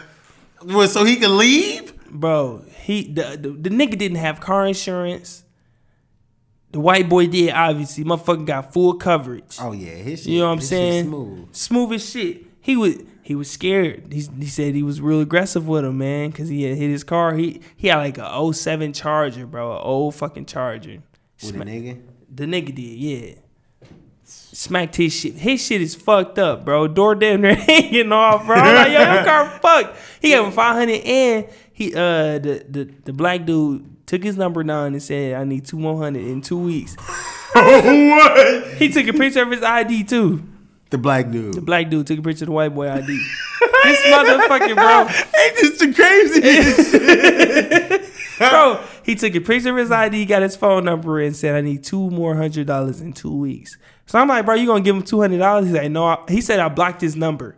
Well, 0.62 0.87
so 0.87 1.03
he 1.03 1.16
can 1.16 1.37
leave? 1.37 1.97
Bro, 2.11 2.62
he 2.85 3.12
the, 3.12 3.37
the 3.43 3.51
the 3.51 3.70
nigga 3.70 3.99
didn't 3.99 4.18
have 4.18 4.39
car 4.39 4.68
insurance. 4.68 5.43
The 6.70 6.80
white 6.80 7.08
boy 7.08 7.26
did, 7.28 7.50
obviously. 7.52 8.04
Motherfucker 8.04 8.44
got 8.46 8.72
full 8.72 8.94
coverage. 8.94 9.56
Oh 9.60 9.72
yeah, 9.72 9.90
his 9.94 10.20
shit. 10.20 10.28
you 10.28 10.40
know 10.40 10.46
what 10.48 10.52
I'm 10.54 10.60
saying? 10.60 11.06
Smooth. 11.06 11.54
Smooth 11.54 11.92
as 11.94 12.10
shit. 12.10 12.44
He 12.60 12.76
was 12.76 12.96
he 13.22 13.34
was 13.34 13.50
scared. 13.50 14.12
He, 14.12 14.20
he 14.38 14.46
said 14.46 14.74
he 14.74 14.82
was 14.82 15.00
real 15.00 15.20
aggressive 15.20 15.66
with 15.66 15.84
him, 15.84 15.98
man, 15.98 16.30
because 16.30 16.48
he 16.48 16.64
had 16.64 16.76
hit 16.76 16.90
his 16.90 17.04
car. 17.04 17.34
He 17.34 17.62
he 17.76 17.88
had 17.88 17.96
like 17.98 18.18
a 18.18 18.52
07 18.52 18.92
Charger, 18.92 19.46
bro, 19.46 19.72
an 19.76 19.82
old 19.82 20.14
fucking 20.14 20.44
Charger. 20.46 21.02
With 21.42 21.54
a 21.54 21.54
Sma- 21.54 21.64
nigga. 21.64 22.02
The 22.34 22.44
nigga 22.44 22.74
did, 22.74 22.82
yeah. 22.82 23.34
Smacked 24.24 24.96
his 24.96 25.14
shit. 25.14 25.34
His 25.34 25.64
shit 25.64 25.80
is 25.80 25.94
fucked 25.94 26.38
up, 26.38 26.64
bro. 26.64 26.86
Door 26.88 27.14
damn 27.16 27.40
near 27.40 27.54
hanging 27.54 28.12
off, 28.12 28.44
bro. 28.44 28.56
I'm 28.56 28.74
like, 28.74 28.92
yo, 28.92 29.14
your 29.14 29.24
car 29.24 29.58
fucked. 29.62 29.96
He 30.20 30.28
gave 30.28 30.44
him 30.44 30.52
500 30.52 30.92
and 31.02 31.46
he 31.72 31.94
uh 31.94 32.38
the, 32.38 32.64
the 32.68 32.84
the 33.04 33.12
black 33.12 33.46
dude 33.46 33.88
took 34.09 34.24
his 34.24 34.36
number 34.38 34.64
nine 34.64 34.94
and 34.94 35.02
said, 35.02 35.34
I 35.34 35.44
need 35.44 35.66
two 35.66 35.78
more 35.78 36.02
hundred 36.02 36.24
in 36.26 36.40
two 36.40 36.59
weeks. 36.59 36.96
what? 37.52 38.66
He 38.78 38.88
took 38.88 39.06
a 39.06 39.12
picture 39.12 39.42
of 39.42 39.50
his 39.50 39.62
ID 39.62 40.04
too. 40.04 40.42
The 40.90 40.96
black 40.96 41.30
dude. 41.30 41.52
The 41.54 41.61
black 41.61 41.90
dude 41.90 42.06
took 42.06 42.18
a 42.18 42.22
picture 42.22 42.44
of 42.44 42.46
the 42.46 42.52
white 42.52 42.74
boy 42.74 42.90
ID. 42.90 43.06
this 43.84 44.00
motherfucking 44.06 44.74
bro, 44.74 45.00
Ain't 45.02 45.56
this 45.56 45.78
the 45.78 45.92
craziest? 45.92 46.92
bro, 48.38 48.80
he 49.04 49.14
took 49.14 49.34
a 49.34 49.40
picture 49.40 49.68
of 49.70 49.76
his 49.76 49.90
ID, 49.90 50.24
got 50.24 50.40
his 50.40 50.56
phone 50.56 50.86
number, 50.86 51.20
and 51.20 51.36
said, 51.36 51.54
"I 51.54 51.61
need 51.61 51.84
two 51.84 52.09
more 52.11 52.34
hundred 52.34 52.66
dollars 52.66 53.02
in 53.02 53.12
two 53.12 53.36
weeks." 53.36 53.76
So 54.06 54.18
I'm 54.18 54.28
like, 54.28 54.46
"Bro, 54.46 54.54
you 54.54 54.66
gonna 54.66 54.80
give 54.80 54.96
him 54.96 55.02
two 55.02 55.20
hundred 55.20 55.36
dollars?" 55.38 55.66
He's 55.66 55.74
like, 55.74 55.90
"No." 55.90 56.06
I, 56.06 56.16
he 56.28 56.40
said, 56.40 56.59
"I 56.59 56.70
blocked 56.70 57.02
his 57.02 57.14
number." 57.14 57.54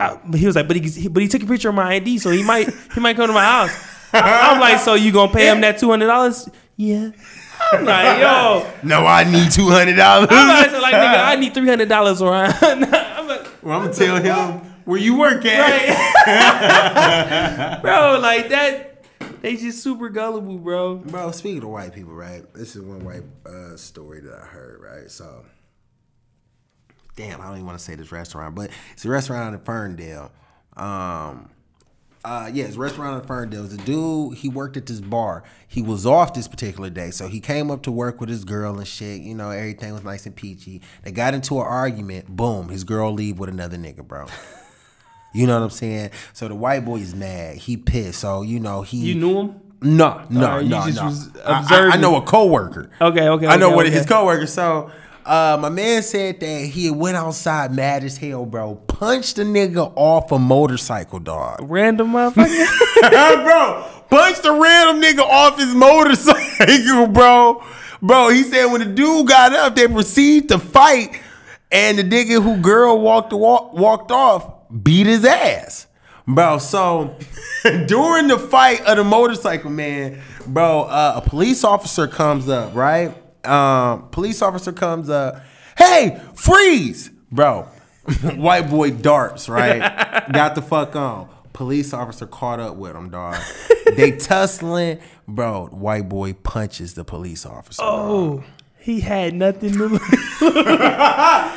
I- 0.00 0.18
he 0.34 0.44
was 0.46 0.56
like, 0.56 0.66
"But 0.66 0.78
he, 0.78 1.06
but 1.08 1.22
he 1.22 1.28
took 1.28 1.44
a 1.44 1.46
picture 1.46 1.68
of 1.68 1.76
my 1.76 1.94
ID, 1.94 2.18
so 2.18 2.30
he 2.30 2.42
might, 2.42 2.68
he 2.94 3.00
might 3.00 3.14
come 3.14 3.28
to 3.28 3.32
my 3.32 3.44
house." 3.44 3.70
I'm 4.12 4.60
like, 4.60 4.78
"So 4.80 4.94
you 4.94 5.12
gonna 5.12 5.32
pay 5.32 5.48
him 5.50 5.60
that 5.62 5.78
two 5.78 5.90
hundred 5.90 6.06
dollars?" 6.06 6.48
Yeah. 6.76 7.10
I'm 7.72 7.84
like, 7.84 8.18
"Yo." 8.20 8.70
no, 8.82 9.06
I 9.06 9.24
need 9.24 9.50
two 9.50 9.68
hundred 9.68 9.96
dollars. 9.96 10.28
I'm 10.30 10.48
like, 10.48 10.70
so 10.70 10.80
like, 10.80 10.94
nigga, 10.94 11.24
I 11.24 11.36
need 11.36 11.54
three 11.54 11.68
hundred 11.68 11.88
dollars 11.88 12.20
or 12.20 12.34
I'm 12.34 12.80
like, 13.28 13.46
Well, 13.62 13.78
I'm 13.78 13.84
gonna 13.86 13.94
tell 13.94 14.16
him 14.16 14.60
where 14.84 14.98
you 14.98 15.16
work 15.18 15.44
at. 15.44 15.60
right? 16.26 17.80
bro, 17.82 18.18
like 18.20 18.48
that. 18.50 18.88
They 19.40 19.56
just 19.56 19.82
super 19.82 20.08
gullible, 20.08 20.58
bro. 20.58 20.96
Bro, 20.96 21.32
speaking 21.32 21.62
of 21.64 21.68
white 21.70 21.92
people, 21.92 22.14
right? 22.14 22.42
This 22.54 22.76
is 22.76 22.82
one 22.82 23.04
white 23.04 23.24
uh, 23.44 23.76
story 23.76 24.20
that 24.20 24.34
I 24.40 24.44
heard, 24.44 24.80
right? 24.80 25.10
So, 25.10 25.44
damn, 27.16 27.40
I 27.40 27.44
don't 27.46 27.54
even 27.54 27.66
want 27.66 27.76
to 27.78 27.84
say 27.84 27.96
this 27.96 28.12
restaurant, 28.12 28.54
but 28.54 28.70
it's 28.92 29.04
a 29.04 29.08
restaurant 29.08 29.54
in 29.54 29.60
Ferndale. 29.62 30.30
Um, 30.76 31.50
uh, 32.24 32.50
a 32.54 32.66
restaurant 32.72 33.20
in 33.20 33.26
Ferndale. 33.26 33.64
A 33.64 33.76
dude, 33.78 34.38
he 34.38 34.48
worked 34.48 34.76
at 34.76 34.86
this 34.86 35.00
bar. 35.00 35.42
He 35.66 35.82
was 35.82 36.06
off 36.06 36.34
this 36.34 36.46
particular 36.48 36.90
day, 36.90 37.10
so 37.10 37.28
he 37.28 37.40
came 37.40 37.70
up 37.70 37.82
to 37.82 37.92
work 37.92 38.20
with 38.20 38.28
his 38.28 38.44
girl 38.44 38.78
and 38.78 38.86
shit. 38.86 39.22
You 39.22 39.34
know, 39.34 39.50
everything 39.50 39.92
was 39.92 40.04
nice 40.04 40.26
and 40.26 40.36
peachy. 40.36 40.82
They 41.02 41.12
got 41.12 41.34
into 41.34 41.60
an 41.60 41.66
argument. 41.66 42.28
Boom, 42.28 42.68
his 42.68 42.84
girl 42.84 43.12
leave 43.12 43.38
with 43.38 43.48
another 43.48 43.76
nigga, 43.76 44.06
bro. 44.06 44.26
You 45.34 45.46
know 45.46 45.54
what 45.58 45.64
I'm 45.64 45.70
saying? 45.70 46.10
So 46.34 46.48
the 46.48 46.54
white 46.54 46.84
boy 46.84 46.96
is 46.96 47.14
mad. 47.14 47.56
He 47.56 47.76
pissed. 47.76 48.20
So 48.20 48.42
you 48.42 48.60
know 48.60 48.82
he. 48.82 48.98
You 48.98 49.14
knew 49.14 49.40
him? 49.40 49.60
No, 49.80 50.22
no, 50.30 50.58
you 50.58 50.68
no, 50.68 50.86
no. 50.86 51.14
I- 51.44 51.66
I, 51.68 51.90
I 51.94 51.96
know 51.96 52.16
a 52.16 52.22
coworker. 52.22 52.90
Okay, 53.00 53.28
okay. 53.28 53.46
I 53.46 53.56
know 53.56 53.68
okay, 53.68 53.74
one 53.74 53.86
okay. 53.86 53.94
of 53.94 53.98
his 53.98 54.06
coworkers. 54.06 54.52
So 54.52 54.92
uh, 55.24 55.58
my 55.60 55.68
man 55.68 56.02
said 56.02 56.40
that 56.40 56.64
he 56.66 56.90
went 56.90 57.16
outside 57.16 57.72
mad 57.72 58.04
as 58.04 58.16
hell, 58.16 58.44
bro. 58.44 58.74
Punched 58.74 59.38
a 59.38 59.42
nigga 59.42 59.92
off 59.96 60.32
a 60.32 60.38
motorcycle, 60.38 61.18
dog. 61.20 61.58
random 61.62 62.12
motherfucker. 62.12 62.44
bro, 63.44 63.86
punched 64.10 64.44
a 64.44 64.52
random 64.52 65.02
nigga 65.02 65.20
off 65.20 65.58
his 65.58 65.74
motorcycle, 65.74 67.06
bro. 67.06 67.62
Bro, 68.00 68.30
he 68.30 68.42
said 68.42 68.66
when 68.66 68.80
the 68.80 68.86
dude 68.86 69.28
got 69.28 69.52
up, 69.52 69.76
they 69.76 69.86
proceeded 69.86 70.48
to 70.48 70.58
fight, 70.58 71.20
and 71.70 71.98
the 71.98 72.02
nigga 72.02 72.42
who 72.42 72.56
girl 72.56 73.00
walked 73.00 73.32
walk, 73.32 73.72
walked 73.74 74.10
off 74.10 74.52
beat 74.82 75.06
his 75.06 75.24
ass. 75.24 75.86
Bro, 76.26 76.58
so 76.58 77.16
during 77.86 78.28
the 78.28 78.38
fight 78.38 78.80
of 78.82 78.96
the 78.96 79.04
motorcycle 79.04 79.70
man, 79.70 80.20
bro, 80.46 80.82
uh, 80.82 81.20
a 81.24 81.28
police 81.28 81.64
officer 81.64 82.06
comes 82.06 82.48
up, 82.48 82.74
right? 82.74 83.16
Um, 83.44 84.08
police 84.10 84.42
officer 84.42 84.72
comes 84.72 85.10
up, 85.10 85.40
hey, 85.76 86.20
freeze, 86.34 87.10
bro. 87.30 87.62
White 88.34 88.68
boy 88.68 88.90
darts, 88.90 89.48
right? 89.48 89.78
Got 90.32 90.54
the 90.54 90.62
fuck 90.62 90.96
on. 90.96 91.28
Police 91.52 91.92
officer 91.92 92.26
caught 92.26 92.60
up 92.60 92.76
with 92.76 92.96
him, 92.96 93.10
dog. 93.10 93.36
they 93.94 94.10
tussling, 94.16 94.98
bro. 95.28 95.66
White 95.66 96.08
boy 96.08 96.32
punches 96.32 96.94
the 96.94 97.04
police 97.04 97.44
officer. 97.46 97.82
dog. 97.82 98.10
oh, 98.10 98.44
he 98.78 99.00
had 99.00 99.34
nothing 99.34 99.72
to 99.74 99.88
lose. 99.88 100.08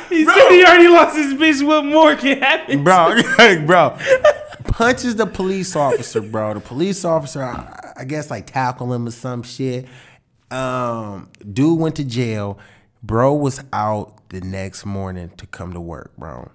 he 0.08 0.24
said 0.24 0.48
he 0.50 0.64
already 0.64 0.88
lost 0.88 1.16
his 1.16 1.34
bitch. 1.34 1.66
What 1.66 1.84
more 1.84 2.14
can 2.14 2.40
happen? 2.40 2.84
bro, 2.84 3.20
bro, 3.66 3.98
punches 4.64 5.16
the 5.16 5.26
police 5.26 5.74
officer, 5.74 6.20
bro. 6.20 6.54
The 6.54 6.60
police 6.60 7.04
officer, 7.04 7.42
I, 7.42 7.94
I 7.96 8.04
guess, 8.04 8.30
like 8.30 8.46
tackle 8.46 8.92
him 8.92 9.08
or 9.08 9.10
some 9.10 9.42
shit. 9.42 9.86
Um, 10.50 11.30
dude 11.52 11.78
went 11.78 11.96
to 11.96 12.04
jail. 12.04 12.58
Bro 13.02 13.34
was 13.34 13.62
out 13.72 14.28
the 14.30 14.40
next 14.40 14.84
morning 14.86 15.30
to 15.36 15.46
come 15.46 15.72
to 15.72 15.80
work, 15.80 16.12
bro. 16.16 16.50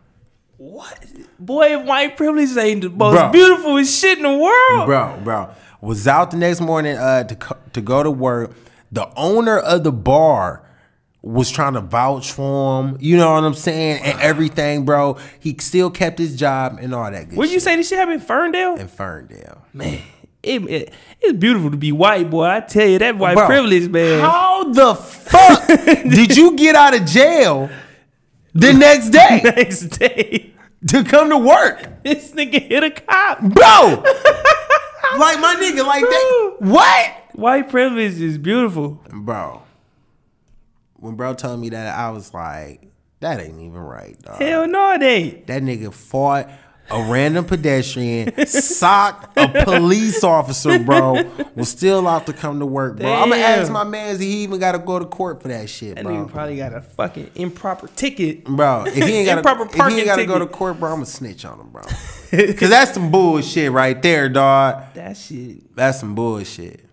What? 0.58 1.06
Boy, 1.39 1.78
white 1.84 2.18
privilege 2.18 2.56
ain't 2.58 2.82
the 2.82 2.89
most 2.89 3.14
Bro. 3.16 3.32
beautiful 3.32 3.84
shit 3.84 4.18
in 4.18 4.24
the 4.24 4.38
world. 4.38 4.86
Bro, 4.86 5.22
bro, 5.24 5.50
was 5.82 6.08
out 6.08 6.32
the 6.32 6.38
next 6.38 6.62
morning 6.62 6.98
uh, 6.98 7.24
to 7.24 7.36
co- 7.36 7.58
to 7.74 7.82
go 7.82 8.04
to 8.04 8.12
work. 8.12 8.54
The 8.92 9.10
owner 9.16 9.58
of 9.58 9.84
the 9.84 9.92
bar 9.92 10.64
was 11.24 11.50
trying 11.50 11.74
to 11.74 11.82
vouch 11.82 12.32
for 12.32 12.84
him. 12.84 12.98
You 13.00 13.18
know 13.18 13.34
what 13.34 13.44
I'm 13.44 13.54
saying? 13.54 14.02
And 14.04 14.20
everything, 14.20 14.86
bro. 14.86 15.18
He 15.39 15.56
still 15.60 15.89
kept 15.89 16.20
his 16.20 16.36
job 16.36 16.78
and 16.82 16.94
all 16.94 17.10
that 17.10 17.30
good 17.30 17.38
Where 17.38 17.48
you 17.48 17.60
say 17.60 17.76
this 17.76 17.89
shit 17.89 17.98
happened 17.98 18.22
in 18.22 18.28
Ferndale? 18.28 18.76
in 18.76 18.88
Ferndale. 18.88 19.64
Man, 19.74 20.00
it, 20.44 20.62
it- 20.70 20.94
it's 21.24 21.38
beautiful 21.38 21.70
to 21.70 21.78
be 21.78 21.92
white, 21.92 22.30
boy. 22.32 22.46
I 22.46 22.62
tell 22.62 22.88
you, 22.88 22.98
that 22.98 23.16
white 23.18 23.36
Bro, 23.36 23.46
privilege, 23.46 23.88
man. 23.89 24.22
How 24.22 24.64
the 24.72 24.96
fuck 24.96 25.68
did 25.86 26.36
you 26.36 26.56
get 26.56 26.74
out 26.76 26.96
of 26.96 27.06
jail 27.06 27.70
the 28.56 28.74
next 28.74 29.10
day 29.12 29.42
Next 29.44 29.82
day, 30.00 30.52
to 30.88 31.04
come 31.04 31.30
to 31.30 31.38
work? 31.38 32.04
this 32.04 32.32
nigga 32.32 32.60
hit 32.60 32.84
a 32.84 32.89
cop. 32.89 33.39
Bro! 33.39 34.04
like 35.20 35.39
my 35.39 35.56
nigga, 35.62 35.86
like 35.86 36.02
that. 36.02 36.56
What? 36.60 37.14
White 37.34 37.70
privilege 37.70 38.20
is 38.20 38.38
beautiful. 38.39 39.00
Bro. 39.12 39.62
When 40.96 41.16
bro 41.16 41.34
told 41.36 41.60
me 41.60 41.70
that, 41.70 41.98
I 41.98 42.10
was 42.10 42.34
like, 42.34 42.82
that 43.20 43.39
ain't 43.39 43.60
even 43.60 43.74
right, 43.74 44.20
dog. 44.22 44.38
Hell 44.42 44.68
no, 44.68 44.94
it 44.94 45.04
ain't. 45.04 45.48
That 45.48 45.62
nigga 45.62 45.94
fought 45.94 46.50
a 46.92 47.04
random 47.10 47.46
pedestrian, 47.46 48.46
socked 48.48 49.38
a 49.38 49.64
police 49.64 50.24
officer, 50.24 50.78
bro, 50.80 51.24
was 51.56 51.70
still 51.70 52.08
out 52.08 52.26
to 52.28 52.34
come 52.34 52.60
to 52.60 52.66
work, 52.66 52.98
bro. 52.98 53.12
I'm 53.12 53.30
gonna 53.30 53.42
ask 53.42 53.72
my 53.72 53.84
man, 53.84 54.16
if 54.16 54.22
he 54.22 54.44
even 54.44 54.60
gotta 54.60 54.80
go 54.80 55.00
to 55.00 55.06
court 55.06 55.42
for 55.42 55.48
that 55.48 55.70
shit, 55.70 55.96
That 55.96 56.04
bro. 56.04 56.14
nigga 56.26 56.32
probably 56.32 56.58
got 56.58 56.74
a 56.74 56.82
fucking 56.82 57.32
improper 57.36 57.88
ticket. 57.96 58.44
Bro, 58.46 58.86
if 58.88 58.96
he 58.96 59.02
ain't 59.04 59.26
got 59.28 59.38
Improper 59.39 59.64
if 59.66 59.74
he 59.92 59.98
ain't 60.00 60.06
got 60.06 60.18
to 60.18 60.26
go 60.26 60.38
to 60.39 60.46
court, 60.48 60.80
bro, 60.80 60.89
I'm 60.89 60.96
gonna 60.98 61.06
snitch 61.06 61.46
on 61.46 61.60
him, 61.60 61.70
bro. 61.70 61.82
Cause 62.32 62.70
that's 62.70 62.94
some 62.94 63.12
bullshit 63.12 63.72
right 63.72 64.02
there, 64.02 64.30
dog. 64.30 64.84
That 64.94 65.18
shit. 65.18 65.76
That's 65.76 66.00
some 66.00 66.16
bullshit. 66.16 66.86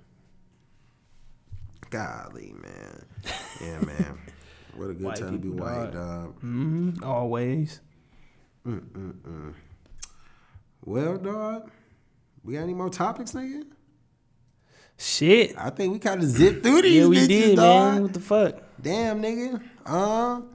Golly, 1.90 2.52
man. 2.60 3.04
Yeah, 3.60 3.80
man. 3.80 4.18
What 4.74 4.90
a 4.90 4.94
good 4.94 5.02
White 5.02 5.16
time 5.16 5.32
to 5.32 5.38
be 5.38 5.48
white, 5.48 5.90
dog. 5.92 5.92
dog. 5.92 6.40
Mm, 6.42 7.02
always. 7.02 7.80
Well, 10.84 11.18
dog, 11.18 11.70
we 12.42 12.54
got 12.54 12.60
any 12.60 12.74
more 12.74 12.90
topics, 12.90 13.32
nigga? 13.32 13.64
Shit. 14.96 15.54
I 15.56 15.70
think 15.70 15.92
we 15.92 15.98
kind 15.98 16.20
of 16.22 16.28
zipped 16.28 16.62
through 16.64 16.82
these 16.82 16.94
Yeah, 17.02 17.06
we 17.06 17.16
bitches, 17.18 17.28
did, 17.28 17.56
dog. 17.56 17.92
man. 17.94 18.02
What 18.02 18.14
the 18.14 18.20
fuck? 18.20 18.54
Damn, 18.80 19.22
nigga. 19.22 19.62
Um, 19.88 20.48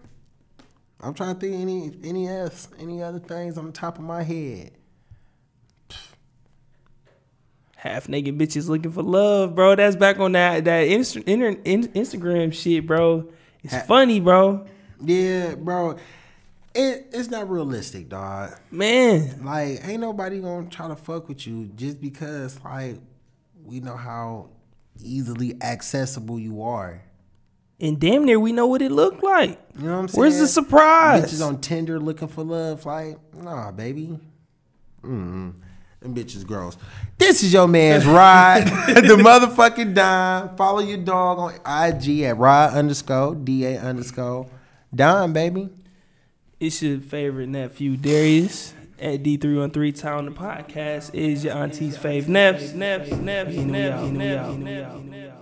I'm 1.00 1.14
trying 1.14 1.36
to 1.36 1.40
think 1.40 1.62
any 1.62 1.92
any 2.04 2.28
else 2.28 2.68
any 2.80 3.02
other 3.02 3.20
things 3.20 3.58
on 3.58 3.66
the 3.66 3.72
top 3.72 3.98
of 3.98 4.04
my 4.04 4.24
head. 4.24 4.72
Half 7.76 8.08
naked 8.08 8.38
bitches 8.38 8.70
looking 8.70 8.92
for 8.92 9.04
love, 9.04 9.56
bro. 9.56 9.76
That's 9.76 9.96
back 9.98 10.20
on 10.20 10.32
that 10.34 10.64
that 10.66 10.88
Insta, 10.88 11.22
inter, 11.28 11.56
in, 11.66 11.84
Instagram 11.90 12.54
shit, 12.54 12.88
bro. 12.88 13.30
It's 13.62 13.74
Ha- 13.74 13.82
funny, 13.82 14.20
bro. 14.22 14.66
Yeah, 15.04 15.56
bro. 15.56 15.98
It, 16.76 17.08
it's 17.14 17.30
not 17.30 17.50
realistic, 17.50 18.10
dog. 18.10 18.52
Man, 18.72 19.44
Like, 19.46 19.88
ain't 19.88 20.02
nobody 20.02 20.40
gonna 20.40 20.68
try 20.70 20.88
to 20.88 20.96
fuck 20.96 21.28
with 21.30 21.46
you 21.46 21.68
just 21.76 22.02
because, 22.02 22.60
like, 22.64 22.98
we 23.64 23.80
know 23.80 23.96
how 23.96 24.50
easily 25.02 25.56
accessible 25.62 26.40
you 26.40 26.62
are. 26.64 27.02
and 27.80 28.00
damn 28.00 28.24
near 28.26 28.40
we 28.40 28.52
know 28.52 28.66
what 28.68 28.82
it 28.82 28.92
looked 28.92 29.24
like. 29.24 29.60
You 29.78 29.86
know 29.88 29.94
what 29.94 30.00
I'm 30.00 30.08
saying? 30.08 30.20
Where's 30.20 30.40
the 30.40 30.48
surprise? 30.48 31.26
Bitches 31.26 31.46
on 31.46 31.60
Tinder 31.62 32.00
looking 32.00 32.28
for 32.28 32.44
love, 32.44 32.86
like, 32.86 33.18
nah, 33.36 33.72
baby. 33.72 34.20
Mm. 35.04 35.54
Them 36.00 36.16
bitches 36.16 36.46
gross. 36.46 36.78
This 37.18 37.44
is 37.44 37.54
your 37.54 37.68
man's 37.68 38.06
ride, 38.08 38.66
the 38.88 39.16
motherfucking 39.18 39.94
Don. 39.94 40.56
Follow 40.58 40.80
your 40.80 40.98
dog 40.98 41.40
on 41.40 41.54
IG 41.90 42.22
at 42.22 42.38
Rod 42.38 42.74
underscore 42.74 43.36
DA 43.36 43.78
underscore 43.78 44.48
Don, 44.94 45.34
baby. 45.34 45.70
It's 46.64 46.82
your 46.82 47.02
favorite 47.02 47.50
nephew, 47.50 47.98
Darius. 47.98 48.74
At 48.98 49.22
D313 49.22 50.00
Town, 50.00 50.26
the 50.28 50.32
podcast 50.32 51.14
is 51.14 51.44
your 51.44 51.56
auntie's 51.56 51.98
fave. 51.98 52.24
Neps, 52.24 52.72
Neps, 52.72 53.10
Neps, 53.10 53.50
Neps, 53.50 54.10
Neps, 54.10 54.58
Neps, 54.64 55.10
Neps. 55.10 55.33